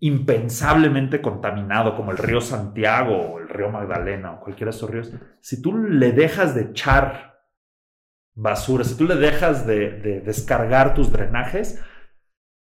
impensablemente 0.00 1.22
contaminado 1.22 1.96
como 1.96 2.10
el 2.10 2.18
río 2.18 2.40
Santiago 2.40 3.16
o 3.16 3.38
el 3.38 3.48
río 3.48 3.70
Magdalena 3.70 4.32
o 4.32 4.40
cualquiera 4.40 4.70
de 4.70 4.76
esos 4.76 4.90
ríos, 4.90 5.12
si 5.40 5.62
tú 5.62 5.76
le 5.76 6.12
dejas 6.12 6.54
de 6.54 6.62
echar 6.62 7.35
basura, 8.36 8.84
si 8.84 8.96
tú 8.96 9.04
le 9.04 9.16
dejas 9.16 9.66
de, 9.66 10.20
descargar 10.24 10.94
tus 10.94 11.10
drenajes, 11.10 11.82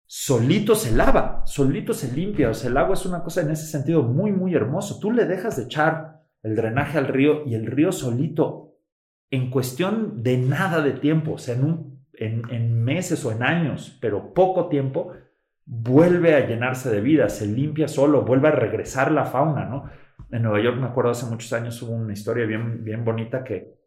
solito 0.07 0.75
se 0.75 0.97
lava, 0.97 1.43
solito 1.45 1.93
se 1.93 2.11
limpia. 2.13 2.51
O 2.51 2.55
sea, 2.55 2.71
el 2.71 2.77
agua 2.79 2.95
es 2.95 3.07
una 3.07 3.23
cosa 3.23 3.43
en 3.43 3.51
ese 3.51 3.67
sentido 3.67 4.03
muy, 4.03 4.33
muy 4.33 4.55
hermoso. 4.55 4.99
Tú 4.99 5.13
le 5.13 5.27
dejas 5.27 5.57
de 5.57 5.65
echar 5.65 6.23
el 6.43 6.57
drenaje 6.57 6.99
al 6.99 7.07
río 7.07 7.47
y 7.47 7.55
el 7.55 7.67
río 7.67 7.93
solito, 7.93 8.75
en 9.31 9.51
cuestión 9.51 10.23
de 10.23 10.39
nada 10.39 10.81
de 10.81 10.93
tiempo, 10.93 11.33
o 11.33 11.39
sea, 11.39 11.55
en, 11.55 12.01
en 12.51 12.83
meses 12.83 13.25
o 13.27 13.33
en 13.33 13.43
años, 13.43 13.99
pero 14.01 14.33
poco 14.33 14.69
tiempo, 14.69 15.13
vuelve 15.67 16.35
a 16.35 16.47
llenarse 16.47 16.91
de 16.91 17.03
vida, 17.03 17.29
se 17.29 17.47
limpia 17.47 17.89
solo, 17.89 18.23
vuelve 18.23 18.49
a 18.49 18.53
regresar 18.53 19.13
la 19.13 19.27
fauna, 19.27 19.67
¿no? 19.67 19.91
En 20.31 20.43
Nueva 20.43 20.63
York, 20.63 20.79
me 20.79 20.87
acuerdo, 20.87 21.11
hace 21.11 21.27
muchos 21.27 21.53
años 21.53 21.83
hubo 21.83 21.93
una 21.93 22.15
historia 22.15 22.47
bien, 22.47 22.85
bien 22.85 23.05
bonita 23.05 23.45
que 23.45 23.78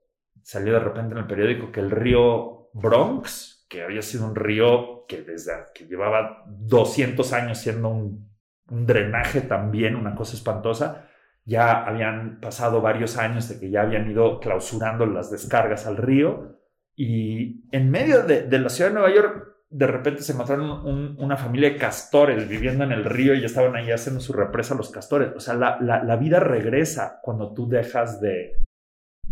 salió 0.44 0.74
de 0.74 0.80
repente 0.80 1.14
en 1.14 1.20
el 1.20 1.28
periódico 1.28 1.72
que 1.72 1.80
el 1.80 1.92
río 1.92 2.70
Bronx, 2.74 3.66
que 3.70 3.84
había 3.84 4.02
sido 4.02 4.26
un 4.26 4.36
río 4.36 5.06
que 5.08 5.22
desde 5.22 5.54
que 5.74 5.86
llevaba 5.86 6.44
200 6.48 7.34
años 7.34 7.58
siendo 7.58 7.90
un, 7.90 8.32
drenaje 8.68 9.42
también, 9.42 9.98
una 9.98 10.16
cosa 10.16 10.36
espantosa, 10.36 11.10
ya 11.44 11.84
habían 11.84 12.40
pasado 12.40 12.80
varios 12.80 13.18
años 13.18 13.50
de 13.50 13.60
que 13.60 13.70
ya 13.70 13.82
habían 13.82 14.10
ido 14.10 14.40
clausurando 14.40 15.06
las 15.06 15.30
descargas 15.30 15.86
al 15.88 15.98
río 15.98 16.58
y 16.96 17.66
en 17.76 17.92
medio 17.92 18.24
de, 18.24 18.44
de 18.44 18.60
la 18.60 18.70
ciudad 18.70 18.92
de 18.92 18.94
Nueva 18.94 19.14
York 19.14 19.52
de 19.72 19.88
repente 19.88 20.22
se 20.22 20.34
encontraron 20.34 21.16
una 21.18 21.38
familia 21.38 21.70
de 21.70 21.78
castores 21.78 22.48
viviendo 22.48 22.84
en 22.84 22.92
el 22.92 23.06
río 23.06 23.34
y 23.34 23.46
estaban 23.46 23.74
ahí 23.78 23.90
haciendo 23.90 24.20
su 24.20 24.34
represa 24.34 24.76
los 24.76 24.92
castores. 24.92 25.32
O 25.34 25.40
sea, 25.40 25.56
la, 25.56 26.16
vida 26.18 26.42
regresa 26.42 27.20
cuando 27.24 27.54
tú 27.54 27.70
dejas 27.70 28.20
de, 28.20 28.58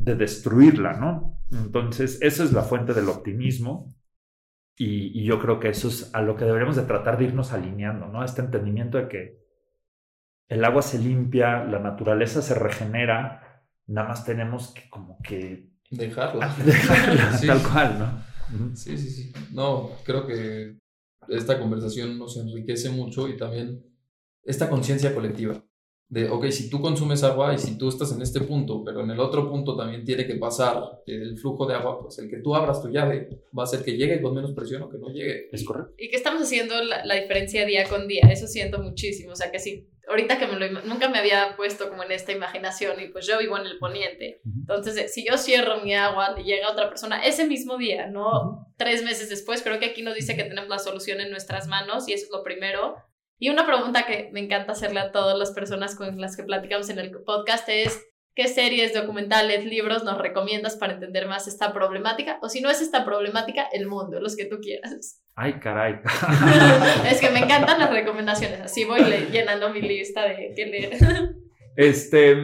destruirla, 0.03 0.93
¿no? 0.93 1.39
Entonces, 1.51 2.19
esa 2.21 2.43
es 2.43 2.53
la 2.53 2.63
fuente 2.63 2.93
del 2.93 3.09
optimismo 3.09 3.93
y, 4.77 5.23
yo 5.23 5.39
creo 5.39 5.59
que 5.59 5.69
eso 5.69 5.89
es 5.89 6.13
a 6.13 6.21
lo 6.21 6.35
que 6.35 6.45
deberíamos 6.45 6.75
de 6.75 6.83
tratar 6.83 7.17
de 7.17 7.25
irnos 7.25 7.51
alineando, 7.51 8.07
¿no? 8.07 8.23
Este 8.23 8.41
entendimiento 8.41 8.97
de 8.97 9.07
que 9.09 9.39
el 10.47 10.63
agua 10.63 10.81
se 10.81 10.99
limpia, 10.99 11.63
la 11.65 11.79
naturaleza 11.79 12.41
se 12.41 12.55
regenera, 12.55 13.65
nada 13.87 14.07
más 14.07 14.25
tenemos 14.25 14.73
que 14.73 14.89
como 14.89 15.19
que... 15.21 15.69
Dejarla. 15.91 16.55
Dejarla, 16.65 17.39
tal 17.45 17.63
cual, 17.63 17.99
¿no? 17.99 18.75
Sí, 18.75 18.97
sí, 18.97 19.09
sí. 19.09 19.33
No, 19.51 19.91
creo 20.03 20.25
que 20.25 20.77
esta 21.27 21.59
conversación 21.59 22.17
nos 22.17 22.37
enriquece 22.37 22.89
mucho 22.89 23.27
y 23.27 23.37
también 23.37 23.83
esta 24.43 24.69
conciencia 24.69 25.13
colectiva 25.13 25.63
de, 26.09 26.27
ok, 26.27 26.47
si 26.47 26.69
tú 26.69 26.81
consumes 26.81 27.23
agua 27.23 27.53
y 27.53 27.59
si 27.59 27.77
tú 27.77 27.87
estás 27.87 28.11
en 28.11 28.21
este 28.21 28.41
punto, 28.41 28.83
pero 28.83 29.01
en 29.01 29.11
el 29.11 29.19
otro 29.19 29.47
punto 29.47 29.77
también 29.77 30.03
tiene 30.03 30.25
que 30.25 30.35
pasar 30.35 31.01
el 31.05 31.37
flujo 31.37 31.67
de 31.67 31.75
agua, 31.75 31.99
pues 32.01 32.17
el 32.17 32.29
que 32.29 32.37
tú 32.37 32.55
abras 32.55 32.81
tu 32.81 32.89
llave 32.89 33.29
va 33.57 33.63
a 33.63 33.65
hacer 33.65 33.83
que 33.83 33.95
llegue 33.95 34.19
con 34.19 34.33
menos 34.33 34.53
presión 34.53 34.81
o 34.81 34.89
que 34.89 34.97
no 34.97 35.09
llegue. 35.09 35.49
Es 35.51 35.63
correcto. 35.63 35.93
Y 35.99 36.09
que 36.09 36.15
estamos 36.15 36.41
haciendo 36.41 36.83
la, 36.83 37.05
la 37.05 37.15
diferencia 37.15 37.63
día 37.65 37.87
con 37.87 38.07
día, 38.07 38.23
eso 38.31 38.47
siento 38.47 38.81
muchísimo, 38.81 39.33
o 39.33 39.35
sea 39.35 39.51
que 39.51 39.59
si 39.59 39.87
ahorita 40.09 40.39
que 40.39 40.47
me 40.47 40.55
lo, 40.55 40.81
nunca 40.81 41.07
me 41.07 41.19
había 41.19 41.55
puesto 41.55 41.89
como 41.89 42.03
en 42.03 42.11
esta 42.11 42.31
imaginación 42.31 42.99
y 42.99 43.09
pues 43.09 43.27
yo 43.27 43.37
vivo 43.37 43.57
en 43.57 43.67
el 43.67 43.77
poniente. 43.77 44.41
Entonces, 44.43 44.97
eh, 44.97 45.07
si 45.07 45.25
yo 45.25 45.37
cierro 45.37 45.81
mi 45.81 45.93
agua 45.93 46.35
y 46.37 46.43
llega 46.43 46.71
otra 46.71 46.89
persona 46.89 47.23
ese 47.23 47.45
mismo 47.47 47.77
día, 47.77 48.07
no 48.07 48.67
tres 48.77 49.03
meses 49.03 49.29
después, 49.29 49.61
creo 49.61 49.79
que 49.79 49.85
aquí 49.85 50.01
nos 50.01 50.15
dice 50.15 50.35
que 50.35 50.43
tenemos 50.43 50.69
la 50.69 50.79
solución 50.79 51.21
en 51.21 51.29
nuestras 51.29 51.67
manos 51.67 52.07
y 52.07 52.13
eso 52.13 52.25
es 52.25 52.31
lo 52.31 52.43
primero. 52.43 52.95
Y 53.39 53.49
una 53.49 53.65
pregunta 53.65 54.05
que 54.05 54.29
me 54.33 54.41
encanta 54.41 54.73
hacerle 54.73 54.99
a 54.99 55.11
todas 55.13 55.37
las 55.37 55.51
personas 55.51 55.95
con 55.95 56.19
las 56.19 56.35
que 56.35 56.43
platicamos 56.43 56.89
en 56.89 56.99
el 56.99 57.11
podcast 57.25 57.69
es, 57.69 58.05
¿qué 58.35 58.49
series, 58.49 58.93
documentales, 58.93 59.63
libros 59.63 60.03
nos 60.03 60.17
recomiendas 60.17 60.75
para 60.75 60.93
entender 60.93 61.25
más 61.25 61.47
esta 61.47 61.71
problemática? 61.71 62.37
O 62.41 62.49
si 62.49 62.59
no 62.59 62.69
es 62.69 62.81
esta 62.81 63.05
problemática, 63.05 63.65
el 63.71 63.87
mundo, 63.87 64.19
los 64.19 64.35
que 64.35 64.43
tú 64.43 64.59
quieras. 64.61 65.23
Ay, 65.35 65.53
caray. 65.53 66.01
es 67.09 67.21
que 67.21 67.29
me 67.29 67.39
encantan 67.39 67.79
las 67.79 67.91
recomendaciones, 67.91 68.59
así 68.59 68.83
voy 68.83 69.01
llenando 69.31 69.69
mi 69.69 69.81
lista 69.81 70.25
de 70.25 70.51
qué 70.53 70.65
leer. 70.65 70.97
Este, 71.75 72.35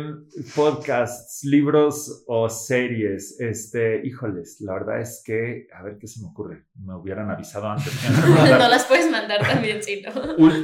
podcasts, 0.56 1.44
libros 1.44 2.24
o 2.28 2.50
series, 2.50 3.40
este, 3.40 4.06
híjoles, 4.06 4.62
la 4.62 4.74
verdad 4.74 5.02
es 5.02 5.22
que, 5.26 5.68
a 5.74 5.84
ver 5.84 5.98
qué 5.98 6.08
se 6.08 6.22
me 6.22 6.28
ocurre, 6.28 6.66
me 6.76 6.96
hubieran 6.96 7.30
avisado 7.30 7.70
antes. 7.70 7.94
no 8.50 8.70
las 8.70 8.86
puedes 8.86 9.12
mandar 9.12 9.42
también, 9.42 9.84
sí, 9.84 10.04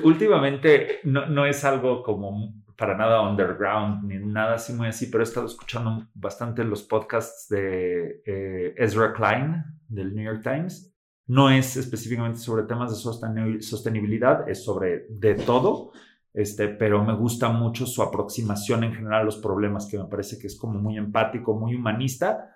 Últimamente 0.04 1.00
no, 1.04 1.26
no 1.26 1.46
es 1.46 1.64
algo 1.64 2.04
como 2.04 2.62
para 2.82 2.98
nada 2.98 3.22
underground 3.30 4.04
ni 4.06 4.18
nada 4.18 4.56
así 4.56 4.74
muy 4.74 4.88
así, 4.88 5.06
pero 5.06 5.24
he 5.24 5.28
estado 5.28 5.46
escuchando 5.46 6.08
bastante 6.16 6.64
los 6.64 6.82
podcasts 6.82 7.48
de 7.48 8.24
eh, 8.26 8.74
Ezra 8.76 9.14
Klein 9.14 9.64
del 9.88 10.16
New 10.16 10.26
York 10.26 10.42
Times. 10.42 10.92
No 11.28 11.52
es 11.52 11.78
específicamente 11.78 12.40
sobre 12.40 12.64
temas 12.64 12.90
de 12.90 13.62
sostenibilidad, 13.62 14.50
es 14.50 14.66
sobre 14.66 15.06
de 15.10 15.36
todo, 15.36 15.92
este, 16.34 16.70
pero 16.70 17.04
me 17.04 17.16
gusta 17.16 17.50
mucho 17.50 17.86
su 17.86 18.02
aproximación 18.02 18.84
en 18.84 18.94
general 18.94 19.22
a 19.22 19.26
los 19.26 19.38
problemas, 19.38 19.86
que 19.86 19.98
me 19.98 20.06
parece 20.06 20.38
que 20.40 20.48
es 20.48 20.58
como 20.58 20.80
muy 20.80 20.98
empático, 20.98 21.54
muy 21.54 21.76
humanista, 21.76 22.56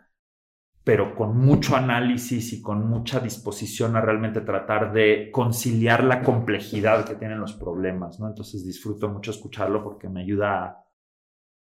pero 0.83 1.15
con 1.15 1.37
mucho 1.37 1.75
análisis 1.75 2.53
y 2.53 2.61
con 2.61 2.87
mucha 2.87 3.19
disposición 3.19 3.95
a 3.95 4.01
realmente 4.01 4.41
tratar 4.41 4.93
de 4.93 5.29
conciliar 5.31 6.03
la 6.03 6.21
complejidad 6.21 7.05
que 7.05 7.15
tienen 7.15 7.39
los 7.39 7.53
problemas, 7.53 8.19
¿no? 8.19 8.27
Entonces 8.27 8.63
disfruto 8.63 9.09
mucho 9.09 9.31
escucharlo 9.31 9.83
porque 9.83 10.07
me 10.07 10.21
ayuda, 10.21 10.85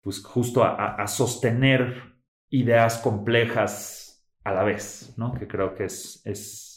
pues 0.02 0.22
justo 0.22 0.64
a, 0.64 0.95
a 0.95 1.08
sostener 1.08 2.18
ideas 2.50 3.00
complejas 3.00 4.28
a 4.43 4.52
la 4.52 4.64
vez, 4.64 5.14
¿no? 5.18 5.34
Que 5.34 5.48
creo 5.48 5.74
que 5.74 5.86
es, 5.86 6.22
es 6.26 6.77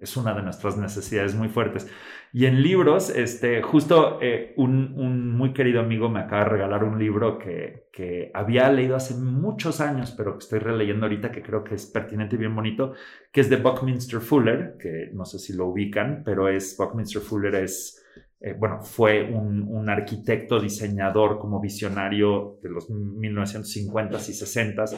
es 0.00 0.16
una 0.16 0.34
de 0.34 0.42
nuestras 0.42 0.76
necesidades 0.76 1.34
muy 1.34 1.48
fuertes. 1.48 1.86
Y 2.32 2.46
en 2.46 2.62
libros, 2.62 3.10
este, 3.10 3.60
justo 3.60 4.18
eh, 4.22 4.54
un, 4.56 4.94
un, 4.96 5.30
muy 5.36 5.52
querido 5.52 5.80
amigo 5.80 6.08
me 6.08 6.20
acaba 6.20 6.44
de 6.44 6.50
regalar 6.50 6.84
un 6.84 6.98
libro 6.98 7.38
que, 7.38 7.88
que, 7.92 8.30
había 8.34 8.70
leído 8.70 8.94
hace 8.94 9.14
muchos 9.14 9.80
años, 9.80 10.14
pero 10.16 10.34
que 10.34 10.44
estoy 10.44 10.60
releyendo 10.60 11.06
ahorita, 11.06 11.32
que 11.32 11.42
creo 11.42 11.64
que 11.64 11.74
es 11.74 11.86
pertinente 11.86 12.36
y 12.36 12.38
bien 12.38 12.54
bonito, 12.54 12.94
que 13.32 13.40
es 13.40 13.50
de 13.50 13.56
Buckminster 13.56 14.20
Fuller, 14.20 14.76
que 14.78 15.10
no 15.12 15.24
sé 15.24 15.38
si 15.40 15.54
lo 15.54 15.66
ubican, 15.66 16.22
pero 16.24 16.48
es 16.48 16.76
Buckminster 16.78 17.20
Fuller 17.20 17.56
es, 17.56 18.00
eh, 18.40 18.54
bueno, 18.56 18.80
fue 18.80 19.24
un, 19.24 19.62
un, 19.64 19.90
arquitecto, 19.90 20.60
diseñador 20.60 21.38
como 21.40 21.60
visionario 21.60 22.58
de 22.62 22.70
los 22.70 22.88
1950s 22.88 24.28
y 24.28 24.32
60s, 24.32 24.96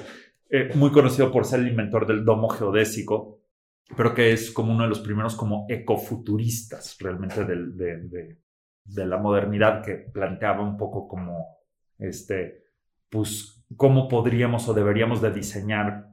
eh, 0.51 0.69
muy 0.75 0.91
conocido 0.91 1.33
por 1.33 1.47
ser 1.47 1.61
el 1.61 1.69
inventor 1.69 2.07
del 2.07 2.27
domo 2.27 2.51
geodésico, 2.51 3.42
pero 3.97 4.15
que 4.15 4.33
es 4.33 4.51
como 4.51 4.73
uno 4.73 4.85
de 4.85 4.89
los 4.89 5.01
primeros 5.01 5.37
como 5.37 5.67
ecofuturistas 5.69 6.97
realmente 7.01 7.45
de, 7.45 8.39
de, 8.85 9.07
la 9.07 9.19
modernidad 9.19 9.83
que 9.83 9.95
planteaba 9.95 10.63
un 10.63 10.77
poco 10.77 11.07
como, 11.09 11.59
este, 11.99 12.65
pues, 13.11 13.65
cómo 13.77 14.09
podríamos 14.09 14.69
o 14.69 14.75
deberíamos 14.75 15.21
de 15.21 15.33
diseñar 15.33 16.09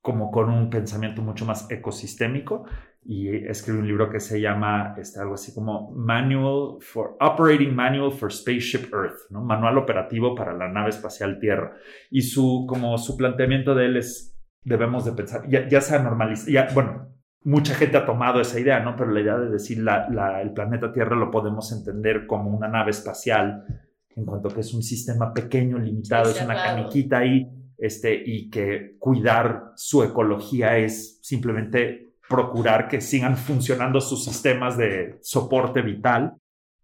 como 0.00 0.30
con 0.30 0.50
un 0.50 0.70
pensamiento 0.70 1.20
mucho 1.20 1.44
más 1.44 1.70
ecosistémico 1.70 2.64
y 3.08 3.28
escribe 3.46 3.80
un 3.80 3.86
libro 3.86 4.10
que 4.10 4.20
se 4.20 4.40
llama 4.40 4.94
este, 4.98 5.20
algo 5.20 5.34
así 5.34 5.54
como 5.54 5.90
Manual 5.92 6.78
for 6.80 7.16
Operating 7.20 7.74
Manual 7.74 8.12
for 8.12 8.32
Spaceship 8.32 8.92
Earth, 8.92 9.30
¿no? 9.30 9.42
Manual 9.42 9.78
operativo 9.78 10.34
para 10.34 10.54
la 10.54 10.68
nave 10.68 10.90
espacial 10.90 11.38
Tierra. 11.38 11.76
Y 12.10 12.22
su, 12.22 12.66
como 12.68 12.98
su 12.98 13.16
planteamiento 13.16 13.74
de 13.74 13.86
él 13.86 13.96
es, 13.96 14.36
debemos 14.62 15.04
de 15.04 15.12
pensar, 15.12 15.48
ya, 15.48 15.68
ya 15.68 15.80
se 15.80 15.94
ha 15.94 16.02
normalizado, 16.02 16.52
ya, 16.52 16.68
bueno, 16.74 17.15
mucha 17.44 17.74
gente 17.74 17.96
ha 17.96 18.06
tomado 18.06 18.40
esa 18.40 18.58
idea, 18.58 18.80
¿no? 18.80 18.96
Pero 18.96 19.10
la 19.10 19.20
idea 19.20 19.38
de 19.38 19.50
decir 19.50 19.78
la, 19.78 20.40
el 20.40 20.52
planeta 20.52 20.92
Tierra 20.92 21.16
lo 21.16 21.30
podemos 21.30 21.70
entender 21.72 22.26
como 22.26 22.50
una 22.50 22.68
nave 22.68 22.90
espacial, 22.90 23.64
en 24.14 24.24
cuanto 24.24 24.48
que 24.48 24.60
es 24.60 24.72
un 24.74 24.82
sistema 24.82 25.32
pequeño, 25.32 25.78
limitado, 25.78 26.30
es 26.30 26.40
una 26.42 26.54
caniquita 26.54 27.18
ahí, 27.18 27.48
este, 27.78 28.22
y 28.24 28.48
que 28.48 28.96
cuidar 28.98 29.72
su 29.76 30.02
ecología 30.02 30.78
es 30.78 31.18
simplemente 31.22 32.14
procurar 32.28 32.88
que 32.88 33.00
sigan 33.00 33.36
funcionando 33.36 34.00
sus 34.00 34.24
sistemas 34.24 34.76
de 34.76 35.18
soporte 35.22 35.82
vital. 35.82 36.34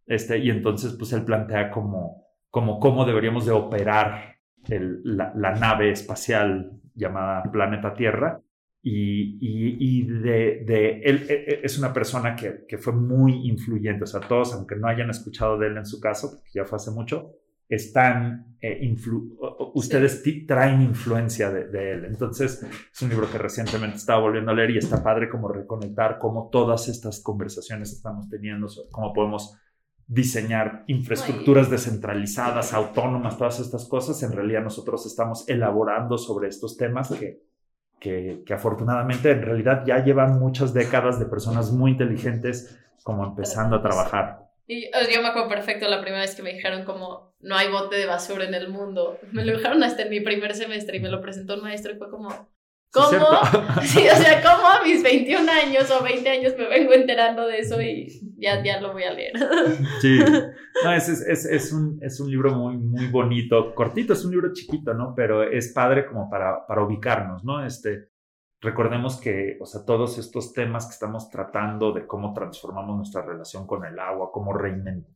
Este, 0.07 0.39
y 0.39 0.51
entonces, 0.51 0.95
pues 0.99 1.13
él 1.13 1.25
plantea 1.25 1.71
como, 1.71 2.27
como 2.51 2.79
cómo 2.79 3.05
deberíamos 3.05 3.47
de 3.47 3.53
operar 3.53 4.37
la, 4.69 5.53
nave 5.53 5.91
espacial 5.91 6.73
llamada 6.95 7.43
Planeta 7.51 7.95
Tierra. 7.95 8.41
Y, 8.85 9.39
y, 9.41 10.07
de, 10.07 10.65
de, 10.67 11.03
él 11.03 11.27
e, 11.29 11.35
e, 11.35 11.61
es 11.63 11.79
una 11.79 11.93
persona 11.93 12.35
que, 12.35 12.65
que, 12.67 12.79
fue 12.79 12.93
muy 12.93 13.49
influyente. 13.49 14.03
O 14.03 14.07
sea, 14.07 14.21
todos, 14.21 14.53
aunque 14.55 14.75
no 14.75 14.89
hayan 14.89 15.09
escuchado 15.09 15.57
de 15.57 15.69
él 15.69 15.77
en 15.77 15.87
su 15.87 16.01
caso, 16.01 16.33
porque 16.33 16.51
ya 16.53 16.65
fue 16.65 16.77
hace 16.77 16.91
mucho, 16.91 17.37
están, 17.75 18.57
eh, 18.61 18.95
ustedes 19.73 20.23
traen 20.47 20.83
influencia 20.83 21.51
de, 21.51 21.93
él. 21.93 22.05
Entonces, 22.05 22.63
es 22.93 23.03
un 23.03 23.09
libro 23.09 23.31
que 23.31 23.39
recientemente 23.39 23.97
estaba 23.97 24.21
volviendo 24.21 24.51
a 24.51 24.55
leer 24.55 24.73
y 24.73 24.79
está 24.79 25.03
padre 25.03 25.31
como 25.31 25.49
reconectar 25.49 26.19
cómo 26.19 26.51
todas 26.51 26.89
estas 26.89 27.21
conversaciones 27.23 27.93
estamos 27.93 28.29
teniendo, 28.29 28.67
cómo 28.91 29.15
podemos 29.15 29.57
diseñar 30.07 30.85
infraestructuras 30.87 31.71
descentralizadas, 31.71 32.75
autónomas, 32.75 33.39
todas 33.39 33.61
estas 33.61 33.87
cosas. 33.87 34.23
En 34.23 34.33
realidad 34.33 34.63
nosotros 34.63 35.07
estamos 35.07 35.49
elaborando 35.49 36.19
sobre 36.19 36.49
estos 36.49 36.77
temas 36.77 37.11
que, 37.11 37.41
que, 38.03 38.43
que 38.45 38.53
afortunadamente 38.53 39.31
en 39.31 39.43
realidad 39.43 39.85
ya 39.87 40.05
llevan 40.05 40.41
muchas 40.41 40.75
décadas 40.75 41.21
de 41.21 41.27
personas 41.27 41.71
muy 41.71 41.93
inteligentes 41.93 42.77
como 43.05 43.25
empezando 43.25 43.77
a 43.77 43.83
trabajar. 43.83 44.41
Y 44.67 44.91
yo 44.91 45.23
me 45.23 45.29
acuerdo 45.29 45.49
perfecto 45.49 45.89
la 45.89 46.01
primera 46.01 46.23
vez 46.23 46.35
que 46.35 46.43
me 46.43 46.53
dijeron 46.53 46.85
como 46.85 47.33
no 47.41 47.57
hay 47.57 47.71
bote 47.71 47.95
de 47.95 48.07
basura 48.07 48.45
en 48.45 48.55
el 48.55 48.69
mundo. 48.69 49.21
Me 49.31 49.45
lo 49.45 49.57
dijeron 49.57 49.85
hasta 49.85 50.03
en 50.03 50.11
mi 50.11 50.19
primer 50.19 50.57
semestre 50.57 50.97
y 50.97 51.01
me 51.01 51.11
lo 51.11 51.21
presentó 51.21 51.55
un 51.55 51.63
maestro 51.63 51.93
y 51.93 51.97
fue 51.97 52.11
como, 52.11 52.49
¿cómo? 52.93 53.27
Sí, 53.83 54.01
o 54.09 54.17
sea, 54.17 54.43
¿cómo 54.43 54.69
a 54.69 54.83
mis 54.85 55.03
21 55.03 55.51
años 55.51 55.91
o 55.91 56.03
20 56.03 56.29
años 56.29 56.55
me 56.57 56.69
vengo 56.69 56.93
enterando 56.93 57.47
de 57.47 57.59
eso 57.59 57.81
y 57.81 58.09
ya, 58.39 58.63
ya 58.63 58.81
lo 58.81 58.93
voy 58.93 59.05
a 59.05 59.13
leer? 59.13 59.33
Sí, 60.01 60.19
no, 60.85 60.93
es, 60.93 61.09
es, 61.09 61.45
es, 61.45 61.73
un, 61.73 61.99
es 62.03 62.21
un 62.21 62.31
libro 62.31 62.55
muy, 62.55 62.77
muy 62.77 63.07
bonito, 63.07 63.75
cortito, 63.75 64.13
es 64.13 64.25
un 64.25 64.33
libro 64.33 64.53
chiquito, 64.53 64.95
¿no? 64.95 65.15
Pero 65.15 65.43
es 65.43 65.73
padre 65.73 66.07
como 66.07 66.29
para, 66.29 66.67
para 66.67 66.85
ubicarnos, 66.85 67.45
¿no? 67.45 67.65
Este, 67.65 68.13
Recordemos 68.63 69.21
que, 69.21 69.59
o 69.61 69.67
sea, 69.67 69.85
todos 69.85 70.19
estos 70.19 70.53
temas 70.53 70.87
que 70.87 70.93
estamos 70.93 71.29
tratando 71.31 71.91
de 71.93 72.07
cómo 72.07 72.33
transformamos 72.33 72.97
nuestra 72.97 73.21
relación 73.23 73.67
con 73.67 73.85
el 73.85 73.99
agua, 73.99 74.31
cómo 74.33 74.55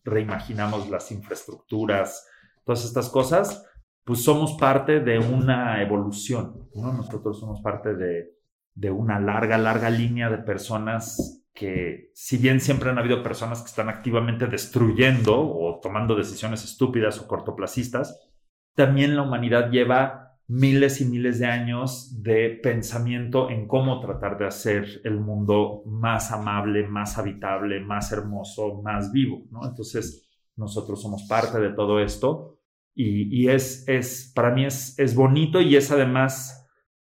reimaginamos 0.03 0.91
las 0.91 1.13
infraestructuras, 1.13 2.27
todas 2.65 2.85
estas 2.85 3.09
cosas, 3.09 3.65
pues 4.07 4.23
somos 4.23 4.53
parte 4.53 5.01
de 5.01 5.19
una 5.19 5.83
evolución, 5.83 6.69
¿no? 6.77 6.93
Nosotros 6.93 7.41
somos 7.41 7.61
parte 7.61 7.97
de, 7.97 8.37
de 8.73 8.89
una 8.89 9.19
larga, 9.19 9.59
larga 9.59 9.91
línea 9.91 10.31
de 10.31 10.39
personas 10.39 11.45
que, 11.53 12.13
si 12.15 12.37
bien 12.37 12.61
siempre 12.61 12.89
han 12.89 12.99
habido 12.99 13.25
personas 13.25 13.63
que 13.63 13.67
están 13.67 13.89
activamente 13.89 14.47
destruyendo 14.47 15.37
o 15.37 15.81
tomando 15.83 16.15
decisiones 16.15 16.63
estúpidas 16.63 17.19
o 17.19 17.27
cortoplacistas, 17.27 18.31
también 18.77 19.17
la 19.17 19.23
humanidad 19.23 19.73
lleva 19.73 20.39
miles 20.47 21.01
y 21.01 21.07
miles 21.07 21.41
de 21.41 21.47
años 21.47 22.23
de 22.23 22.61
pensamiento 22.63 23.51
en 23.51 23.67
cómo 23.67 23.99
tratar 23.99 24.39
de 24.39 24.47
hacer 24.47 25.01
el 25.03 25.19
mundo 25.19 25.83
más 25.85 26.31
amable, 26.31 26.87
más 26.87 27.19
habitable, 27.19 27.81
más 27.81 28.13
hermoso, 28.13 28.81
más 28.83 29.11
vivo, 29.11 29.43
¿no? 29.51 29.67
Entonces, 29.67 30.29
nosotros 30.55 31.03
somos 31.03 31.25
parte 31.25 31.59
de 31.59 31.71
todo 31.71 31.99
esto 31.99 32.56
y, 32.99 33.49
es, 33.49 33.87
es, 33.89 34.33
para 34.35 34.51
mí 34.51 34.65
es, 34.65 34.99
es 34.99 35.15
bonito 35.15 35.61
y 35.61 35.77
es 35.77 35.91
además 35.91 36.67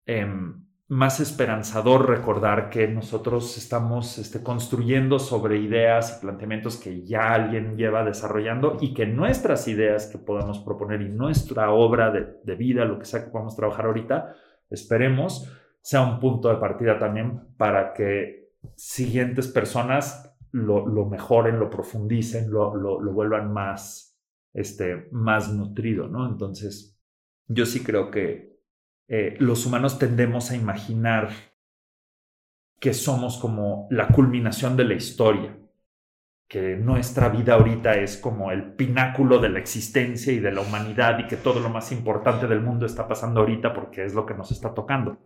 em, 0.05 0.59
más 0.89 1.19
esperanzador 1.19 2.09
recordar 2.09 2.71
que 2.71 2.87
nosotros 2.87 3.57
estamos 3.59 4.17
este, 4.17 4.41
construyendo 4.41 5.19
sobre 5.19 5.59
ideas 5.59 6.17
y 6.17 6.21
planteamientos 6.21 6.77
que 6.77 7.05
ya 7.05 7.31
alguien 7.31 7.77
lleva 7.77 8.03
desarrollando 8.03 8.77
y 8.81 8.95
que 8.95 9.05
nuestras 9.05 9.67
ideas 9.67 10.07
que 10.07 10.17
podamos 10.17 10.59
proponer 10.59 11.03
y 11.03 11.09
nuestra 11.09 11.71
obra 11.71 12.09
de, 12.09 12.55
vida, 12.55 12.85
lo 12.85 12.97
que 12.97 13.05
sea 13.05 13.23
que 13.23 13.29
podamos 13.29 13.55
trabajar 13.55 13.85
ahorita, 13.85 14.33
esperemos, 14.71 15.49
sea 15.79 16.01
un 16.01 16.19
punto 16.19 16.49
de 16.49 16.55
partida 16.55 16.97
también 16.97 17.39
para 17.55 17.93
que 17.93 18.49
siguientes 18.75 19.47
personas 19.47 20.35
lo, 20.51 21.05
mejoren, 21.05 21.59
lo 21.59 21.69
profundicen, 21.69 22.49
lo, 22.49 22.73
lo, 22.73 23.13
vuelvan 23.13 23.53
más, 23.53 24.08
este, 24.53 25.07
más 25.11 25.53
nutrido, 25.53 26.07
¿no? 26.07 26.27
Entonces, 26.27 26.99
yo 27.47 27.65
sí 27.65 27.83
creo 27.83 28.11
que, 28.11 28.49
eh, 29.07 29.35
los 29.39 29.65
humanos 29.65 29.97
tendemos 29.97 30.51
a 30.51 30.55
imaginar 30.55 31.31
que 32.79 32.93
somos 32.93 33.37
como 33.37 33.87
la 33.89 34.07
culminación 34.07 34.77
de 34.77 34.85
la 34.85 34.93
historia, 34.93 35.57
que 36.47 36.75
nuestra 36.77 37.29
vida 37.29 37.55
ahorita 37.55 37.95
es 37.95 38.17
como 38.17 38.51
el 38.51 38.73
pináculo 38.73 39.39
de 39.39 39.49
la 39.49 39.59
existencia 39.59 40.31
y 40.31 40.39
de 40.39 40.51
la 40.51 40.61
humanidad 40.61 41.19
y 41.19 41.27
que 41.27 41.37
todo 41.37 41.59
lo 41.59 41.69
más 41.69 41.91
importante 41.91 42.47
del 42.47 42.61
mundo 42.61 42.85
está 42.85 43.07
pasando 43.07 43.41
ahorita 43.41 43.73
porque 43.73 44.05
es 44.05 44.13
lo 44.13 44.25
que 44.25 44.33
nos 44.33 44.51
está 44.51 44.73
tocando. 44.73 45.17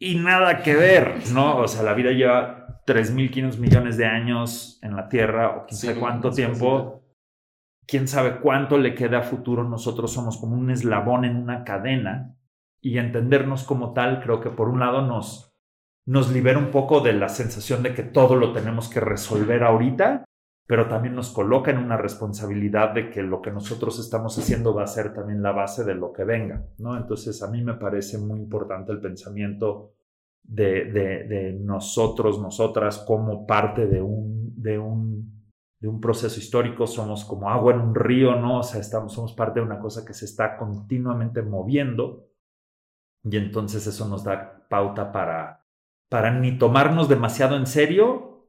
Y 0.00 0.16
nada 0.16 0.62
que 0.62 0.74
ver, 0.74 1.30
¿no? 1.32 1.58
O 1.58 1.68
sea, 1.68 1.82
la 1.82 1.94
vida 1.94 2.12
lleva 2.12 2.82
3.500 2.86 3.58
millones 3.58 3.96
de 3.96 4.06
años 4.06 4.78
en 4.82 4.94
la 4.94 5.08
Tierra 5.08 5.56
o 5.56 5.66
quién 5.66 5.78
sabe 5.78 5.98
cuánto 5.98 6.30
tiempo. 6.30 7.02
Quién 7.88 8.06
sabe 8.06 8.38
cuánto 8.40 8.78
le 8.78 8.94
queda 8.94 9.18
a 9.18 9.22
futuro. 9.22 9.64
Nosotros 9.64 10.12
somos 10.12 10.36
como 10.36 10.54
un 10.54 10.70
eslabón 10.70 11.24
en 11.24 11.36
una 11.36 11.64
cadena 11.64 12.36
y 12.80 12.98
entendernos 12.98 13.64
como 13.64 13.92
tal, 13.92 14.22
creo 14.22 14.40
que 14.40 14.50
por 14.50 14.68
un 14.68 14.78
lado 14.78 15.02
nos, 15.02 15.52
nos 16.06 16.30
libera 16.30 16.58
un 16.58 16.70
poco 16.70 17.00
de 17.00 17.12
la 17.14 17.28
sensación 17.28 17.82
de 17.82 17.94
que 17.94 18.02
todo 18.02 18.36
lo 18.36 18.52
tenemos 18.52 18.88
que 18.88 19.00
resolver 19.00 19.64
ahorita, 19.64 20.24
pero 20.66 20.86
también 20.86 21.14
nos 21.14 21.30
coloca 21.30 21.70
en 21.70 21.78
una 21.78 21.96
responsabilidad 21.96 22.92
de 22.92 23.10
que 23.10 23.22
lo 23.22 23.40
que 23.40 23.50
nosotros 23.50 23.98
estamos 23.98 24.38
haciendo 24.38 24.74
va 24.74 24.84
a 24.84 24.86
ser 24.86 25.14
también 25.14 25.42
la 25.42 25.52
base 25.52 25.82
de 25.82 25.94
lo 25.94 26.12
que 26.12 26.24
venga, 26.24 26.62
¿no? 26.78 26.96
Entonces 26.96 27.42
a 27.42 27.50
mí 27.50 27.64
me 27.64 27.74
parece 27.74 28.18
muy 28.18 28.38
importante 28.38 28.92
el 28.92 29.00
pensamiento 29.00 29.94
de, 30.42 30.84
de, 30.84 31.58
nosotros, 31.60 32.40
nosotras, 32.40 33.04
como 33.06 33.46
parte 33.46 33.86
de 33.86 34.00
un, 34.00 34.52
de 34.56 34.78
un, 34.78 35.37
de 35.80 35.88
un 35.88 36.00
proceso 36.00 36.40
histórico, 36.40 36.86
somos 36.86 37.24
como 37.24 37.50
agua 37.50 37.72
en 37.72 37.80
un 37.80 37.94
río, 37.94 38.34
¿no? 38.36 38.58
O 38.58 38.62
sea, 38.62 38.80
estamos, 38.80 39.12
somos 39.12 39.32
parte 39.32 39.60
de 39.60 39.66
una 39.66 39.78
cosa 39.78 40.04
que 40.04 40.12
se 40.12 40.24
está 40.24 40.56
continuamente 40.56 41.42
moviendo 41.42 42.28
y 43.22 43.36
entonces 43.36 43.86
eso 43.86 44.08
nos 44.08 44.24
da 44.24 44.66
pauta 44.68 45.12
para, 45.12 45.64
para 46.08 46.32
ni 46.32 46.58
tomarnos 46.58 47.08
demasiado 47.08 47.56
en 47.56 47.66
serio, 47.66 48.46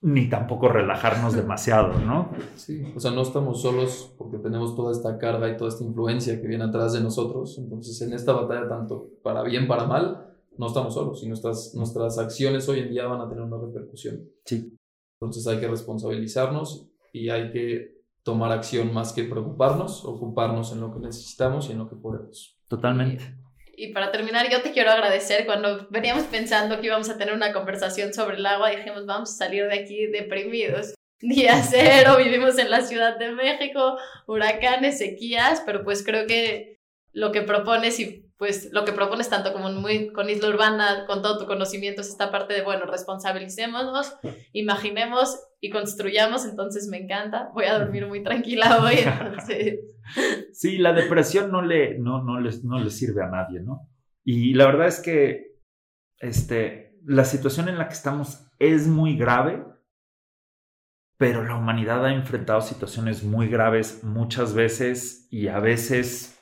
ni 0.00 0.28
tampoco 0.28 0.68
relajarnos 0.68 1.32
demasiado, 1.36 1.98
¿no? 2.00 2.30
Sí, 2.56 2.92
o 2.94 3.00
sea, 3.00 3.10
no 3.10 3.22
estamos 3.22 3.62
solos 3.62 4.14
porque 4.18 4.38
tenemos 4.38 4.76
toda 4.76 4.92
esta 4.92 5.18
carga 5.18 5.48
y 5.48 5.56
toda 5.56 5.70
esta 5.70 5.84
influencia 5.84 6.40
que 6.40 6.46
viene 6.46 6.64
atrás 6.64 6.92
de 6.92 7.00
nosotros. 7.00 7.58
Entonces, 7.58 8.00
en 8.02 8.12
esta 8.12 8.32
batalla, 8.32 8.68
tanto 8.68 9.10
para 9.22 9.42
bien, 9.42 9.66
para 9.66 9.86
mal, 9.86 10.34
no 10.56 10.66
estamos 10.66 10.94
solos 10.94 11.22
y 11.22 11.28
nuestras, 11.28 11.74
nuestras 11.74 12.18
acciones 12.18 12.68
hoy 12.68 12.80
en 12.80 12.90
día 12.90 13.06
van 13.06 13.20
a 13.20 13.28
tener 13.28 13.44
una 13.44 13.58
repercusión. 13.58 14.28
Sí. 14.44 14.77
Entonces, 15.20 15.46
hay 15.46 15.60
que 15.60 15.68
responsabilizarnos 15.68 16.88
y 17.12 17.30
hay 17.30 17.50
que 17.50 17.98
tomar 18.22 18.52
acción 18.52 18.92
más 18.92 19.12
que 19.12 19.24
preocuparnos, 19.24 20.04
ocuparnos 20.04 20.72
en 20.72 20.80
lo 20.80 20.92
que 20.92 21.00
necesitamos 21.00 21.68
y 21.68 21.72
en 21.72 21.78
lo 21.78 21.88
que 21.88 21.96
podemos. 21.96 22.58
Totalmente. 22.68 23.24
Y 23.74 23.92
para 23.92 24.10
terminar, 24.10 24.50
yo 24.50 24.60
te 24.60 24.72
quiero 24.72 24.90
agradecer. 24.90 25.46
Cuando 25.46 25.86
veníamos 25.88 26.24
pensando 26.24 26.80
que 26.80 26.86
íbamos 26.86 27.08
a 27.08 27.16
tener 27.16 27.32
una 27.32 27.52
conversación 27.52 28.12
sobre 28.12 28.36
el 28.36 28.44
agua, 28.44 28.70
dijimos, 28.70 29.06
vamos 29.06 29.30
a 29.30 29.36
salir 29.36 29.66
de 29.66 29.78
aquí 29.78 30.06
deprimidos. 30.08 30.94
Día 31.20 31.62
cero, 31.62 32.16
vivimos 32.18 32.58
en 32.58 32.70
la 32.70 32.82
Ciudad 32.82 33.18
de 33.18 33.32
México, 33.32 33.96
huracanes, 34.26 34.98
sequías, 34.98 35.62
pero 35.64 35.82
pues 35.82 36.04
creo 36.04 36.26
que 36.26 36.78
lo 37.12 37.32
que 37.32 37.42
propones 37.42 37.98
y 37.98 38.27
pues 38.38 38.70
lo 38.72 38.84
que 38.84 38.92
propones 38.92 39.28
tanto 39.28 39.52
como 39.52 39.68
muy, 39.72 40.12
con 40.12 40.30
Isla 40.30 40.48
Urbana, 40.48 41.06
con 41.06 41.22
todo 41.22 41.38
tu 41.38 41.46
conocimiento, 41.46 42.02
es 42.02 42.08
esta 42.08 42.30
parte 42.30 42.54
de, 42.54 42.62
bueno, 42.62 42.86
responsabilicémonos, 42.86 44.16
imaginemos 44.52 45.36
y 45.60 45.70
construyamos, 45.70 46.46
entonces 46.46 46.88
me 46.88 46.98
encanta, 46.98 47.50
voy 47.52 47.64
a 47.64 47.78
dormir 47.78 48.06
muy 48.06 48.22
tranquila 48.22 48.78
hoy, 48.82 48.98
entonces... 48.98 49.80
Sí, 50.52 50.78
la 50.78 50.92
depresión 50.92 51.50
no 51.50 51.62
le, 51.62 51.98
no, 51.98 52.22
no, 52.22 52.40
les, 52.40 52.64
no 52.64 52.78
le 52.78 52.90
sirve 52.90 53.22
a 53.22 53.28
nadie, 53.28 53.60
¿no? 53.60 53.88
Y 54.24 54.54
la 54.54 54.66
verdad 54.66 54.86
es 54.86 55.00
que 55.00 55.58
este, 56.20 56.96
la 57.04 57.24
situación 57.24 57.68
en 57.68 57.76
la 57.76 57.88
que 57.88 57.94
estamos 57.94 58.46
es 58.58 58.86
muy 58.86 59.16
grave, 59.16 59.64
pero 61.18 61.44
la 61.44 61.56
humanidad 61.56 62.06
ha 62.06 62.14
enfrentado 62.14 62.60
situaciones 62.60 63.24
muy 63.24 63.48
graves 63.48 64.04
muchas 64.04 64.54
veces 64.54 65.26
y 65.30 65.48
a 65.48 65.58
veces 65.58 66.37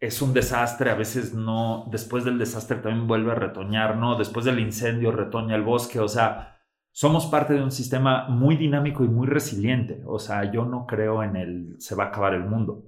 es 0.00 0.20
un 0.22 0.32
desastre, 0.34 0.90
a 0.90 0.94
veces 0.94 1.34
no, 1.34 1.86
después 1.90 2.24
del 2.24 2.38
desastre 2.38 2.76
también 2.78 3.06
vuelve 3.06 3.32
a 3.32 3.36
retoñar, 3.36 3.96
¿no? 3.96 4.16
Después 4.16 4.44
del 4.44 4.58
incendio 4.60 5.10
retoña 5.12 5.54
el 5.54 5.62
bosque, 5.62 6.00
o 6.00 6.08
sea, 6.08 6.58
somos 6.92 7.26
parte 7.26 7.54
de 7.54 7.62
un 7.62 7.70
sistema 7.70 8.28
muy 8.28 8.56
dinámico 8.56 9.04
y 9.04 9.08
muy 9.08 9.26
resiliente, 9.26 10.02
o 10.06 10.18
sea, 10.18 10.50
yo 10.50 10.64
no 10.64 10.86
creo 10.86 11.22
en 11.22 11.36
el 11.36 11.76
se 11.78 11.94
va 11.94 12.04
a 12.04 12.08
acabar 12.08 12.34
el 12.34 12.44
mundo. 12.44 12.84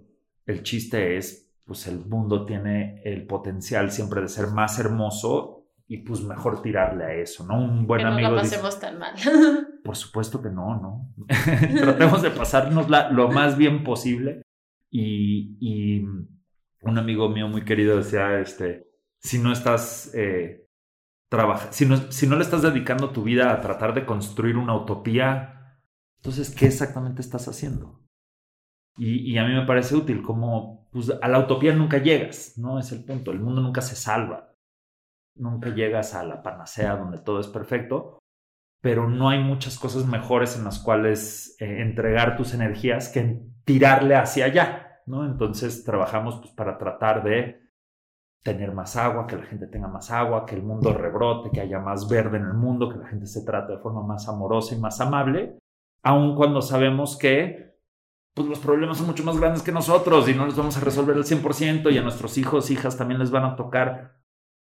El 0.46 0.62
chiste 0.62 1.16
es 1.16 1.46
pues 1.64 1.86
el 1.86 1.98
mundo 2.06 2.46
tiene 2.46 3.02
el 3.04 3.26
potencial 3.26 3.90
siempre 3.90 4.22
de 4.22 4.28
ser 4.28 4.46
más 4.48 4.78
hermoso 4.78 5.66
y 5.86 5.98
pues 5.98 6.22
mejor 6.22 6.62
tirarle 6.62 7.04
a 7.04 7.12
eso, 7.14 7.46
¿no? 7.46 7.62
Un 7.62 7.86
buen 7.86 7.98
que 7.98 8.04
no 8.04 8.12
amigo. 8.12 8.30
la 8.30 8.42
dice- 8.42 8.56
pasemos 8.56 8.80
tan 8.80 8.98
mal. 8.98 9.14
por 9.84 9.96
supuesto 9.96 10.40
que 10.40 10.48
no, 10.48 10.80
¿no? 10.80 11.14
Tratemos 11.80 12.22
de 12.22 12.30
pasarnos 12.30 12.88
lo 12.88 13.28
más 13.28 13.56
bien 13.59 13.84
posible. 13.84 14.42
Y, 14.90 15.56
y 15.61 16.06
un 16.83 16.99
amigo 16.99 17.29
mío 17.29 17.49
muy 17.49 17.64
querido 17.64 17.97
decía, 17.97 18.39
este, 18.41 18.89
si 19.20 19.39
no 19.39 19.53
estás 19.53 20.12
eh, 20.14 20.68
si 21.70 21.87
no, 21.87 21.97
si 22.11 22.26
no 22.26 22.37
le 22.37 22.43
estás 22.43 22.62
dedicando 22.62 23.11
tu 23.11 23.22
vida 23.22 23.53
a 23.53 23.61
tratar 23.61 23.95
de 23.95 24.07
construir 24.07 24.57
una 24.57 24.74
utopía, 24.74 25.59
entonces, 26.16 26.55
¿qué 26.55 26.66
exactamente 26.66 27.20
estás 27.20 27.47
haciendo? 27.49 28.01
Y, 28.97 29.39
a 29.39 29.45
mí 29.45 29.55
me 29.55 29.64
parece 29.64 29.95
útil 29.95 30.22
como, 30.22 30.89
pues 30.91 31.12
a 31.22 31.29
la 31.29 31.39
utopía 31.39 31.72
nunca 31.72 31.99
llegas, 31.99 32.55
¿no? 32.57 32.81
Es 32.81 32.91
el 32.91 33.05
punto, 33.05 33.31
el 33.31 33.39
mundo 33.39 33.61
nunca 33.61 33.81
se 33.81 33.95
salva, 33.95 34.53
nunca 35.37 35.72
llegas 35.72 36.14
a 36.14 36.24
la 36.24 36.43
panacea 36.43 36.97
donde 36.97 37.18
todo 37.18 37.39
es 37.39 37.47
perfecto, 37.47 38.18
pero 38.83 39.09
no 39.09 39.29
hay 39.29 39.41
muchas 39.41 39.79
cosas 39.79 40.07
mejores 40.07 40.57
en 40.57 40.64
las 40.64 40.81
cuales 40.81 41.55
eh, 41.61 41.81
entregar 41.81 42.37
tus 42.37 42.55
energías 42.55 43.09
que 43.09 43.41
tirarle 43.64 44.16
hacia 44.16 44.47
allá, 44.47 44.88
¿no? 45.09 45.24
Entonces 45.24 45.84
trabajamos 45.84 46.36
pues, 46.40 46.52
para 46.52 46.78
tratar 46.78 47.22
de 47.22 47.61
tener 48.42 48.72
más 48.72 48.96
agua, 48.96 49.26
que 49.26 49.36
la 49.36 49.44
gente 49.44 49.66
tenga 49.66 49.88
más 49.88 50.11
agua, 50.11 50.46
que 50.46 50.54
el 50.54 50.62
mundo 50.62 50.92
rebrote, 50.92 51.50
que 51.50 51.61
haya 51.61 51.80
más 51.80 52.09
verde 52.09 52.38
en 52.38 52.44
el 52.44 52.54
mundo, 52.54 52.88
que 52.88 52.98
la 52.98 53.06
gente 53.06 53.26
se 53.26 53.44
trate 53.44 53.72
de 53.72 53.78
forma 53.78 54.02
más 54.02 54.28
amorosa 54.28 54.74
y 54.74 54.78
más 54.78 55.00
amable, 55.00 55.59
aun 56.02 56.36
cuando 56.36 56.62
sabemos 56.62 57.16
que 57.16 57.76
pues, 58.34 58.48
los 58.48 58.59
problemas 58.61 58.98
son 58.98 59.06
mucho 59.06 59.24
más 59.24 59.38
grandes 59.38 59.62
que 59.62 59.72
nosotros 59.72 60.28
y 60.28 60.34
no 60.34 60.46
los 60.46 60.56
vamos 60.56 60.76
a 60.76 60.80
resolver 60.80 61.16
al 61.16 61.24
100% 61.24 61.92
y 61.92 61.98
a 61.98 62.02
nuestros 62.02 62.38
hijos, 62.38 62.70
hijas 62.70 62.96
también 62.96 63.18
les 63.18 63.30
van 63.30 63.44
a 63.44 63.56
tocar 63.56 64.17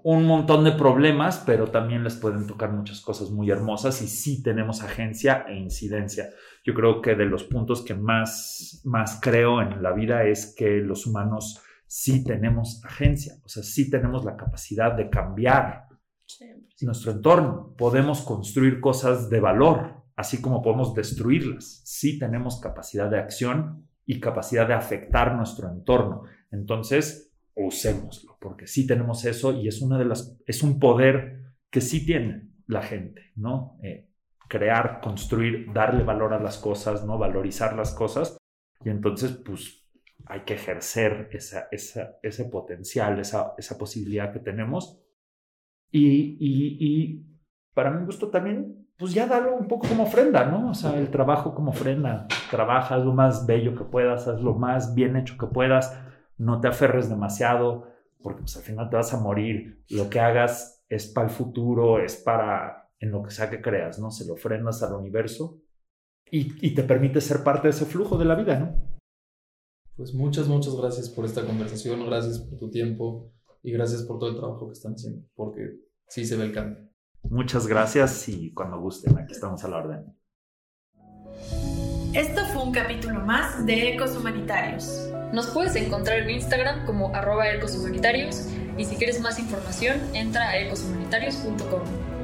un 0.09 0.25
montón 0.25 0.63
de 0.63 0.71
problemas, 0.71 1.43
pero 1.45 1.67
también 1.73 2.05
les 2.05 2.15
pueden 2.15 2.47
tocar 2.47 2.71
muchas 2.71 3.01
cosas 3.01 3.33
muy 3.33 3.51
hermosas 3.51 4.01
y 4.03 4.07
sí 4.07 4.41
tenemos 4.41 4.85
agencia 4.85 5.45
e 5.49 5.57
incidencia. 5.57 6.31
Yo 6.63 6.75
creo 6.75 7.03
que 7.03 7.17
de 7.17 7.25
los 7.25 7.43
puntos 7.43 7.83
que 7.83 7.97
más, 7.97 8.83
más 8.85 9.19
creo 9.21 9.61
en 9.61 9.83
la 9.83 9.91
vida 9.91 10.23
es 10.23 10.55
que 10.57 10.77
los 10.77 11.09
humanos 11.09 11.61
sí 11.89 12.23
tenemos 12.23 12.85
agencia, 12.85 13.35
o 13.45 13.49
sea, 13.49 13.65
sí 13.65 13.91
tenemos 13.91 14.25
la 14.25 14.37
capacidad 14.37 14.93
de 14.97 15.11
cambiar 15.11 15.89
nuestro 16.83 17.11
entorno. 17.11 17.75
Podemos 17.77 18.23
construir 18.23 18.81
cosas 18.81 19.29
de 19.29 19.41
valor, 19.41 20.05
así 20.15 20.41
como 20.41 20.63
podemos 20.63 20.95
destruirlas. 20.95 21.83
Sí 21.85 22.17
tenemos 22.17 22.61
capacidad 22.61 23.11
de 23.11 23.19
acción 23.19 23.89
y 24.05 24.21
capacidad 24.21 24.69
de 24.69 24.75
afectar 24.75 25.35
nuestro 25.35 25.69
entorno. 25.69 26.23
Entonces, 26.53 27.33
usémoslo, 27.57 28.26
porque 28.47 28.69
sí 28.69 28.87
tenemos 28.87 29.25
eso 29.25 29.53
y 29.61 29.67
es 29.67 29.83
una 29.83 29.99
de 29.99 30.05
las, 30.05 30.41
es 30.47 30.63
un 30.63 30.79
poder 30.79 31.57
que 31.69 31.81
sí 31.81 32.07
tiene 32.07 32.49
la 32.69 32.81
gente, 32.81 33.33
¿no? 33.35 33.77
Eh, 33.83 34.09
crear, 34.49 35.01
construir, 35.01 35.73
darle 35.73 36.05
valor 36.05 36.33
a 36.33 36.39
las 36.39 36.57
cosas, 36.57 37.05
¿no? 37.05 37.19
Valorizar 37.19 37.75
las 37.75 37.93
cosas. 37.93 38.39
Y 38.85 38.91
entonces, 38.91 39.33
pues, 39.45 39.85
hay 40.27 40.43
que 40.43 40.55
ejercer 40.55 41.29
esa, 41.33 41.67
esa, 41.73 42.21
ese 42.23 42.45
potencial, 42.45 43.19
esa, 43.19 43.55
esa 43.59 43.77
posibilidad 43.77 44.33
que 44.33 44.39
tenemos. 44.39 45.03
Y, 45.91 46.37
y, 46.39 46.77
y 46.79 47.27
para 47.75 47.91
mi 47.91 48.07
gusto 48.07 48.31
también, 48.31 48.87
pues 48.97 49.13
ya 49.13 49.27
darlo 49.27 49.57
un 49.57 49.67
poco 49.67 49.89
como 49.89 50.05
ofrenda, 50.05 50.47
¿no? 50.47 50.71
O 50.71 50.75
sea, 50.75 50.97
el 50.97 51.11
trabajo 51.11 51.53
como 51.53 51.73
ofrenda. 51.73 52.29
Trabaja, 52.49 52.97
lo 52.99 53.13
más 53.13 53.45
bello 53.45 53.75
que 53.75 53.83
puedas, 53.83 54.29
haz 54.29 54.41
lo 54.41 54.55
más 54.55 54.95
bien 54.95 55.17
hecho 55.17 55.37
que 55.37 55.49
puedas 55.49 56.01
no 56.39 56.61
te 56.61 56.69
aferres 56.69 57.09
demasiado, 57.09 57.89
porque 58.23 58.43
pues 58.43 58.57
al 58.57 58.63
final 58.63 58.91
te 58.91 58.97
vas 58.97 59.13
a 59.13 59.21
morir. 59.21 59.85
Lo 59.91 60.09
que 60.11 60.21
hagas 60.21 60.85
es 60.89 61.07
para 61.07 61.29
el 61.29 61.33
futuro, 61.33 62.03
es 62.03 62.17
para 62.17 62.91
en 62.99 63.11
lo 63.11 63.23
que 63.23 63.31
sea 63.31 63.51
que 63.51 63.61
creas, 63.61 63.99
¿no? 63.99 64.11
Se 64.11 64.27
lo 64.27 64.35
ofrendas 64.35 64.83
al 64.83 64.95
universo 64.95 65.61
y, 66.31 66.67
y 66.67 66.75
te 66.75 66.83
permite 66.83 67.21
ser 67.21 67.45
parte 67.45 67.69
de 67.69 67.71
ese 67.71 67.85
flujo 67.85 68.17
de 68.17 68.25
la 68.25 68.35
vida, 68.35 68.59
¿no? 68.59 68.97
Pues 69.97 70.13
muchas, 70.13 70.49
muchas 70.49 70.77
gracias 70.77 71.09
por 71.09 71.25
esta 71.25 71.45
conversación, 71.45 72.05
gracias 72.07 72.39
por 72.39 72.59
tu 72.59 72.71
tiempo 72.71 73.33
y 73.63 73.73
gracias 73.73 74.03
por 74.03 74.19
todo 74.19 74.31
el 74.31 74.37
trabajo 74.37 74.67
que 74.67 74.75
están 74.75 74.93
haciendo, 74.93 75.27
porque 75.35 75.81
sí 76.07 76.25
se 76.25 76.37
ve 76.37 76.45
el 76.45 76.53
cambio. 76.53 76.87
Muchas 77.23 77.67
gracias 77.67 78.29
y 78.29 78.53
cuando 78.53 78.79
gusten, 78.79 79.19
aquí 79.19 79.33
estamos 79.33 79.65
a 79.65 79.69
la 79.69 79.79
orden. 79.79 80.17
Esto 82.15 82.45
fue 82.53 82.63
un 82.63 82.73
capítulo 82.73 83.21
más 83.21 83.65
de 83.67 83.95
Ecos 83.95 84.17
Humanitarios. 84.17 85.11
Nos 85.33 85.49
puedes 85.49 85.75
encontrar 85.77 86.19
en 86.19 86.31
Instagram 86.31 86.87
como 86.87 87.15
arroba 87.15 87.51
ecoshumanitarios 87.51 88.47
y 88.79 88.85
si 88.85 88.97
quieres 88.97 89.21
más 89.21 89.39
información 89.39 90.01
entra 90.15 90.49
a 90.49 90.59
ecoshumanitarios.com. 90.59 92.16